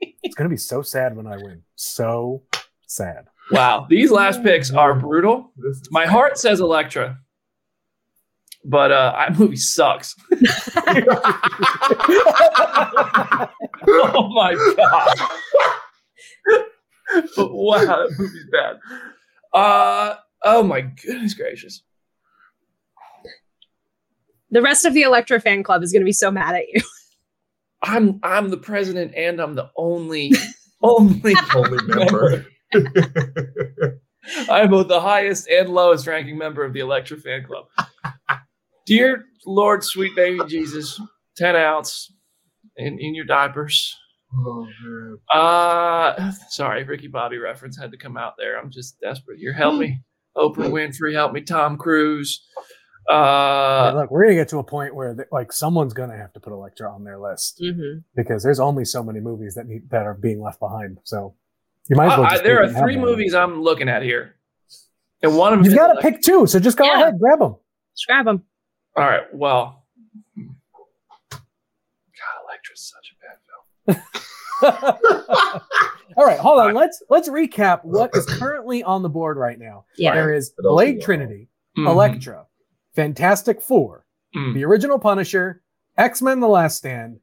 it's 0.02 0.34
gonna 0.36 0.50
be 0.50 0.56
so 0.56 0.82
sad 0.82 1.16
when 1.16 1.26
I 1.26 1.36
win. 1.36 1.62
So 1.74 2.42
sad. 2.86 3.26
Wow, 3.50 3.86
these 3.88 4.10
last 4.10 4.42
picks 4.42 4.72
are 4.72 4.94
brutal. 4.94 5.52
My 5.90 6.06
heart 6.06 6.38
says 6.38 6.60
Elektra, 6.60 7.18
but 8.64 8.90
uh, 8.90 9.12
that 9.16 9.38
movie 9.38 9.56
sucks. 9.56 10.16
oh 13.88 14.28
my 14.34 14.54
god! 14.76 15.18
wow, 17.38 17.78
that 17.78 18.14
movie's 18.18 18.46
bad. 18.50 18.78
Uh, 19.52 20.16
oh 20.42 20.64
my 20.64 20.80
goodness 20.80 21.34
gracious! 21.34 21.82
The 24.50 24.62
rest 24.62 24.84
of 24.84 24.94
the 24.94 25.02
Elektra 25.02 25.40
fan 25.40 25.62
club 25.62 25.82
is 25.82 25.92
going 25.92 26.02
to 26.02 26.06
be 26.06 26.12
so 26.12 26.30
mad 26.30 26.56
at 26.56 26.68
you. 26.68 26.80
I'm 27.82 28.18
I'm 28.22 28.50
the 28.50 28.56
president 28.56 29.14
and 29.14 29.38
I'm 29.40 29.54
the 29.54 29.70
only 29.76 30.32
only 30.82 31.34
only 31.54 31.86
member. 31.86 32.46
I'm 32.74 34.70
both 34.70 34.88
the 34.88 35.00
highest 35.00 35.48
and 35.48 35.68
lowest 35.68 36.06
ranking 36.06 36.36
member 36.38 36.64
of 36.64 36.72
the 36.72 36.80
Elektra 36.80 37.16
fan 37.16 37.44
club. 37.44 37.66
Dear 38.86 39.24
Lord, 39.46 39.84
sweet 39.84 40.14
baby 40.16 40.40
Jesus, 40.48 41.00
10 41.36 41.56
ounce 41.56 42.12
in, 42.76 42.98
in 43.00 43.14
your 43.14 43.24
diapers. 43.24 43.96
Oh, 44.36 44.66
man. 44.84 45.18
Uh, 45.32 46.32
sorry, 46.50 46.84
Ricky 46.84 47.06
Bobby 47.08 47.38
reference 47.38 47.78
had 47.78 47.90
to 47.92 47.96
come 47.96 48.16
out 48.16 48.34
there. 48.36 48.58
I'm 48.58 48.70
just 48.70 49.00
desperate. 49.00 49.38
You 49.38 49.52
help 49.52 49.78
me, 49.78 50.00
Oprah 50.36 50.70
Winfrey, 50.70 51.12
help 51.14 51.32
me, 51.32 51.40
Tom 51.42 51.76
Cruise. 51.78 52.44
Hey, 53.08 53.14
Uh, 53.14 53.92
look, 53.94 54.10
we're 54.10 54.24
gonna 54.24 54.34
get 54.34 54.48
to 54.48 54.58
a 54.58 54.64
point 54.64 54.92
where 54.94 55.14
th- 55.14 55.28
like 55.30 55.52
someone's 55.52 55.94
gonna 55.94 56.16
have 56.16 56.32
to 56.32 56.40
put 56.40 56.52
Elektra 56.52 56.92
on 56.92 57.04
their 57.04 57.18
list 57.18 57.60
Mhm. 57.62 58.02
because 58.16 58.42
there's 58.42 58.58
only 58.58 58.84
so 58.84 59.00
many 59.04 59.20
movies 59.20 59.54
that 59.54 59.66
need 59.68 59.88
that 59.90 60.06
are 60.06 60.14
being 60.14 60.42
left 60.42 60.58
behind. 60.58 60.98
So 61.04 61.36
you 61.88 61.96
might 61.96 62.12
as 62.12 62.18
well. 62.18 62.26
I- 62.26 62.34
I- 62.36 62.38
there 62.42 62.58
are 62.60 62.62
and 62.64 62.74
have 62.76 62.82
three 62.84 62.96
one. 62.96 63.06
movies 63.06 63.34
I'm 63.34 63.62
looking 63.62 63.88
at 63.88 64.02
here, 64.02 64.36
and 65.22 65.36
one 65.36 65.52
of 65.52 65.58
them. 65.60 65.64
You've 65.66 65.74
got 65.76 65.86
to 65.88 65.92
Elektra. 65.94 66.10
pick 66.12 66.22
two, 66.22 66.46
so 66.46 66.58
just 66.60 66.76
go 66.76 66.84
Yeah. 66.84 66.94
ahead, 67.02 67.18
grab 67.18 67.38
them. 67.40 67.56
Just 67.94 68.06
grab 68.06 68.24
them. 68.26 68.42
All 68.96 69.04
right. 69.04 69.22
Well, 69.34 69.84
God, 71.30 71.40
Elektra's 72.44 72.80
such 72.80 73.12
a 73.12 73.92
bad 73.92 74.02
film. 74.02 74.02
All 76.16 76.24
right, 76.24 76.38
hold 76.38 76.60
on. 76.60 76.74
Let's 76.74 77.02
let's 77.10 77.28
recap 77.28 77.84
what 77.84 78.10
is 78.14 78.24
currently 78.26 78.82
on 78.82 79.02
the 79.02 79.08
board 79.08 79.36
right 79.36 79.58
now. 79.58 79.84
Yeah. 79.98 80.14
There 80.14 80.32
is 80.32 80.52
Blade 80.58 80.94
we 80.94 81.00
got? 81.00 81.04
Trinity, 81.04 81.48
Mhm. 81.76 81.88
Elektra, 81.88 82.46
Fantastic 82.94 83.60
Four, 83.60 84.06
Mm. 84.34 84.54
the 84.54 84.64
original 84.64 84.98
Punisher, 84.98 85.62
X 85.98 86.22
Men: 86.22 86.40
The 86.40 86.48
Last 86.48 86.78
Stand, 86.78 87.20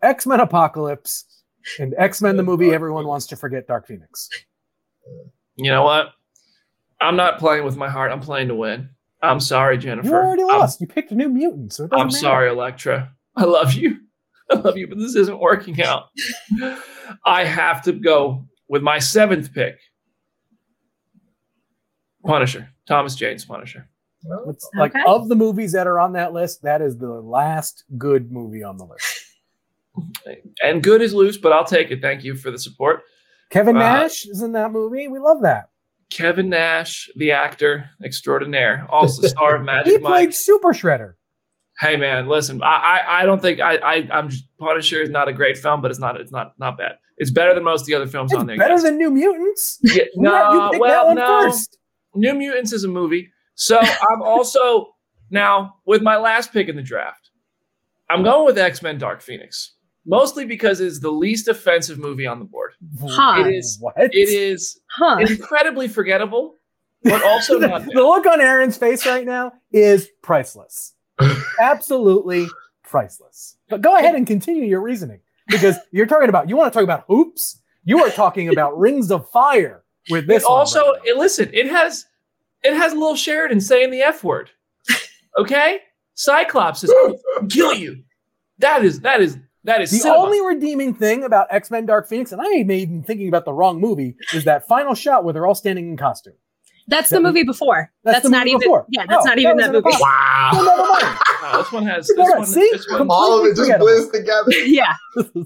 X 0.00 0.26
Men: 0.26 0.40
Apocalypse, 0.40 1.41
and 1.78 1.94
X 1.98 2.20
Men: 2.22 2.36
The 2.36 2.42
movie 2.42 2.72
everyone 2.72 3.06
wants 3.06 3.26
to 3.28 3.36
forget, 3.36 3.66
Dark 3.66 3.86
Phoenix. 3.86 4.28
You 5.56 5.70
know 5.70 5.84
what? 5.84 6.08
I'm 7.00 7.16
not 7.16 7.38
playing 7.38 7.64
with 7.64 7.76
my 7.76 7.88
heart. 7.88 8.12
I'm 8.12 8.20
playing 8.20 8.48
to 8.48 8.54
win. 8.54 8.88
I'm 9.22 9.40
sorry, 9.40 9.78
Jennifer. 9.78 10.08
You 10.08 10.14
already 10.14 10.42
I'm- 10.42 10.58
lost. 10.60 10.80
You 10.80 10.86
picked 10.86 11.10
a 11.12 11.14
New 11.14 11.28
Mutant, 11.28 11.72
so 11.72 11.84
it 11.84 11.90
doesn't 11.90 12.00
I'm 12.00 12.06
matter. 12.08 12.18
sorry, 12.18 12.48
Elektra. 12.50 13.12
I 13.36 13.44
love 13.44 13.72
you. 13.74 13.98
I 14.50 14.56
love 14.56 14.76
you, 14.76 14.86
but 14.86 14.98
this 14.98 15.14
isn't 15.16 15.38
working 15.38 15.80
out. 15.82 16.04
I 17.24 17.44
have 17.44 17.82
to 17.82 17.92
go 17.92 18.46
with 18.68 18.82
my 18.82 18.98
seventh 18.98 19.52
pick. 19.54 19.78
Punisher. 22.24 22.68
Thomas 22.86 23.14
Jane's 23.14 23.44
Punisher. 23.44 23.88
Well, 24.24 24.50
It's 24.50 24.68
oh. 24.76 24.78
like 24.80 24.92
Okay. 24.94 25.02
of 25.06 25.28
the 25.28 25.34
movies 25.34 25.72
that 25.72 25.86
are 25.86 25.98
on 25.98 26.12
that 26.12 26.32
list, 26.32 26.62
that 26.62 26.80
is 26.82 26.98
the 26.98 27.08
last 27.08 27.84
good 27.98 28.30
movie 28.30 28.62
on 28.62 28.76
the 28.76 28.84
list. 28.84 29.21
And 30.62 30.82
good 30.82 31.02
is 31.02 31.12
loose, 31.14 31.36
but 31.36 31.52
I'll 31.52 31.64
take 31.64 31.90
it. 31.90 32.00
Thank 32.00 32.24
you 32.24 32.34
for 32.34 32.50
the 32.50 32.58
support. 32.58 33.02
Kevin 33.50 33.76
Uh, 33.76 33.80
Nash 33.80 34.26
is 34.26 34.42
in 34.42 34.52
that 34.52 34.72
movie. 34.72 35.08
We 35.08 35.18
love 35.18 35.42
that. 35.42 35.68
Kevin 36.10 36.48
Nash, 36.50 37.08
the 37.16 37.32
actor 37.32 37.88
extraordinaire, 38.04 38.86
also 38.90 39.22
star 39.28 39.56
of 39.56 39.62
Magic 39.62 39.86
He 39.86 39.92
Magic 39.98 40.06
played 40.06 40.34
Super 40.34 40.72
Shredder. 40.72 41.14
Hey 41.80 41.96
man, 41.96 42.28
listen, 42.28 42.62
I 42.62 42.66
I, 43.06 43.22
I 43.22 43.26
don't 43.26 43.40
think 43.40 43.60
I, 43.60 43.76
I 43.76 44.08
I'm 44.12 44.28
just, 44.28 44.44
Punisher 44.58 45.00
is 45.02 45.08
not 45.10 45.28
a 45.28 45.32
great 45.32 45.56
film, 45.56 45.80
but 45.80 45.90
it's 45.90 46.00
not 46.00 46.20
it's 46.20 46.30
not 46.30 46.52
not 46.58 46.76
bad. 46.78 46.92
It's 47.16 47.30
better 47.30 47.54
than 47.54 47.64
most 47.64 47.82
of 47.82 47.86
the 47.86 47.94
other 47.94 48.06
films 48.06 48.30
It's 48.32 48.38
on 48.40 48.46
there. 48.46 48.56
better 48.58 48.80
than 48.80 48.98
New 48.98 49.10
Mutants. 49.10 49.78
Yeah, 49.82 50.04
no, 50.16 50.70
well, 50.78 51.14
no. 51.14 51.26
first. 51.44 51.78
New 52.14 52.34
Mutants 52.34 52.72
is 52.72 52.84
a 52.84 52.88
movie. 52.88 53.30
So 53.54 53.78
I'm 53.78 54.22
also 54.22 54.94
now 55.30 55.76
with 55.86 56.02
my 56.02 56.16
last 56.18 56.52
pick 56.52 56.68
in 56.68 56.76
the 56.76 56.82
draft. 56.82 57.30
I'm 58.10 58.22
going 58.22 58.44
with 58.44 58.58
X 58.58 58.82
Men: 58.82 58.98
Dark 58.98 59.22
Phoenix, 59.22 59.72
mostly 60.06 60.44
because 60.44 60.80
it's 60.80 61.00
the 61.00 61.10
least 61.10 61.48
offensive 61.48 61.98
movie 61.98 62.26
on 62.26 62.38
the 62.38 62.44
board. 62.44 62.72
Huh. 63.00 63.44
It 63.44 63.54
is. 63.54 63.78
What? 63.80 63.94
It 63.96 64.10
is 64.14 64.80
Huh. 64.88 65.18
incredibly 65.20 65.88
forgettable, 65.88 66.56
but 67.04 67.22
also 67.24 67.58
the, 67.58 67.68
not. 67.68 67.86
bad. 67.86 67.94
the 67.94 68.02
look 68.02 68.26
on 68.26 68.40
Aaron's 68.40 68.76
face 68.76 69.06
right 69.06 69.26
now 69.26 69.52
is 69.72 70.08
priceless. 70.22 70.94
Absolutely 71.60 72.46
priceless. 72.82 73.56
But 73.68 73.80
go 73.80 73.96
ahead 73.96 74.14
and 74.14 74.26
continue 74.26 74.64
your 74.64 74.80
reasoning 74.80 75.20
because 75.48 75.76
you're 75.92 76.06
talking 76.06 76.28
about 76.28 76.48
you 76.48 76.56
want 76.56 76.72
to 76.72 76.76
talk 76.76 76.84
about 76.84 77.04
hoops. 77.08 77.58
You 77.84 78.02
are 78.04 78.10
talking 78.10 78.48
about 78.48 78.78
rings 78.78 79.10
of 79.10 79.28
fire 79.30 79.82
with 80.08 80.26
this. 80.26 80.44
It 80.44 80.48
one 80.48 80.58
also, 80.60 80.92
right 80.92 81.00
it, 81.04 81.16
listen, 81.16 81.50
it 81.52 81.66
has 81.68 82.06
it 82.62 82.74
has 82.74 82.92
a 82.92 82.94
little 82.94 83.16
Sheridan 83.16 83.60
saying 83.60 83.90
the 83.90 84.02
F 84.02 84.22
word. 84.22 84.50
Okay, 85.38 85.80
Cyclops 86.14 86.84
is 86.84 86.92
kill 87.50 87.74
you. 87.74 88.02
That 88.58 88.84
is 88.84 89.00
that 89.00 89.20
is 89.20 89.38
that 89.64 89.80
is 89.82 89.90
the 89.90 89.98
cinema. 89.98 90.18
only 90.20 90.40
redeeming 90.44 90.94
thing 90.94 91.24
about 91.24 91.46
X 91.50 91.70
Men 91.70 91.86
Dark 91.86 92.08
Phoenix, 92.08 92.32
and 92.32 92.40
I 92.40 92.44
ain't 92.46 92.70
even 92.70 93.02
thinking 93.02 93.28
about 93.28 93.44
the 93.44 93.52
wrong 93.52 93.80
movie, 93.80 94.16
is 94.34 94.44
that 94.44 94.66
final 94.66 94.94
shot 94.94 95.24
where 95.24 95.32
they're 95.32 95.46
all 95.46 95.54
standing 95.54 95.88
in 95.90 95.96
costume. 95.96 96.34
That's 96.88 97.10
the 97.10 97.16
that- 97.16 97.22
movie 97.22 97.44
before. 97.44 97.92
that's 98.02 98.22
That's, 98.22 98.28
not 98.30 98.48
even. 98.48 98.58
before. 98.60 98.86
Yeah, 98.88 99.04
that's 99.08 99.24
Oh, 99.24 99.28
not 99.28 99.38
even 99.38 99.56
was 99.56 99.66
that 99.66 99.72
movie. 99.72 99.88
wow. 100.00 100.50
Never 100.52 100.66
mind. 100.66 101.18
No, 101.42 101.58
this 101.62 101.72
one 101.72 101.86
has 101.86 102.06
this 102.08 102.18
right, 102.18 102.38
one, 102.38 102.46
see? 102.46 102.68
this 102.72 102.86
one 102.90 103.06
All 103.08 103.38
of 103.40 103.46
it 103.46 103.56
just 103.56 103.78
blends 103.78 104.08
together. 104.10 104.50
yeah. 104.66 104.94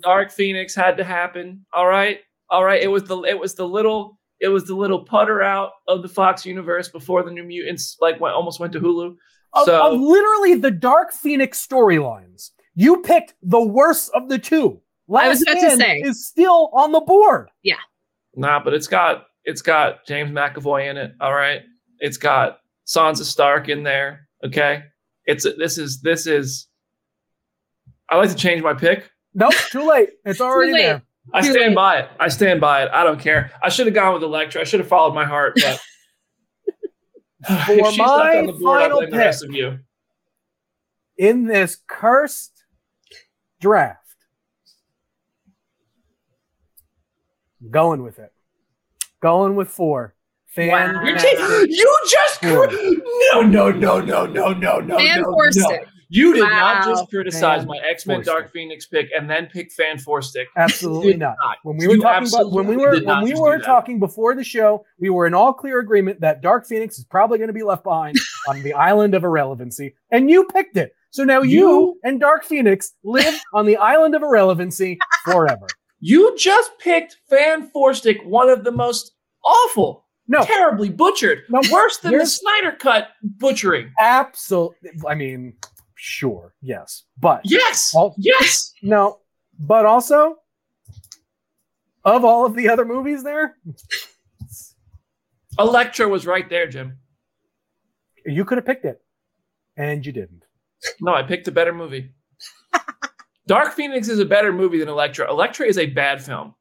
Dark 0.03 0.31
Phoenix 0.33 0.75
had 0.75 0.97
to 0.97 1.05
happen. 1.05 1.67
All 1.75 1.87
right, 1.87 2.21
all 2.49 2.65
right. 2.65 2.83
It 2.83 2.89
was 2.89 3.05
the 3.05 3.21
it 3.23 3.39
was 3.39 3.55
the 3.55 3.67
little 3.69 4.19
it 4.41 4.49
was 4.49 4.65
the 4.65 4.75
little 4.75 5.05
putter 5.05 5.43
out 5.43 5.73
of 5.89 6.01
the 6.03 6.09
Fox 6.09 6.45
universe 6.47 6.89
before 6.89 7.23
the 7.23 7.31
New 7.31 7.45
Mutants 7.45 7.97
like 8.01 8.19
went 8.21 8.35
almost 8.35 8.59
went 8.61 8.73
to 8.75 8.81
Hulu. 8.81 9.17
Of, 9.53 9.65
So 9.67 9.93
of 9.95 10.01
literally 10.01 10.55
the 10.55 10.71
Dark 10.71 11.13
Phoenix 11.13 11.67
storylines, 11.67 12.51
you 12.77 13.03
picked 13.03 13.35
the 13.43 13.61
worst 13.61 14.11
of 14.15 14.29
the 14.29 14.39
two. 14.39 14.81
I 15.13 15.29
was 15.29 15.41
Last 15.41 15.43
about 15.43 15.55
to 15.55 15.61
Stand 15.77 15.81
say. 15.81 16.01
is 16.09 16.27
still 16.27 16.71
on 16.73 16.93
the 16.93 17.01
board. 17.01 17.49
Yeah. 17.63 17.77
Nah, 18.37 18.63
but 18.63 18.75
it's 18.75 18.87
got 18.87 19.27
it's 19.45 19.63
got 19.63 20.07
James 20.07 20.31
McAvoy 20.31 20.89
in 20.91 20.97
it. 20.97 21.13
All 21.21 21.35
right, 21.35 21.63
it's 22.01 22.17
got 22.17 22.59
Sansa 22.87 23.23
Stark 23.25 23.69
in 23.69 23.83
there. 23.83 24.29
Okay, 24.45 24.83
it's 25.25 25.47
this 25.59 25.79
is 25.79 26.01
this 26.03 26.27
is. 26.27 26.69
I 28.11 28.17
like 28.17 28.29
to 28.31 28.37
change 28.37 28.63
my 28.63 28.75
pick. 28.75 29.11
Nope, 29.35 29.53
too 29.71 29.89
late. 29.89 30.11
It's 30.25 30.41
already 30.43 30.73
late. 30.73 30.83
there. 30.83 31.03
I 31.35 31.41
Too 31.41 31.53
stand 31.53 31.69
late. 31.71 31.75
by 31.75 31.99
it. 32.01 32.09
I 32.21 32.29
stand 32.29 32.61
by 32.61 32.85
it. 32.85 32.91
I 32.93 33.03
don't 33.03 33.19
care. 33.19 33.51
I 33.63 33.69
should 33.69 33.87
have 33.87 33.95
gone 33.97 34.15
with 34.15 34.23
Elektra. 34.23 34.61
I 34.61 34.65
should 34.65 34.79
have 34.79 34.89
followed 34.89 35.13
my 35.15 35.25
heart, 35.25 35.55
but 35.57 35.81
For 37.67 37.73
if 37.73 37.87
she's 37.91 37.99
left 37.99 37.99
my 37.99 38.43
board, 38.53 38.81
final 38.81 38.99
blame 39.01 39.11
the 39.11 39.17
rest 39.17 39.43
pick. 39.43 39.51
of 39.51 39.55
you. 39.57 39.79
In 41.19 41.45
this 41.47 41.79
cursed 41.89 42.56
draft, 43.61 44.01
going 47.71 48.03
with 48.03 48.19
it. 48.19 48.33
Going 49.21 49.57
with 49.57 49.69
four. 49.69 50.15
Fan. 50.47 50.69
Wow. 50.95 51.03
You're 51.05 51.17
taking. 51.19 51.45
You 51.71 51.99
just. 52.09 52.41
Four. 52.43 52.69
No, 53.33 53.43
no, 53.43 53.71
no, 53.71 54.01
no, 54.01 54.27
no, 54.27 54.53
no, 54.53 54.79
no. 54.79 54.99
Fan 54.99 55.23
no, 55.23 55.33
Four 55.33 55.47
no. 55.47 55.51
Stick. 55.51 55.87
You 56.09 56.35
did 56.35 56.43
Wow. 56.43 56.49
not 56.51 56.85
just 56.85 57.11
criticize 57.11 57.61
Fan 57.61 57.69
my 57.69 57.79
X 57.79 58.07
Men 58.07 58.23
Dark 58.23 58.45
Stick. 58.45 58.53
Phoenix 58.53 58.87
pick 58.87 59.09
and 59.17 59.29
then 59.29 59.47
pick 59.47 59.73
Fan 59.73 59.99
Four 59.99 60.23
Stick. 60.23 60.47
Absolutely 60.57 61.15
not. 61.15 61.35
not. 61.43 61.57
When 61.65 61.77
we 61.79 61.89
were 61.89 61.95
You 61.95 62.01
talking 62.03 62.29
about 62.29 62.53
when 62.53 62.67
we 62.67 62.77
were 62.77 63.01
when 63.03 63.23
we 63.25 63.35
were 63.35 63.59
talking 63.59 63.99
before 63.99 64.35
the 64.35 64.45
show, 64.45 64.85
we 65.01 65.11
were 65.11 65.27
in 65.27 65.35
all 65.35 65.53
clear 65.53 65.81
agreement 65.81 66.21
that 66.21 66.43
Dark 66.43 66.67
Phoenix 66.67 66.99
is 66.99 67.05
probably 67.05 67.39
going 67.39 67.49
to 67.49 67.55
be 67.55 67.65
left 67.65 67.83
behind 67.83 68.17
on 68.49 68.63
the 68.63 68.73
island 68.75 69.15
of 69.15 69.25
irrelevancy, 69.25 69.95
and 70.11 70.31
you 70.31 70.45
picked 70.45 70.77
it. 70.77 70.95
So 71.17 71.25
now 71.25 71.41
you, 71.41 71.59
You- 71.71 72.01
and 72.05 72.21
Dark 72.21 72.45
Phoenix 72.45 72.93
live 73.03 73.41
on 73.55 73.65
the 73.65 73.79
island 73.79 74.15
of 74.15 74.23
irrelevancy 74.23 74.99
forever. 75.25 75.67
You 75.99 76.37
just 76.37 76.71
picked 76.79 77.17
Fan 77.31 77.71
Four 77.71 77.95
Stick, 77.95 78.19
one 78.23 78.51
of 78.51 78.65
the 78.65 78.71
most 78.71 79.13
awful, 79.43 80.05
No, 80.29 80.45
terribly 80.45 80.91
butchered, 80.91 81.45
No, 81.49 81.63
worse 81.73 81.97
than 82.01 82.19
the 82.19 82.27
Snyder 82.27 82.73
Cut 82.73 83.09
butchering. 83.23 83.93
absolutely. 83.99 84.91
I 85.09 85.15
mean, 85.15 85.55
sure, 85.95 86.53
yes, 86.61 87.05
but 87.19 87.41
Yes, 87.45 87.95
All- 87.95 88.15
yes. 88.19 88.75
no, 88.83 89.21
but 89.59 89.87
also 89.87 90.37
of 92.05 92.27
all 92.27 92.45
of 92.45 92.55
the 92.55 92.69
other 92.69 92.85
movies 92.85 93.23
there, 93.25 93.57
Elektra 95.59 96.07
was 96.09 96.27
right 96.27 96.49
there, 96.51 96.67
Jim. 96.67 96.99
you 98.27 98.45
could 98.45 98.59
have 98.59 98.67
picked 98.67 98.85
it, 98.85 99.01
and 99.79 100.05
you 100.05 100.13
didn't. 100.13 100.46
No, 101.01 101.15
I 101.15 101.23
picked 101.23 101.49
a 101.49 101.53
better 101.53 101.73
movie. 101.73 102.13
Dark 103.47 103.75
Phoenix 103.75 104.09
is 104.09 104.19
a 104.19 104.25
better 104.25 104.53
movie 104.53 104.79
than 104.79 104.89
Elektra. 104.89 105.31
Elektra 105.31 105.67
is 105.67 105.79
a 105.79 105.87
bad 105.87 106.23
film. 106.23 106.55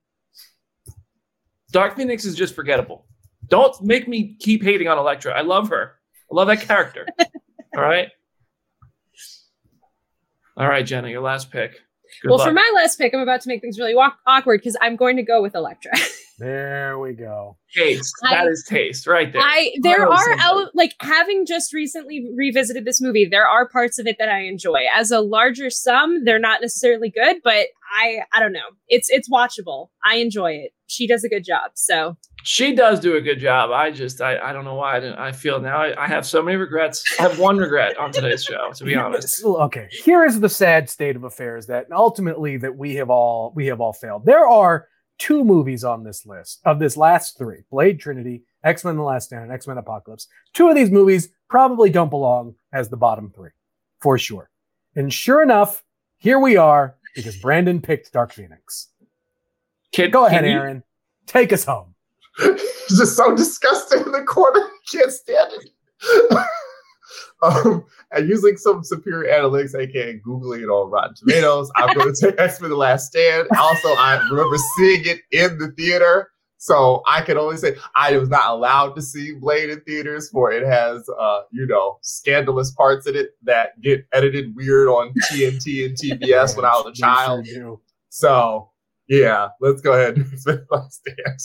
Dark 1.71 1.95
Phoenix 1.95 2.25
is 2.25 2.35
just 2.35 2.53
forgettable. 2.53 3.05
Don't 3.47 3.79
make 3.81 4.07
me 4.07 4.35
keep 4.39 4.63
hating 4.63 4.87
on 4.87 4.97
Elektra. 4.97 5.33
I 5.33 5.41
love 5.41 5.69
her. 5.69 5.95
I 6.31 6.35
love 6.35 6.47
that 6.47 6.61
character. 6.61 7.07
All 7.75 7.81
right. 7.81 8.09
All 10.57 10.67
right, 10.67 10.85
Jenna, 10.85 11.09
your 11.09 11.21
last 11.21 11.51
pick. 11.51 11.81
Good 12.21 12.29
well, 12.29 12.37
luck. 12.39 12.47
for 12.47 12.53
my 12.53 12.71
last 12.75 12.97
pick, 12.97 13.13
I'm 13.13 13.19
about 13.19 13.41
to 13.41 13.49
make 13.49 13.61
things 13.61 13.79
really 13.79 13.95
walk- 13.95 14.17
awkward 14.27 14.59
because 14.61 14.77
I'm 14.81 14.95
going 14.95 15.15
to 15.17 15.23
go 15.23 15.41
with 15.41 15.55
Elektra. 15.55 15.91
There 16.37 16.99
we 16.99 17.13
go. 17.13 17.55
taste. 17.73 18.13
I- 18.25 18.35
that 18.35 18.47
is 18.47 18.65
taste 18.67 19.07
right 19.07 19.31
there. 19.31 19.41
I 19.41 19.71
there 19.81 19.99
Carlos 19.99 20.19
are 20.19 20.37
said 20.37 20.39
el- 20.43 20.71
like 20.73 20.93
having 20.99 21.45
just 21.45 21.71
recently 21.73 22.27
revisited 22.35 22.83
this 22.83 22.99
movie, 22.99 23.25
there 23.25 23.47
are 23.47 23.69
parts 23.69 23.99
of 23.99 24.05
it 24.05 24.17
that 24.19 24.27
I 24.27 24.41
enjoy. 24.41 24.81
As 24.93 25.11
a 25.11 25.21
larger 25.21 25.69
sum, 25.69 26.25
they're 26.25 26.37
not 26.37 26.59
necessarily 26.59 27.09
good, 27.09 27.37
but 27.41 27.67
I 27.95 28.19
I 28.33 28.39
don't 28.39 28.51
know. 28.53 28.59
It's 28.87 29.09
it's 29.09 29.29
watchable. 29.29 29.89
I 30.03 30.17
enjoy 30.17 30.51
it. 30.51 30.71
She 30.87 31.07
does 31.07 31.23
a 31.23 31.29
good 31.29 31.43
job. 31.43 31.71
So 31.75 32.17
She 32.43 32.75
does 32.75 32.99
do 32.99 33.15
a 33.15 33.21
good 33.21 33.39
job. 33.39 33.71
I 33.71 33.91
just 33.91 34.21
I, 34.21 34.37
I 34.37 34.53
don't 34.53 34.65
know 34.65 34.75
why 34.75 34.97
I 34.97 34.99
didn't 34.99 35.17
I 35.17 35.31
feel 35.31 35.59
now 35.59 35.77
I, 35.77 36.03
I 36.03 36.07
have 36.07 36.25
so 36.25 36.43
many 36.43 36.57
regrets. 36.57 37.03
I 37.19 37.23
have 37.23 37.39
one 37.39 37.57
regret 37.57 37.97
on 37.97 38.11
today's 38.11 38.43
show, 38.43 38.71
to 38.73 38.83
be 38.83 38.95
honest. 38.95 39.43
Okay, 39.43 39.87
here 39.89 40.25
is 40.25 40.39
the 40.39 40.49
sad 40.49 40.89
state 40.89 41.15
of 41.15 41.23
affairs 41.23 41.67
that 41.67 41.87
ultimately 41.91 42.57
that 42.57 42.75
we 42.75 42.95
have 42.95 43.09
all 43.09 43.53
we 43.55 43.67
have 43.67 43.81
all 43.81 43.93
failed. 43.93 44.25
There 44.25 44.47
are 44.47 44.87
two 45.17 45.45
movies 45.45 45.83
on 45.83 46.03
this 46.03 46.25
list 46.25 46.61
of 46.65 46.79
this 46.79 46.97
last 46.97 47.37
three: 47.37 47.63
Blade 47.71 47.99
Trinity, 47.99 48.43
X 48.63 48.83
Men: 48.83 48.97
The 48.97 49.03
Last 49.03 49.25
Stand, 49.25 49.43
and 49.43 49.51
X 49.51 49.67
Men: 49.67 49.77
Apocalypse. 49.77 50.27
Two 50.53 50.67
of 50.67 50.75
these 50.75 50.91
movies 50.91 51.29
probably 51.49 51.89
don't 51.89 52.09
belong 52.09 52.55
as 52.73 52.89
the 52.89 52.97
bottom 52.97 53.31
three, 53.33 53.51
for 54.01 54.17
sure. 54.17 54.49
And 54.95 55.11
sure 55.11 55.41
enough, 55.41 55.83
here 56.17 56.39
we 56.39 56.57
are 56.57 56.95
because 57.15 57.37
Brandon 57.37 57.81
picked 57.81 58.11
Dark 58.13 58.33
Phoenix. 58.33 58.89
Kid, 59.91 60.11
Go 60.11 60.25
ahead, 60.25 60.41
can 60.43 60.51
you- 60.51 60.57
Aaron. 60.57 60.83
Take 61.25 61.51
us 61.53 61.63
home. 61.65 61.95
He's 62.39 62.97
just 62.99 63.15
so 63.17 63.35
disgusting 63.35 64.01
in 64.01 64.11
the 64.11 64.21
corner. 64.23 64.61
Can't 64.91 65.11
stand 65.11 65.51
it. 65.53 66.37
um, 67.41 67.83
and 68.11 68.29
using 68.29 68.57
some 68.57 68.83
superior 68.83 69.31
analytics, 69.31 69.73
aka 69.73 70.19
Googling 70.19 70.61
it 70.61 70.67
on 70.69 70.91
Rotten 70.91 71.15
Tomatoes, 71.15 71.71
I'm 71.75 71.95
going 71.95 72.13
to 72.15 72.21
take 72.31 72.39
X 72.39 72.61
Men 72.61 72.69
The 72.69 72.75
Last 72.75 73.07
Stand. 73.07 73.47
Also, 73.57 73.87
I 73.89 74.21
remember 74.29 74.57
seeing 74.77 75.05
it 75.05 75.21
in 75.31 75.57
the 75.57 75.71
theater. 75.71 76.29
So 76.65 77.03
I 77.05 77.21
can 77.21 77.37
only 77.37 77.57
say 77.57 77.75
I 77.95 78.17
was 78.17 78.27
not 78.27 78.49
allowed 78.49 78.95
to 78.95 79.01
see 79.03 79.33
Blade 79.35 79.69
in 79.69 79.81
theaters 79.81 80.31
for 80.31 80.51
it 80.51 80.65
has, 80.65 81.07
uh, 81.09 81.41
you 81.51 81.67
know, 81.67 81.99
scandalous 82.01 82.71
parts 82.71 83.05
in 83.05 83.15
it 83.15 83.35
that 83.43 83.79
get 83.81 84.07
edited 84.13 84.55
weird 84.55 84.87
on 84.87 85.13
TNT 85.29 85.85
and 85.85 85.95
TBS 86.21 86.55
when 86.55 86.65
I 86.65 86.71
was 86.71 86.87
a 86.87 86.99
child. 86.99 87.47
So 88.09 88.71
yeah, 89.07 89.49
let's 89.61 89.79
go 89.79 89.93
ahead 89.93 90.17
and 90.17 90.25
X 90.33 90.43
Men 90.47 90.65
The 90.71 91.39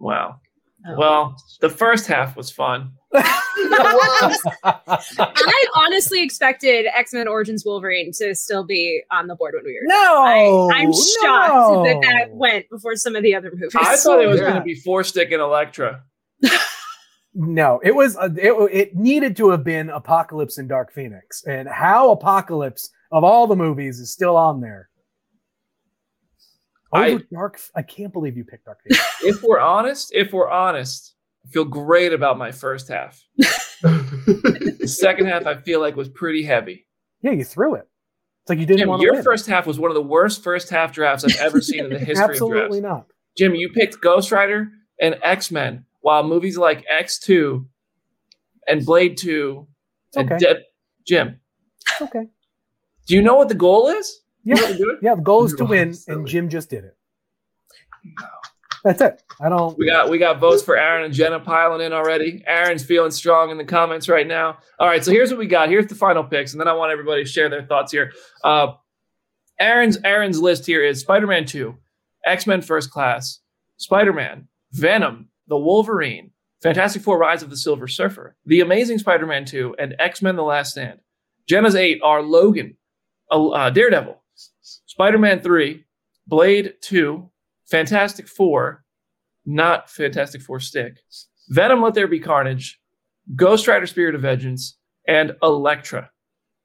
Wow. 0.00 0.40
Oh. 0.88 0.96
Well, 0.96 1.36
the 1.60 1.70
first 1.70 2.06
half 2.06 2.36
was 2.36 2.50
fun. 2.50 2.92
I 3.14 4.44
honestly 5.76 6.22
expected 6.22 6.86
X 6.94 7.12
Men 7.12 7.28
Origins 7.28 7.64
Wolverine 7.64 8.12
to 8.18 8.34
still 8.34 8.64
be 8.64 9.02
on 9.10 9.26
the 9.26 9.34
board 9.34 9.54
when 9.54 9.64
we 9.64 9.72
were. 9.74 9.86
no, 9.86 10.70
I, 10.72 10.78
I'm 10.80 10.92
shocked 10.92 11.84
that 11.86 11.98
that 12.02 12.26
went 12.30 12.68
before 12.70 12.96
some 12.96 13.16
of 13.16 13.22
the 13.22 13.34
other 13.34 13.50
movies. 13.52 13.74
I 13.76 13.96
thought 13.96 14.20
it 14.22 14.26
was 14.26 14.40
Yeah. 14.40 14.48
going 14.50 14.60
to 14.60 14.64
be 14.64 14.74
four 14.74 15.04
stick 15.04 15.32
and 15.32 15.40
Elektra. 15.40 16.02
No, 17.38 17.80
it 17.84 17.94
was 17.94 18.16
uh, 18.16 18.30
it, 18.36 18.52
it 18.72 18.96
needed 18.96 19.36
to 19.36 19.50
have 19.50 19.62
been 19.62 19.90
Apocalypse 19.90 20.56
and 20.56 20.68
Dark 20.68 20.90
Phoenix, 20.92 21.44
and 21.46 21.68
how 21.68 22.10
Apocalypse 22.10 22.90
of 23.12 23.24
all 23.24 23.46
the 23.46 23.56
movies 23.56 23.98
is 23.98 24.10
still 24.12 24.36
on 24.36 24.60
there. 24.62 24.88
Over 27.04 27.18
I- 27.18 27.34
Dark, 27.34 27.60
I 27.74 27.82
can't 27.82 28.12
believe 28.12 28.36
you 28.36 28.44
picked 28.44 28.64
Dark 28.66 28.78
Phoenix. 28.82 29.04
If 29.22 29.42
we're 29.42 29.58
honest, 29.60 30.12
if 30.14 30.32
we're 30.32 30.48
honest, 30.50 31.14
I 31.46 31.48
feel 31.50 31.64
great 31.64 32.12
about 32.12 32.38
my 32.38 32.52
first 32.52 32.88
half. 32.88 33.22
The 33.82 34.88
second 34.88 35.26
half, 35.26 35.46
I 35.46 35.56
feel 35.56 35.80
like 35.80 35.96
was 35.96 36.08
pretty 36.08 36.42
heavy. 36.42 36.86
yeah, 37.22 37.32
you 37.32 37.44
threw 37.44 37.74
it. 37.74 37.86
It's 38.42 38.50
like 38.50 38.58
you 38.58 38.66
didn't 38.66 38.78
Jim, 38.80 38.88
want 38.88 39.00
to 39.00 39.04
your 39.04 39.14
win. 39.14 39.22
first 39.24 39.46
half 39.46 39.66
was 39.66 39.78
one 39.78 39.90
of 39.90 39.94
the 39.96 40.02
worst 40.02 40.42
first 40.44 40.70
half 40.70 40.92
drafts 40.92 41.24
I've 41.24 41.36
ever 41.40 41.60
seen 41.60 41.84
in 41.84 41.90
the 41.90 41.98
history 42.10 42.12
of 42.12 42.16
drafts. 42.16 42.32
Absolutely 42.40 42.80
drafts. 42.80 43.08
not. 43.08 43.14
Jim, 43.36 43.54
you 43.54 43.68
picked 43.70 44.00
Ghost 44.00 44.30
Rider 44.32 44.68
and 45.00 45.16
X 45.22 45.50
Men, 45.50 45.84
while 46.00 46.22
movies 46.22 46.56
like 46.56 46.84
X 46.88 47.18
Two 47.18 47.66
and 48.68 48.84
Blade 48.86 49.16
Two 49.16 49.66
and 50.14 50.30
Okay. 50.32 50.38
Dead 50.44 50.64
Jim. 51.06 51.40
Okay. 52.00 52.26
Do 53.06 53.14
you 53.14 53.22
know 53.22 53.34
what 53.36 53.48
the 53.48 53.54
goal 53.54 53.88
is? 53.88 54.20
Yeah, 54.46 54.54
You 54.54 54.54
know 54.54 54.62
what 54.68 54.72
to 54.72 54.78
do 54.78 54.90
it? 54.92 54.98
yeah. 55.02 55.14
The 55.16 55.22
goal 55.22 55.44
is 55.44 55.54
to 55.54 55.64
win, 55.64 55.94
and 56.08 56.26
Jim 56.26 56.48
just 56.48 56.70
did 56.70 56.84
it. 56.84 56.96
That's 58.84 59.00
it. 59.00 59.22
I 59.40 59.48
don't. 59.48 59.76
We 59.76 59.86
got 59.86 60.08
we 60.10 60.18
got 60.18 60.38
votes 60.38 60.62
for 60.62 60.76
Aaron 60.76 61.04
and 61.04 61.12
Jenna 61.12 61.40
piling 61.40 61.84
in 61.84 61.92
already. 61.92 62.44
Aaron's 62.46 62.84
feeling 62.84 63.10
strong 63.10 63.50
in 63.50 63.58
the 63.58 63.64
comments 63.64 64.08
right 64.08 64.26
now. 64.26 64.58
All 64.78 64.86
right, 64.86 65.04
so 65.04 65.10
here's 65.10 65.30
what 65.30 65.38
we 65.40 65.46
got. 65.46 65.68
Here's 65.68 65.88
the 65.88 65.96
final 65.96 66.22
picks, 66.22 66.52
and 66.52 66.60
then 66.60 66.68
I 66.68 66.72
want 66.72 66.92
everybody 66.92 67.24
to 67.24 67.28
share 67.28 67.48
their 67.48 67.64
thoughts 67.66 67.90
here. 67.90 68.12
Uh, 68.44 68.74
Aaron's 69.58 69.98
Aaron's 70.04 70.40
list 70.40 70.66
here 70.66 70.84
is 70.84 71.00
Spider-Man 71.00 71.46
2, 71.46 71.74
X-Men 72.26 72.62
First 72.62 72.90
Class, 72.92 73.40
Spider-Man, 73.78 74.46
Venom, 74.70 75.30
The 75.48 75.58
Wolverine, 75.58 76.30
Fantastic 76.62 77.02
Four: 77.02 77.18
Rise 77.18 77.42
of 77.42 77.50
the 77.50 77.56
Silver 77.56 77.88
Surfer, 77.88 78.36
The 78.46 78.60
Amazing 78.60 78.98
Spider-Man 78.98 79.46
2, 79.46 79.74
and 79.80 79.96
X-Men: 79.98 80.36
The 80.36 80.44
Last 80.44 80.72
Stand. 80.72 81.00
Jenna's 81.48 81.74
eight 81.74 82.00
are 82.04 82.22
Logan, 82.22 82.76
uh, 83.32 83.48
uh, 83.48 83.70
Daredevil, 84.98 85.18
Spider-Man 85.18 85.40
3, 85.40 85.84
Blade 86.26 86.74
2, 86.82 87.30
Fantastic 87.66 88.28
Four, 88.28 88.84
not 89.44 89.90
Fantastic 89.90 90.42
Four 90.42 90.60
Stick, 90.60 90.98
Venom 91.48 91.82
Let 91.82 91.94
There 91.94 92.08
Be 92.08 92.20
Carnage, 92.20 92.80
Ghost 93.34 93.66
Rider 93.68 93.86
Spirit 93.86 94.14
of 94.14 94.22
Vengeance, 94.22 94.78
and 95.06 95.32
Elektra. 95.42 96.10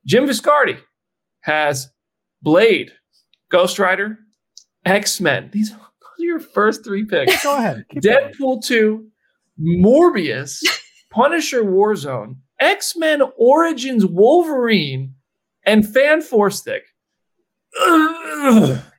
Jim 0.05 0.25
Viscardi 0.25 0.79
has 1.41 1.89
Blade, 2.41 2.91
Ghost 3.51 3.79
Rider, 3.79 4.19
X 4.86 5.21
Men. 5.21 5.49
These 5.51 5.73
are 5.73 5.79
your 6.17 6.39
first 6.39 6.84
three 6.84 7.05
picks. 7.05 7.43
Go 7.43 7.57
ahead. 7.57 7.86
Keep 7.89 8.03
going. 8.03 8.34
Deadpool 8.34 8.63
2, 8.63 9.07
Morbius, 9.59 10.63
Punisher 11.11 11.63
Warzone, 11.63 12.38
X 12.59 12.95
Men 12.95 13.21
Origins 13.38 14.05
Wolverine, 14.05 15.15
and 15.65 15.88
Fan 15.88 16.21
Four 16.21 16.49
Stick. 16.49 16.84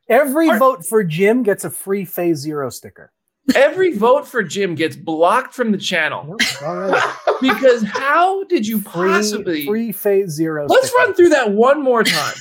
Every 0.09 0.49
Are- 0.51 0.59
vote 0.59 0.85
for 0.87 1.05
Jim 1.05 1.43
gets 1.43 1.64
a 1.64 1.70
free 1.70 2.05
Phase 2.05 2.39
Zero 2.39 2.70
sticker. 2.70 3.12
Every 3.57 3.97
vote 3.97 4.27
for 4.29 4.43
Jim 4.45 4.77
gets 4.77 4.95
blocked 4.95 5.53
from 5.53 5.73
the 5.73 5.79
channel 5.79 6.37
because 7.41 7.83
how 7.83 8.45
did 8.45 8.66
you 8.66 8.79
Free, 8.81 9.09
possibly? 9.09 9.66
free 9.66 9.91
Phase 9.91 10.31
Zero. 10.31 10.66
Let's 10.68 10.89
sticker. 10.89 11.03
run 11.03 11.14
through 11.14 11.31
that 11.31 11.51
one 11.51 11.83
more 11.83 12.05
time. 12.05 12.35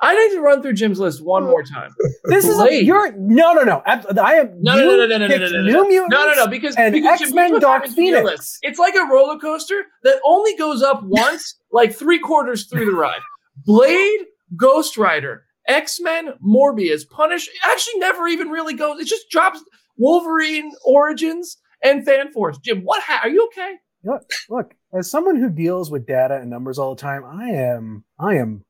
I 0.00 0.14
need 0.14 0.36
to 0.36 0.40
run 0.40 0.62
through 0.62 0.74
Jim's 0.74 1.00
list 1.00 1.24
one 1.24 1.42
more 1.42 1.64
time. 1.64 1.90
This 2.26 2.44
is 2.46 2.54
a, 2.56 2.62
Blade. 2.62 2.86
you're 2.86 3.10
no 3.16 3.52
no 3.52 3.64
no. 3.64 3.82
I 3.84 4.34
am 4.34 4.52
No, 4.62 4.76
no, 4.76 5.06
no, 5.06 5.06
no, 5.06 5.18
no, 5.18 5.26
no, 5.26 5.26
no, 5.26 5.48
no, 5.48 5.62
no, 5.62 5.82
no, 5.82 6.06
no, 6.06 6.32
no, 6.34 6.46
because, 6.46 6.76
and 6.76 6.92
because 6.92 7.18
here's 7.18 7.32
what 7.32 7.60
Dark 7.60 7.80
happens 7.82 7.96
to 7.96 8.02
your 8.04 8.22
Phoenix. 8.22 8.58
It's 8.62 8.78
like 8.78 8.94
a 8.94 9.06
roller 9.12 9.40
coaster 9.40 9.86
that 10.04 10.20
only 10.24 10.54
goes 10.54 10.82
up 10.84 11.02
once, 11.02 11.58
like 11.72 11.92
three 11.96 12.20
quarters 12.20 12.66
through 12.66 12.86
the 12.86 12.92
ride. 12.92 13.18
Blade, 13.66 14.20
Ghost 14.56 14.96
Rider, 14.96 15.44
X 15.68 16.00
Men, 16.00 16.32
Morbius, 16.44 17.08
Punish. 17.08 17.48
Actually, 17.62 18.00
never 18.00 18.26
even 18.26 18.48
really 18.48 18.74
goes. 18.74 18.98
It 19.00 19.06
just 19.06 19.30
drops 19.30 19.62
Wolverine 19.96 20.72
Origins 20.84 21.58
and 21.82 22.04
Fan 22.04 22.32
Force. 22.32 22.58
Jim, 22.58 22.82
what? 22.82 23.02
Ha- 23.02 23.20
are 23.24 23.28
you 23.28 23.46
okay? 23.48 23.74
Look, 24.04 24.30
look, 24.48 24.74
as 24.96 25.10
someone 25.10 25.36
who 25.36 25.50
deals 25.50 25.90
with 25.90 26.06
data 26.06 26.36
and 26.36 26.48
numbers 26.50 26.78
all 26.78 26.94
the 26.94 27.00
time, 27.00 27.24
I 27.24 27.50
am 27.50 28.04
I 28.18 28.36
am 28.36 28.64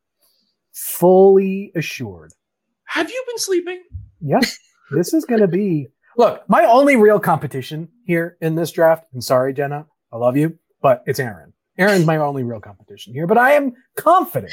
fully 0.72 1.72
assured. 1.74 2.32
Have 2.84 3.10
you 3.10 3.24
been 3.26 3.38
sleeping? 3.38 3.82
Yes, 4.20 4.58
this 4.90 5.14
is 5.14 5.24
going 5.24 5.40
to 5.40 5.48
be. 5.48 5.88
Look, 6.16 6.48
my 6.48 6.64
only 6.64 6.96
real 6.96 7.20
competition 7.20 7.88
here 8.04 8.36
in 8.40 8.56
this 8.56 8.72
draft, 8.72 9.04
and 9.12 9.22
sorry, 9.22 9.54
Jenna, 9.54 9.86
I 10.12 10.16
love 10.16 10.36
you, 10.36 10.58
but 10.82 11.04
it's 11.06 11.20
Aaron. 11.20 11.52
Aaron's 11.78 12.06
my 12.06 12.16
only 12.16 12.42
real 12.42 12.58
competition 12.58 13.12
here, 13.14 13.28
but 13.28 13.38
I 13.38 13.52
am 13.52 13.72
confident 13.94 14.52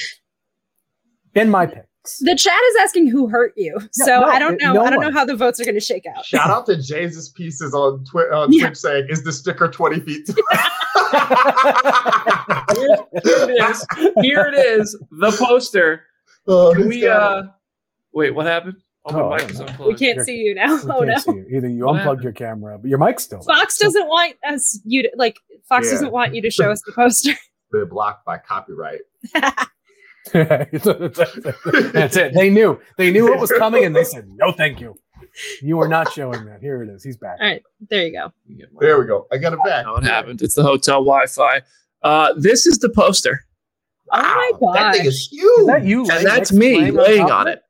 in 1.34 1.50
my 1.50 1.66
picks. 1.66 1.88
The 2.22 2.36
chat 2.36 2.54
is 2.70 2.76
asking 2.82 3.08
who 3.08 3.28
hurt 3.28 3.54
you, 3.56 3.78
so 3.92 4.22
no, 4.22 4.28
I 4.28 4.40
don't 4.40 4.62
know. 4.62 4.74
no 4.74 4.84
I 4.84 4.90
don't 4.90 5.02
know 5.02 5.12
how 5.12 5.26
the 5.26 5.36
votes 5.36 5.60
are 5.60 5.64
going 5.66 5.76
to 5.76 5.82
shake 5.82 6.06
out. 6.06 6.26
Shout 6.26 6.50
out 6.50 6.66
to 6.68 6.82
Jesus 6.82 7.30
Pieces 7.30 7.74
on, 7.74 8.04
Twi- 8.06 8.24
on 8.24 8.52
Yeah. 8.52 8.68
Twitch 8.68 8.78
saying, 8.78 9.08
"Is 9.10 9.24
the 9.24 9.32
sticker 9.32 9.68
twenty 9.70 10.00
feet?" 10.00 10.28
Here, 10.28 10.36
here 13.24 13.50
it 13.50 13.70
is. 13.70 13.86
Here 14.22 14.46
it 14.46 14.54
is. 14.56 14.98
The 15.12 15.32
poster. 15.38 16.04
Oh, 16.48 16.74
Can 16.74 16.88
we? 16.88 17.08
uh 17.08 17.44
Wait, 18.14 18.34
what 18.34 18.46
happened? 18.46 18.76
Oh, 19.06 19.16
Oh, 19.20 19.30
my 19.30 19.36
I 19.36 19.40
mic 19.42 19.52
is 19.52 19.60
unplugged. 19.60 19.88
We 19.88 19.94
can't 19.96 20.16
You're- 20.16 20.24
see 20.24 20.38
you 20.38 20.56
now. 20.56 20.76
We 20.76 20.82
Oh 20.92 21.04
can't 21.04 21.08
no. 21.08 21.18
see 21.18 21.32
you. 21.32 21.58
Either 21.58 21.68
you 21.70 21.86
What 21.86 21.98
unplugged 21.98 22.20
happened? 22.20 22.24
your 22.24 22.34
camera, 22.34 22.78
but 22.80 22.90
your 22.90 22.98
mic's 23.00 23.24
still. 23.24 23.40
on. 23.40 23.46
Fox 23.46 23.78
doesn't 23.78 24.08
want 24.08 24.36
us 24.48 24.80
you 24.86 25.04
to 25.04 25.12
like. 25.16 25.38
Fox 25.68 25.88
Yeah. 25.88 25.92
doesn't 25.94 26.12
want 26.12 26.34
you 26.36 26.42
to 26.42 26.50
show 26.50 26.72
us 26.72 26.82
the 26.86 26.92
poster. 26.94 27.34
been 27.72 27.88
blocked 27.90 28.26
by 28.26 28.38
copyright. 28.38 29.02
That's 30.34 32.16
it. 32.18 32.34
They 32.34 32.50
knew. 32.50 32.80
They 32.98 33.12
knew 33.12 33.30
what 33.30 33.40
was 33.40 33.52
coming, 33.52 33.86
and 33.86 33.96
they 33.96 34.04
said, 34.04 34.28
"No, 34.36 34.52
thank 34.52 34.80
you. 34.80 34.96
You 35.62 35.80
are 35.82 35.88
not 35.88 36.12
showing 36.12 36.46
that." 36.46 36.62
Here 36.62 36.82
it 36.84 36.90
is. 36.90 37.04
He's 37.04 37.18
back. 37.18 37.38
All 37.40 37.48
right, 37.48 37.62
there 37.90 38.06
you 38.08 38.12
go. 38.12 38.34
There 38.80 39.00
we 39.00 39.06
go. 39.06 39.28
I 39.32 39.38
got 39.38 39.54
it 39.54 39.60
back. 39.66 39.86
How 39.86 39.96
it 39.98 40.04
happened. 40.04 40.42
It's 40.42 40.56
the 40.56 40.64
hotel 40.64 41.04
Wi-Fi. 41.04 41.62
Uh, 42.02 42.34
this 42.38 42.66
is 42.66 42.78
the 42.80 42.90
poster, 42.90 43.46
Oh 44.12 44.22
my 44.22 44.52
Wow, 44.60 44.74
That 44.74 44.96
thing 44.96 45.06
is 45.06 45.28
huge. 45.32 45.62
Is 45.62 45.68
that 45.68 45.84
you? 45.86 46.02
and 46.10 46.26
that's 46.26 46.52
me 46.52 46.80
laying 46.80 46.94
laying 46.96 47.32
on 47.32 47.48
it. 47.48 47.62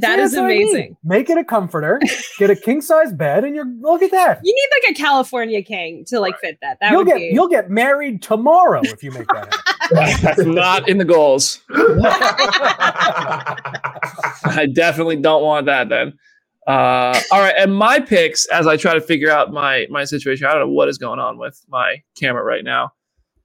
That 0.00 0.16
See, 0.16 0.22
is 0.22 0.32
that's 0.32 0.40
what 0.40 0.46
I 0.46 0.48
mean. 0.48 0.62
amazing. 0.68 0.96
Make 1.04 1.30
it 1.30 1.38
a 1.38 1.44
comforter, 1.44 2.00
get 2.38 2.50
a 2.50 2.56
king 2.56 2.80
size 2.80 3.12
bed, 3.12 3.44
and 3.44 3.54
you're 3.54 3.66
look 3.80 4.02
at 4.02 4.10
that. 4.10 4.40
You 4.42 4.52
need 4.52 4.68
like 4.82 4.90
a 4.90 4.94
California 5.00 5.62
king 5.62 6.04
to 6.06 6.18
like 6.18 6.36
fit 6.40 6.58
that. 6.62 6.78
That 6.80 6.90
you'll 6.90 7.04
would 7.04 7.06
get 7.06 7.16
be. 7.18 7.30
you'll 7.32 7.46
get 7.48 7.70
married 7.70 8.20
tomorrow 8.20 8.80
if 8.82 9.02
you 9.04 9.12
make 9.12 9.28
that 9.28 9.54
happen. 9.54 10.20
That's 10.22 10.44
not 10.44 10.88
in 10.88 10.98
the 10.98 11.04
goals. 11.04 11.60
I 14.46 14.68
definitely 14.72 15.16
don't 15.16 15.42
want 15.42 15.66
that 15.66 15.88
then. 15.88 16.14
Uh, 16.66 17.20
all 17.30 17.40
right, 17.40 17.54
and 17.58 17.76
my 17.76 18.00
picks 18.00 18.46
as 18.46 18.66
I 18.66 18.76
try 18.76 18.94
to 18.94 19.00
figure 19.00 19.30
out 19.30 19.52
my 19.52 19.86
my 19.90 20.04
situation. 20.04 20.46
I 20.46 20.52
don't 20.52 20.60
know 20.62 20.72
what 20.72 20.88
is 20.88 20.98
going 20.98 21.18
on 21.20 21.38
with 21.38 21.62
my 21.68 22.02
camera 22.18 22.42
right 22.42 22.64
now. 22.64 22.92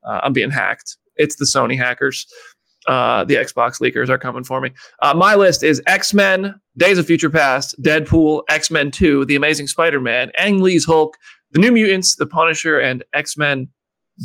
Uh, 0.03 0.21
I'm 0.23 0.33
being 0.33 0.49
hacked. 0.51 0.97
It's 1.17 1.35
the 1.35 1.45
Sony 1.45 1.77
hackers. 1.77 2.25
Uh, 2.89 3.23
the 3.23 3.35
Xbox 3.35 3.79
leakers 3.79 4.09
are 4.09 4.17
coming 4.17 4.43
for 4.43 4.59
me. 4.59 4.71
Uh, 5.03 5.13
my 5.13 5.35
list 5.35 5.61
is 5.61 5.79
X 5.85 6.11
Men, 6.11 6.59
Days 6.75 6.97
of 6.97 7.05
Future 7.05 7.29
Past, 7.29 7.75
Deadpool, 7.83 8.41
X 8.49 8.71
Men 8.71 8.89
Two, 8.89 9.25
The 9.25 9.35
Amazing 9.35 9.67
Spider 9.67 9.99
Man, 10.01 10.31
Ang 10.39 10.59
Lee's 10.59 10.85
Hulk, 10.85 11.15
The 11.51 11.59
New 11.59 11.71
Mutants, 11.71 12.15
The 12.15 12.25
Punisher, 12.25 12.79
and 12.79 13.03
X 13.13 13.37
Men 13.37 13.67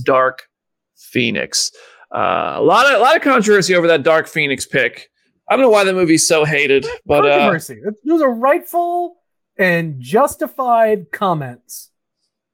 Dark 0.02 0.48
Phoenix. 0.96 1.70
Uh, 2.14 2.54
a 2.56 2.62
lot 2.62 2.86
of 2.90 2.98
a 2.98 3.02
lot 3.02 3.14
of 3.16 3.20
controversy 3.20 3.74
over 3.74 3.86
that 3.86 4.02
Dark 4.02 4.26
Phoenix 4.26 4.64
pick. 4.64 5.10
I 5.50 5.56
don't 5.56 5.62
know 5.62 5.68
why 5.70 5.84
the 5.84 5.92
movie's 5.92 6.26
so 6.26 6.46
hated, 6.46 6.86
but 7.04 7.26
uh, 7.26 7.36
Controversy. 7.36 7.80
Those 8.06 8.22
are 8.22 8.32
rightful 8.32 9.16
and 9.58 10.00
justified 10.00 11.12
comments 11.12 11.90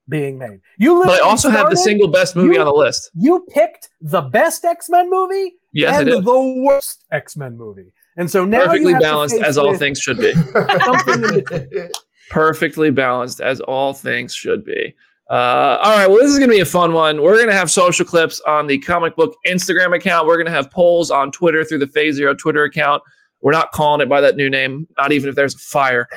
being 0.09 0.39
made. 0.39 0.61
You 0.77 1.05
but 1.05 1.23
I 1.23 1.25
also 1.25 1.51
have 1.51 1.71
the 1.71 1.77
single 1.77 2.09
best 2.09 2.35
movie 2.35 2.55
you- 2.55 2.61
on 2.61 2.67
the 2.67 2.75
list. 2.75 3.13
You 3.15 3.47
picked 3.55 3.91
the 4.01 4.23
best 4.23 4.65
X 4.65 4.89
Men 4.89 5.09
movie 5.09 5.53
Yes, 5.73 5.97
I 5.97 6.01
and 6.01 6.27
the 6.27 6.63
worst 6.65 7.05
X 7.13 7.37
Men 7.37 7.57
movie, 7.57 7.93
and 8.17 8.31
so 8.31 8.45
now 8.45 8.63
you 8.63 8.67
Perfectly 8.67 8.93
have 8.95 9.03
balanced 9.03 9.37
face 9.37 9.45
as 9.45 9.59
all 9.59 9.77
things 9.77 9.99
should 9.99 10.19
be. 10.19 10.33
Perfectly 12.31 12.91
balanced 12.91 13.41
as 13.41 13.61
all 13.61 13.93
things 13.93 14.35
should 14.35 14.65
be. 14.65 14.95
Uh, 15.31 15.79
all 15.81 15.97
right, 15.97 16.09
well, 16.09 16.19
this 16.19 16.31
is 16.31 16.39
going 16.39 16.51
to 16.51 16.57
be 16.57 16.61
a 16.61 16.65
fun 16.65 16.93
one. 16.93 17.23
We're 17.23 17.37
going 17.37 17.49
to 17.49 17.55
have 17.55 17.71
social 17.71 18.05
clips 18.05 18.41
on 18.49 18.67
the 18.67 18.79
comic 18.79 19.15
book 19.15 19.37
Instagram 19.47 19.95
account. 19.95 20.27
We're 20.27 20.35
going 20.35 20.47
to 20.47 20.53
have 20.53 20.71
polls 20.73 21.13
on 21.13 21.31
Twitter 21.31 21.63
through 21.65 21.79
the 21.79 21.87
Phase 21.87 22.17
Zero 22.17 22.35
Twitter 22.35 22.65
account. 22.65 23.03
We're 23.41 23.53
not 23.53 23.71
calling 23.71 24.01
it 24.01 24.09
by 24.09 24.21
that 24.23 24.35
new 24.35 24.51
name, 24.51 24.89
not 24.99 25.13
even 25.13 25.29
if 25.29 25.37
there's 25.37 25.55
a 25.55 25.59
fire. 25.59 26.09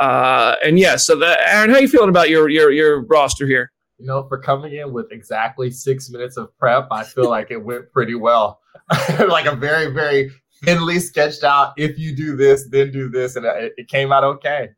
Uh, 0.00 0.56
and 0.64 0.80
yeah, 0.80 0.96
so 0.96 1.16
the, 1.16 1.38
Aaron, 1.48 1.70
how 1.70 1.78
you 1.78 1.88
feeling 1.88 2.08
about 2.08 2.28
your 2.28 2.48
your 2.48 2.72
your 2.72 3.04
roster 3.04 3.46
here? 3.46 3.70
you 3.98 4.06
know, 4.06 4.26
for 4.28 4.38
coming 4.38 4.74
in 4.74 4.92
with 4.92 5.10
exactly 5.10 5.70
six 5.70 6.10
minutes 6.10 6.36
of 6.36 6.56
prep, 6.58 6.88
I 6.90 7.02
feel 7.02 7.30
like 7.30 7.50
it 7.50 7.62
went 7.62 7.90
pretty 7.92 8.14
well. 8.14 8.60
like 9.28 9.46
a 9.46 9.54
very, 9.54 9.92
very 9.92 10.30
thinly 10.64 10.98
sketched 10.98 11.44
out. 11.44 11.72
If 11.76 11.98
you 11.98 12.14
do 12.14 12.36
this, 12.36 12.68
then 12.70 12.90
do 12.90 13.08
this, 13.08 13.36
and 13.36 13.44
it, 13.46 13.74
it 13.76 13.88
came 13.88 14.12
out 14.12 14.24
okay. 14.24 14.70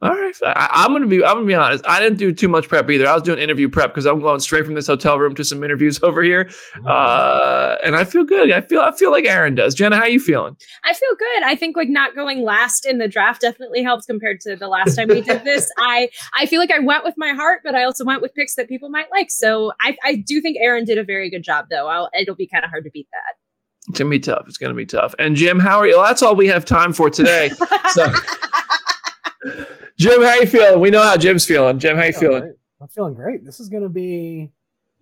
All 0.00 0.10
right, 0.10 0.34
I, 0.44 0.68
I'm 0.70 0.92
gonna 0.92 1.08
be 1.08 1.24
I'm 1.24 1.38
gonna 1.38 1.46
be 1.46 1.54
honest. 1.54 1.84
I 1.86 1.98
didn't 1.98 2.18
do 2.18 2.32
too 2.32 2.46
much 2.46 2.68
prep 2.68 2.88
either. 2.88 3.08
I 3.08 3.14
was 3.14 3.24
doing 3.24 3.40
interview 3.40 3.68
prep 3.68 3.90
because 3.90 4.06
I'm 4.06 4.20
going 4.20 4.38
straight 4.38 4.64
from 4.64 4.74
this 4.74 4.86
hotel 4.86 5.18
room 5.18 5.34
to 5.34 5.44
some 5.44 5.64
interviews 5.64 6.00
over 6.04 6.22
here, 6.22 6.48
uh, 6.86 7.76
and 7.84 7.96
I 7.96 8.04
feel 8.04 8.22
good. 8.22 8.52
I 8.52 8.60
feel 8.60 8.80
I 8.80 8.92
feel 8.92 9.10
like 9.10 9.24
Aaron 9.24 9.56
does. 9.56 9.74
Jenna, 9.74 9.96
how 9.96 10.02
are 10.02 10.08
you 10.08 10.20
feeling? 10.20 10.56
I 10.84 10.94
feel 10.94 11.16
good. 11.18 11.42
I 11.42 11.56
think 11.56 11.76
like 11.76 11.88
not 11.88 12.14
going 12.14 12.42
last 12.42 12.86
in 12.86 12.98
the 12.98 13.08
draft 13.08 13.40
definitely 13.40 13.82
helps 13.82 14.06
compared 14.06 14.40
to 14.42 14.54
the 14.54 14.68
last 14.68 14.94
time 14.94 15.08
we 15.08 15.20
did 15.20 15.42
this. 15.42 15.68
I 15.78 16.10
I 16.36 16.46
feel 16.46 16.60
like 16.60 16.70
I 16.70 16.78
went 16.78 17.02
with 17.02 17.14
my 17.16 17.30
heart, 17.30 17.62
but 17.64 17.74
I 17.74 17.82
also 17.82 18.04
went 18.04 18.22
with 18.22 18.32
picks 18.34 18.54
that 18.54 18.68
people 18.68 18.90
might 18.90 19.10
like. 19.10 19.32
So 19.32 19.72
I 19.80 19.96
I 20.04 20.14
do 20.14 20.40
think 20.40 20.58
Aaron 20.60 20.84
did 20.84 20.98
a 20.98 21.04
very 21.04 21.28
good 21.28 21.42
job 21.42 21.66
though. 21.70 21.88
I'll, 21.88 22.08
it'll 22.16 22.36
be 22.36 22.46
kind 22.46 22.64
of 22.64 22.70
hard 22.70 22.84
to 22.84 22.90
beat 22.90 23.08
that. 23.12 23.34
It's 23.88 23.98
gonna 23.98 24.10
be 24.10 24.20
tough. 24.20 24.44
It's 24.46 24.58
gonna 24.58 24.74
be 24.74 24.86
tough. 24.86 25.14
And 25.18 25.34
Jim, 25.34 25.58
how 25.58 25.78
are 25.78 25.88
you? 25.88 25.96
Well, 25.96 26.06
that's 26.06 26.22
all 26.22 26.36
we 26.36 26.46
have 26.46 26.64
time 26.64 26.92
for 26.92 27.10
today. 27.10 27.50
So, 27.92 28.12
Jim, 29.98 30.22
how 30.22 30.34
you 30.34 30.46
feeling? 30.46 30.80
We 30.80 30.90
know 30.90 31.02
how 31.02 31.16
Jim's 31.16 31.44
feeling. 31.44 31.78
Jim, 31.78 31.96
how 31.96 32.02
you 32.02 32.08
I'm 32.08 32.14
feeling? 32.14 32.40
great. 32.42 32.54
I'm 32.80 32.88
feeling 32.88 33.14
great. 33.14 33.44
This 33.44 33.58
is 33.60 33.68
going 33.68 33.82
to 33.82 33.88
be 33.88 34.50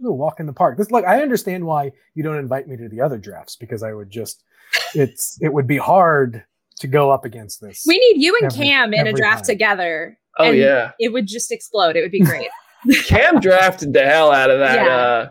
a 0.05 0.11
walk 0.11 0.41
in 0.41 0.47
the 0.47 0.53
park. 0.53 0.79
This 0.79 0.91
look, 0.91 1.05
I 1.05 1.21
understand 1.23 1.65
why 1.65 1.93
you 2.15 2.23
don't 2.23 2.37
invite 2.37 2.67
me 2.69 2.77
to 2.77 2.89
the 2.89 3.01
other 3.01 3.19
drafts 3.19 3.57
because 3.57 3.83
I 3.83 3.93
would 3.93 4.11
just 4.11 4.43
it's 4.95 5.39
it 5.41 5.53
would 5.53 5.67
be 5.67 5.77
hard 5.79 6.45
to 6.81 6.87
go 6.87 7.11
up 7.11 7.25
against 7.25 7.61
this. 7.61 7.85
We 7.87 7.99
need 7.99 8.23
you 8.23 8.37
and 8.41 8.53
Every- 8.53 8.65
Cam 8.67 8.95
in 8.95 9.07
a 9.07 9.13
draft 9.13 9.45
time. 9.47 9.55
together. 9.55 10.19
Oh 10.39 10.45
and 10.45 10.57
yeah, 10.59 10.93
It 10.99 11.13
would 11.13 11.27
just 11.27 11.51
explode. 11.53 11.97
It 11.97 12.03
would 12.03 12.11
be 12.11 12.21
great. 12.21 12.49
Cam 13.07 13.41
drafted 13.41 13.93
the 13.93 14.05
hell 14.05 14.31
out 14.33 14.51
of 14.51 14.59
that 14.61 14.77
Yeah. 14.85 14.97
uh, 14.97 15.31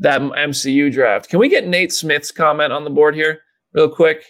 that 0.00 0.20
MCU 0.20 0.92
draft. 0.92 1.28
Can 1.28 1.38
we 1.38 1.48
get 1.48 1.66
Nate 1.66 1.92
Smith's 1.92 2.30
comment 2.32 2.72
on 2.72 2.82
the 2.84 2.90
board 2.90 3.14
here, 3.14 3.40
real 3.74 3.88
quick? 3.88 4.24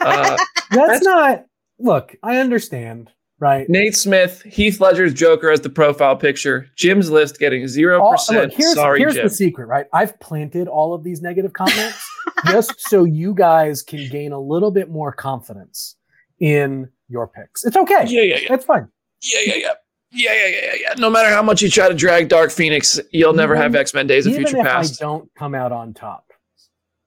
Uh, 0.00 0.36
That's 0.70 1.04
not 1.04 1.44
look, 1.78 2.14
I 2.22 2.38
understand, 2.38 3.10
right? 3.44 3.68
Nate 3.68 3.94
Smith, 3.94 4.42
Heath 4.42 4.80
Ledger's 4.80 5.12
Joker 5.12 5.50
as 5.50 5.60
the 5.60 5.68
profile 5.70 6.16
picture. 6.16 6.68
Jim's 6.76 7.10
list 7.10 7.38
getting 7.38 7.68
zero 7.68 8.10
percent. 8.10 8.50
look, 8.50 8.52
here's 8.54 8.74
Sorry, 8.74 8.98
here's 9.00 9.14
Jim. 9.14 9.24
the 9.26 9.30
secret, 9.30 9.66
right? 9.66 9.86
I've 9.92 10.18
planted 10.18 10.66
all 10.66 10.94
of 10.94 11.04
these 11.04 11.20
negative 11.20 11.52
comments 11.52 12.02
just 12.46 12.80
so 12.80 13.04
you 13.04 13.34
guys 13.34 13.82
can 13.82 14.08
gain 14.08 14.32
a 14.32 14.40
little 14.40 14.70
bit 14.70 14.88
more 14.90 15.12
confidence 15.12 15.96
in 16.40 16.88
your 17.08 17.28
picks. 17.28 17.64
It's 17.64 17.76
okay. 17.76 18.06
Yeah, 18.06 18.22
yeah, 18.22 18.38
yeah. 18.38 18.48
That's 18.48 18.64
fine. 18.64 18.88
Yeah, 19.22 19.40
yeah, 19.46 19.54
yeah. 19.56 19.72
Yeah, 20.16 20.32
yeah, 20.32 20.46
yeah, 20.46 20.60
yeah, 20.64 20.74
yeah. 20.80 20.94
No 20.96 21.10
matter 21.10 21.28
how 21.28 21.42
much 21.42 21.60
you 21.60 21.68
try 21.68 21.88
to 21.88 21.94
drag 21.94 22.28
Dark 22.28 22.50
Phoenix, 22.52 22.98
you'll 23.10 23.32
never 23.32 23.54
have 23.56 23.74
X 23.74 23.92
Men 23.92 24.06
Days 24.06 24.26
of 24.26 24.34
Future 24.34 24.58
if 24.58 24.64
Past. 24.64 25.02
I 25.02 25.04
don't 25.04 25.28
come 25.36 25.54
out 25.56 25.72
on 25.72 25.92
top, 25.92 26.30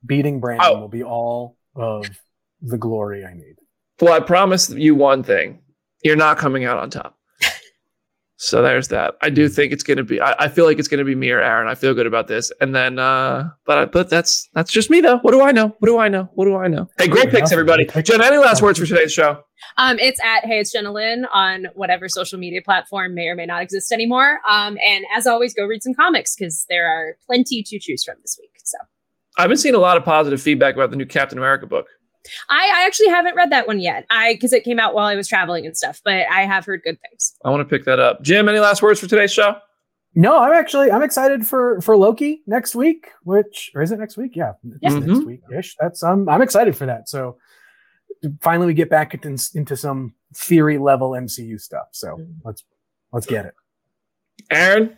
beating 0.05 0.39
Brandon 0.39 0.67
Oh. 0.69 0.79
will 0.81 0.87
be 0.89 1.03
all 1.03 1.55
of 1.75 2.05
the 2.61 2.77
glory 2.77 3.23
I 3.25 3.33
need. 3.33 3.55
Well, 4.01 4.13
I 4.13 4.19
promise 4.19 4.69
you 4.69 4.93
one 4.93 5.23
thing: 5.23 5.59
you're 6.03 6.15
not 6.15 6.37
coming 6.37 6.65
out 6.65 6.77
on 6.77 6.89
top. 6.89 7.17
So 8.39 8.61
there's 8.61 8.89
that. 8.89 9.15
I 9.23 9.31
do 9.31 9.49
think 9.49 9.73
it's 9.73 9.81
going 9.81 9.97
to 9.97 10.03
be. 10.03 10.21
I, 10.21 10.35
I 10.43 10.47
feel 10.47 10.65
like 10.65 10.77
it's 10.77 10.87
going 10.87 10.99
to 10.99 11.03
be 11.03 11.15
me 11.15 11.31
or 11.31 11.41
Aaron. 11.41 11.67
I 11.67 11.73
feel 11.73 11.95
good 11.95 12.05
about 12.05 12.27
this. 12.27 12.51
And 12.61 12.73
then, 12.75 12.99
uh 12.99 13.49
but 13.65 13.77
I, 13.79 13.85
but 13.85 14.11
that's 14.11 14.47
that's 14.53 14.71
just 14.71 14.91
me 14.91 15.01
though. 15.01 15.17
What 15.17 15.31
do 15.31 15.41
I 15.41 15.51
know? 15.51 15.75
What 15.79 15.87
do 15.87 15.97
I 15.97 16.07
know? 16.07 16.29
What 16.35 16.45
do 16.45 16.55
I 16.55 16.67
know? 16.67 16.87
Hey, 16.99 17.07
great 17.07 17.31
picks, 17.31 17.51
everybody. 17.51 17.85
Jen, 18.03 18.21
any 18.21 18.37
last 18.37 18.61
words 18.61 18.77
for 18.77 18.85
today's 18.85 19.11
show? 19.11 19.41
Um, 19.77 19.97
it's 19.97 20.23
at 20.23 20.45
Hey, 20.45 20.59
it's 20.59 20.71
Jenna 20.71 20.91
Lynn 20.91 21.25
on 21.33 21.65
whatever 21.73 22.07
social 22.07 22.37
media 22.37 22.61
platform 22.61 23.15
may 23.15 23.27
or 23.27 23.33
may 23.33 23.47
not 23.47 23.63
exist 23.63 23.91
anymore. 23.91 24.39
Um, 24.47 24.77
and 24.87 25.03
as 25.15 25.25
always, 25.25 25.55
go 25.55 25.65
read 25.65 25.81
some 25.81 25.95
comics 25.95 26.35
because 26.35 26.67
there 26.69 26.87
are 26.87 27.17
plenty 27.25 27.63
to 27.63 27.79
choose 27.79 28.03
from 28.03 28.17
this 28.21 28.37
week. 28.39 28.51
So 28.63 28.77
I've 29.39 29.49
been 29.49 29.57
seeing 29.57 29.73
a 29.75 29.79
lot 29.79 29.97
of 29.97 30.05
positive 30.05 30.39
feedback 30.39 30.75
about 30.75 30.91
the 30.91 30.95
new 30.95 31.07
Captain 31.07 31.39
America 31.39 31.65
book. 31.65 31.87
I, 32.49 32.71
I 32.75 32.85
actually 32.85 33.09
haven't 33.09 33.35
read 33.35 33.51
that 33.51 33.67
one 33.67 33.79
yet. 33.79 34.05
I 34.09 34.33
because 34.33 34.53
it 34.53 34.63
came 34.63 34.79
out 34.79 34.93
while 34.93 35.05
I 35.05 35.15
was 35.15 35.27
traveling 35.27 35.65
and 35.65 35.75
stuff, 35.75 36.01
but 36.03 36.25
I 36.31 36.41
have 36.45 36.65
heard 36.65 36.81
good 36.83 36.97
things. 37.09 37.35
I 37.45 37.49
want 37.49 37.61
to 37.61 37.65
pick 37.65 37.85
that 37.85 37.99
up. 37.99 38.21
Jim, 38.23 38.47
any 38.49 38.59
last 38.59 38.81
words 38.81 38.99
for 38.99 39.07
today's 39.07 39.31
show? 39.33 39.55
No, 40.15 40.39
I'm 40.39 40.53
actually 40.53 40.91
I'm 40.91 41.03
excited 41.03 41.45
for 41.45 41.79
for 41.81 41.95
Loki 41.95 42.41
next 42.47 42.73
week, 42.75 43.09
which 43.23 43.71
or 43.75 43.81
is 43.81 43.91
it 43.91 43.99
next 43.99 44.17
week? 44.17 44.35
Yeah, 44.35 44.53
Yeah. 44.63 44.93
it's 44.97 45.05
next 45.05 45.25
week 45.25 45.41
ish. 45.55 45.75
That's 45.79 46.01
um 46.03 46.27
I'm 46.29 46.41
excited 46.41 46.75
for 46.75 46.85
that. 46.87 47.07
So 47.09 47.37
finally 48.41 48.65
we 48.67 48.73
get 48.73 48.89
back 48.89 49.13
into, 49.13 49.37
into 49.53 49.77
some 49.77 50.15
theory 50.35 50.77
level 50.79 51.11
MCU 51.11 51.59
stuff. 51.59 51.89
So 51.91 52.17
Mhm. 52.17 52.35
let's 52.43 52.63
let's 53.13 53.27
get 53.27 53.45
it. 53.45 53.53
Aaron, 54.51 54.97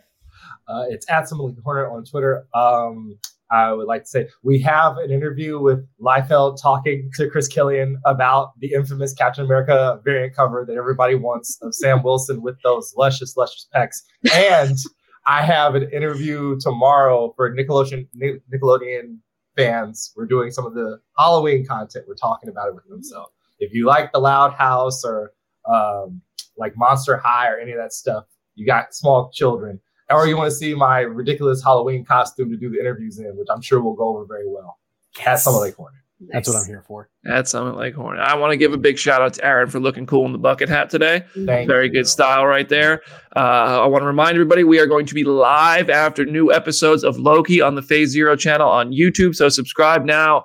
Uh, 0.68 0.86
it's 0.90 1.10
at 1.10 1.28
Simile 1.28 1.54
Corner 1.64 1.90
on 1.90 2.06
Twitter. 2.06 2.46
Um, 2.54 3.18
I 3.52 3.74
would 3.74 3.88
like 3.88 4.04
to 4.04 4.08
say 4.08 4.28
we 4.44 4.60
have 4.62 4.98
an 4.98 5.12
interview 5.12 5.60
with 5.60 5.86
Liefeld 6.00 6.62
talking 6.62 7.10
to 7.16 7.30
Chris 7.30 7.48
Killian 7.48 8.00
about 8.06 8.52
the 8.60 8.74
infamous 8.74 9.14
Captain 9.14 9.44
America 9.46 10.00
variant 10.04 10.36
cover 10.36 10.66
that 10.68 10.78
everybody 10.78 11.16
wants 11.16 11.58
of 11.62 11.74
Sam 11.74 12.04
Wilson 12.04 12.42
with 12.42 12.56
those 12.64 12.94
luscious, 12.96 13.36
luscious 13.36 13.68
pecs. 13.76 14.04
And 14.34 14.78
I 15.26 15.44
have 15.44 15.76
an 15.76 15.90
interview 15.92 16.60
tomorrow 16.60 17.34
for 17.36 17.56
Nickelodeon 17.56 18.08
Nickelodeon 18.54 19.18
fans. 19.56 20.14
We're 20.16 20.26
doing 20.26 20.52
some 20.52 20.66
of 20.66 20.74
the 20.74 21.00
Halloween 21.18 21.66
content. 21.66 22.06
We're 22.08 22.16
talking 22.16 22.50
about 22.50 22.70
it 22.70 22.76
with 22.76 22.88
them. 22.88 23.04
So 23.04 23.26
if 23.60 23.74
you 23.74 23.86
like 23.86 24.12
the 24.12 24.20
Loud 24.20 24.54
House 24.54 25.04
or 25.04 25.34
um, 25.72 26.22
like 26.58 26.78
Monster 26.78 27.18
High 27.18 27.50
or 27.50 27.58
any 27.58 27.72
of 27.72 27.78
that 27.78 27.94
stuff, 27.94 28.26
you 28.56 28.66
got 28.66 28.94
small 28.94 29.32
children 29.32 29.80
or 30.10 30.28
you 30.28 30.38
want 30.38 30.50
to 30.50 30.56
see 30.56 30.74
my 30.74 31.00
ridiculous 31.02 31.64
Halloween 31.64 32.04
costume 32.06 32.50
to 32.50 32.58
do 32.58 32.70
the 32.70 32.80
interviews 32.80 33.20
in, 33.20 33.36
which 33.38 33.48
I'm 33.52 33.62
sure 33.62 33.82
will 33.82 33.96
go 33.96 34.10
over 34.10 34.26
very 34.26 34.48
well. 34.48 34.80
At 35.26 35.36
Summit 35.40 35.60
Lake 35.60 35.76
Corner. 35.76 36.04
That's 36.28 36.50
what 36.50 36.58
I'm 36.58 36.66
here 36.66 36.84
for. 36.86 37.10
at 37.26 37.48
Summit 37.48 37.78
Leghorn. 37.78 38.20
I 38.20 38.36
want 38.36 38.52
to 38.52 38.58
give 38.58 38.74
a 38.74 38.78
big 38.78 39.00
shout 39.00 39.22
out 39.22 39.36
to 39.36 39.46
Aaron 39.46 39.70
for 39.70 39.80
looking 39.80 40.06
cool 40.06 40.26
in 40.26 40.34
the 40.34 40.38
bucket 40.38 40.68
hat 40.68 40.90
today. 40.90 41.24
Thank 41.46 41.70
Very 41.70 41.86
you. 41.86 41.94
good 41.94 42.08
style 42.08 42.46
right 42.46 42.68
there. 42.68 43.02
Uh, 43.38 43.84
I 43.84 43.86
want 43.86 44.02
to 44.02 44.06
remind 44.06 44.34
everybody 44.36 44.66
we 44.66 44.80
are 44.80 44.86
going 44.86 45.06
to 45.06 45.16
be 45.16 45.24
live 45.24 45.90
after 45.90 46.26
new 46.26 46.52
episodes 46.52 47.06
of 47.06 47.18
Loki 47.18 47.62
on 47.62 47.76
the 47.76 47.82
Phase 47.82 48.10
Zero 48.10 48.36
channel 48.36 48.68
on 48.68 48.92
YouTube. 48.92 49.34
So 49.34 49.48
subscribe 49.48 50.04
now. 50.04 50.44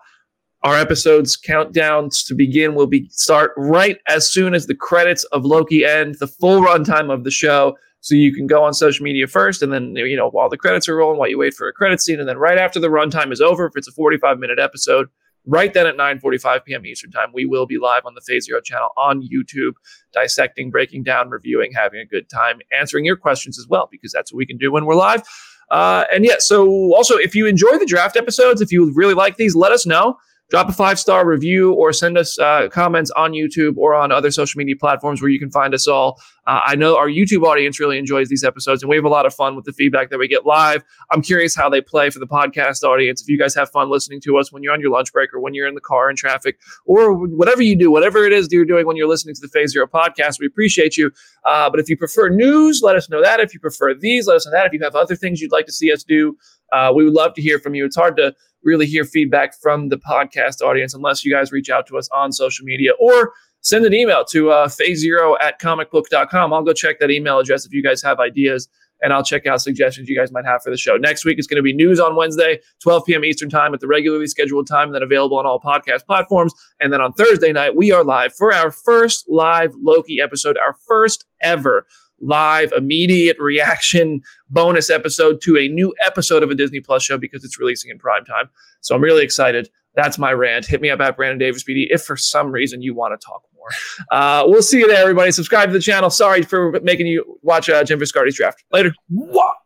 Our 0.63 0.77
episodes 0.77 1.37
countdowns 1.37 2.25
to 2.29 2.35
begin 2.35 2.77
will 2.77 2.87
be 2.87 3.09
start 3.11 3.51
right 3.57 3.99
as 4.07 4.31
soon 4.31 4.55
as 4.55 4.67
the 4.67 4.77
credits 4.77 5.25
of 5.25 5.45
Loki 5.45 5.85
end, 5.85 6.15
the 6.21 6.29
full 6.29 6.63
runtime 6.63 7.13
of 7.13 7.25
the 7.25 7.33
show. 7.33 7.77
So 8.05 8.15
you 8.15 8.35
can 8.35 8.47
go 8.47 8.63
on 8.63 8.75
social 8.75 9.03
media 9.03 9.27
first, 9.27 9.63
and 9.63 9.73
then 9.73 9.97
you 9.97 10.15
know 10.15 10.29
while 10.29 10.51
the 10.51 10.59
credits 10.59 10.91
are 10.91 10.97
rolling, 10.97 11.19
while 11.19 11.31
you 11.31 11.39
wait 11.39 11.55
for 11.55 11.69
a 11.69 11.73
credit 11.73 12.03
scene, 12.03 12.21
and 12.21 12.29
then 12.29 12.37
right 12.37 12.59
after 12.59 12.79
the 12.79 12.89
runtime 12.89 13.33
is 13.33 13.41
over, 13.41 13.65
if 13.65 13.73
it's 13.77 13.89
a 13.89 13.93
45 13.93 14.39
minute 14.39 14.59
episode, 14.59 15.09
right 15.47 15.73
then 15.73 15.87
at 15.87 15.97
9:45 15.97 16.67
p.m. 16.67 16.85
Eastern 16.85 17.11
Time. 17.11 17.31
We 17.33 17.47
will 17.47 17.65
be 17.65 17.79
live 17.79 18.03
on 18.05 18.13
the 18.13 18.21
Phase 18.21 18.45
Zero 18.45 18.61
channel 18.61 18.91
on 18.99 19.23
YouTube, 19.23 19.73
dissecting, 20.13 20.71
breaking 20.71 21.05
down, 21.05 21.31
reviewing, 21.31 21.73
having 21.73 21.99
a 21.99 22.05
good 22.05 22.29
time, 22.29 22.59
answering 22.79 23.07
your 23.07 23.17
questions 23.17 23.59
as 23.59 23.67
well, 23.71 23.89
because 23.91 24.13
that's 24.13 24.31
what 24.31 24.37
we 24.37 24.45
can 24.45 24.59
do 24.59 24.71
when 24.71 24.85
we're 24.85 24.97
live. 24.97 25.23
Uh, 25.71 26.05
and 26.13 26.27
yeah, 26.27 26.37
so 26.41 26.95
also 26.95 27.17
if 27.17 27.35
you 27.35 27.47
enjoy 27.47 27.79
the 27.79 27.87
draft 27.87 28.19
episodes, 28.19 28.61
if 28.61 28.71
you 28.71 28.93
really 28.95 29.15
like 29.15 29.39
these, 29.39 29.57
let 29.57 29.73
us 29.73 29.87
know 29.87 30.19
drop 30.51 30.69
a 30.69 30.73
five 30.73 30.99
star 30.99 31.27
review 31.27 31.73
or 31.73 31.93
send 31.93 32.19
us 32.19 32.39
uh, 32.39 32.69
comments 32.71 33.11
on 33.13 33.33
YouTube 33.33 33.77
or 33.77 33.95
on 33.95 34.13
other 34.13 34.31
social 34.31 34.59
media 34.59 34.77
platforms 34.79 35.21
where 35.21 35.31
you 35.31 35.39
can 35.39 35.51
find 35.51 35.75
us 35.75 35.87
all. 35.89 36.21
Uh, 36.47 36.61
I 36.65 36.75
know 36.75 36.97
our 36.97 37.09
YouTube 37.09 37.45
audience 37.45 37.81
really 37.81 37.99
enjoys 37.99 38.29
these 38.29 38.45
episodes, 38.45 38.83
and 38.83 38.91
we 38.91 38.97
have 38.97 39.05
a 39.05 39.09
lot 39.09 39.27
of 39.27 39.35
fun 39.35 39.57
with 39.57 39.65
the 39.65 39.73
feedback 39.73 40.11
that 40.11 40.19
we 40.19 40.29
get 40.29 40.45
live. 40.45 40.85
I'm 41.11 41.23
curious 41.23 41.57
how 41.57 41.69
they 41.69 41.81
play 41.81 42.11
for 42.11 42.19
the 42.19 42.27
podcast 42.27 42.83
audience. 42.83 43.23
If 43.23 43.29
you 43.29 43.39
guys 43.39 43.55
have 43.55 43.71
fun 43.71 43.91
listening 43.91 44.21
to 44.23 44.37
us 44.37 44.53
when 44.53 44.63
you're 44.63 44.73
on 44.73 44.81
your 44.81 44.91
lunch 44.91 45.13
break 45.13 45.33
or 45.33 45.41
when 45.41 45.55
you're 45.55 45.67
in 45.67 45.75
the 45.75 45.81
car 45.81 46.11
in 46.11 46.17
traffic 46.17 46.59
or 46.85 47.15
whatever 47.15 47.63
you 47.63 47.77
do, 47.77 47.91
whatever 47.91 48.25
it 48.25 48.33
is 48.33 48.49
that 48.49 48.55
you're 48.55 48.65
doing 48.65 48.87
when 48.87 48.97
you're 48.97 49.09
listening 49.09 49.35
to 49.35 49.41
the 49.41 49.49
Phase 49.49 49.73
Zero 49.73 49.87
podcast, 49.87 50.39
we 50.39 50.47
appreciate 50.47 50.97
you. 50.97 51.11
Uh, 51.47 51.71
but 51.71 51.81
if 51.81 51.89
you 51.89 51.97
prefer 51.97 52.29
news, 52.29 52.81
let 52.83 52.97
us 52.97 53.09
know 53.09 53.23
that. 53.23 53.41
If 53.41 53.55
you 53.55 53.61
prefer 53.61 53.95
these, 53.95 54.27
let 54.27 54.37
us 54.37 54.47
know 54.47 54.53
that. 54.53 54.67
If 54.67 54.73
you 54.73 54.81
have 54.83 54.95
other 54.95 55.17
things 55.17 55.41
you'd 55.41 55.53
like 55.53 55.67
to 55.67 55.73
see 55.73 55.93
us 55.93 56.05
do, 56.05 56.37
uh, 56.73 56.93
we 56.95 57.05
would 57.05 57.15
love 57.15 57.35
to 57.35 57.43
hear 57.43 57.59
from 57.59 57.75
you. 57.75 57.85
It's 57.85 57.97
hard 57.97 58.17
to 58.17 58.35
really 58.63 58.87
hear 58.87 59.05
feedback 59.05 59.55
from 59.61 59.91
the 59.91 59.99
podcast 59.99 60.63
audience 60.63 60.95
unless 60.95 61.25
you 61.25 61.33
guys 61.33 61.53
reach 61.53 61.71
out 61.71 61.87
to 61.87 61.99
us 61.99 62.09
on 62.13 62.33
social 62.33 62.65
media 62.65 62.93
or 62.99 63.33
send 63.65 63.85
an 63.85 63.95
email 63.95 64.25
to 64.27 64.51
uh, 64.51 64.69
phase 64.69 65.01
zero 65.01 65.37
at 65.43 65.61
comicbook.com. 65.61 66.53
I'll 66.53 66.63
go 66.63 66.73
check 66.73 67.01
that 67.01 67.11
email 67.11 67.39
address 67.41 67.67
if 67.67 67.73
you 67.73 67.83
guys 67.83 68.03
have 68.03 68.21
ideas 68.21 68.69
and 69.03 69.13
I'll 69.13 69.25
check 69.25 69.47
out 69.47 69.61
suggestions 69.61 70.09
you 70.09 70.17
guys 70.17 70.33
might 70.33 70.45
have 70.45 70.63
for 70.63 70.71
the 70.71 70.77
show. 70.77 70.97
Next 70.97 71.25
week 71.25 71.39
is 71.39 71.47
going 71.47 71.57
to 71.57 71.63
be 71.63 71.73
news 71.73 72.01
on 72.01 72.17
Wednesday, 72.17 72.61
12 72.83 73.05
p.m. 73.07 73.25
Eastern 73.25 73.51
time 73.51 73.75
at 73.75 73.81
the 73.81 73.87
regularly 73.87 74.27
scheduled 74.27 74.67
time, 74.67 74.93
then 74.93 75.03
available 75.03 75.39
on 75.39 75.47
all 75.47 75.61
podcast 75.61 76.07
platforms. 76.07 76.55
And 76.81 76.93
then 76.93 77.01
on 77.01 77.13
Thursday 77.13 77.53
night, 77.53 77.77
we 77.77 77.93
are 77.93 78.05
live 78.05 78.35
for 78.35 78.53
our 78.53 78.71
first 78.71 79.27
live 79.29 79.75
Loki 79.83 80.21
episode, 80.21 80.57
our 80.57 80.75
first 80.87 81.27
ever 81.43 81.87
live 82.21 82.73
immediate 82.73 83.37
reaction 83.39 84.23
bonus 84.49 84.89
episode 84.89 85.41
to 85.43 85.59
a 85.59 85.69
new 85.69 85.93
episode 86.05 86.43
of 86.43 86.51
a 86.51 86.55
Disney 86.55 86.81
Plus 86.81 87.03
show 87.03 87.19
because 87.19 87.45
it's 87.45 87.59
releasing 87.59 87.91
in 87.91 87.99
prime 87.99 88.25
time. 88.25 88.49
So 88.81 88.95
I'm 88.95 89.03
really 89.03 89.25
excited. 89.25 89.69
That's 89.95 90.19
my 90.19 90.33
rant. 90.33 90.67
Hit 90.67 90.81
me 90.81 90.91
up 90.91 91.01
at 91.01 91.17
Brandon 91.17 91.39
Davis 91.39 91.63
BD 91.63 91.87
if 91.91 92.03
for 92.03 92.17
some 92.17 92.51
reason 92.51 92.83
you 92.83 92.95
want 92.95 93.19
to 93.19 93.25
talk 93.25 93.43
more. 93.65 94.19
Uh, 94.19 94.45
we'll 94.47 94.63
see 94.63 94.79
you 94.79 94.89
there, 94.89 95.01
everybody. 95.03 95.33
Subscribe 95.33 95.69
to 95.69 95.73
the 95.73 95.81
channel. 95.81 96.11
Sorry 96.11 96.43
for 96.43 96.79
making 96.83 97.07
you 97.07 97.39
watch 97.43 97.69
uh, 97.69 97.85
Jim 97.85 97.99
Viscardi's 97.99 98.37
draft. 98.37 98.65
Later. 98.73 98.95
What? 99.09 99.57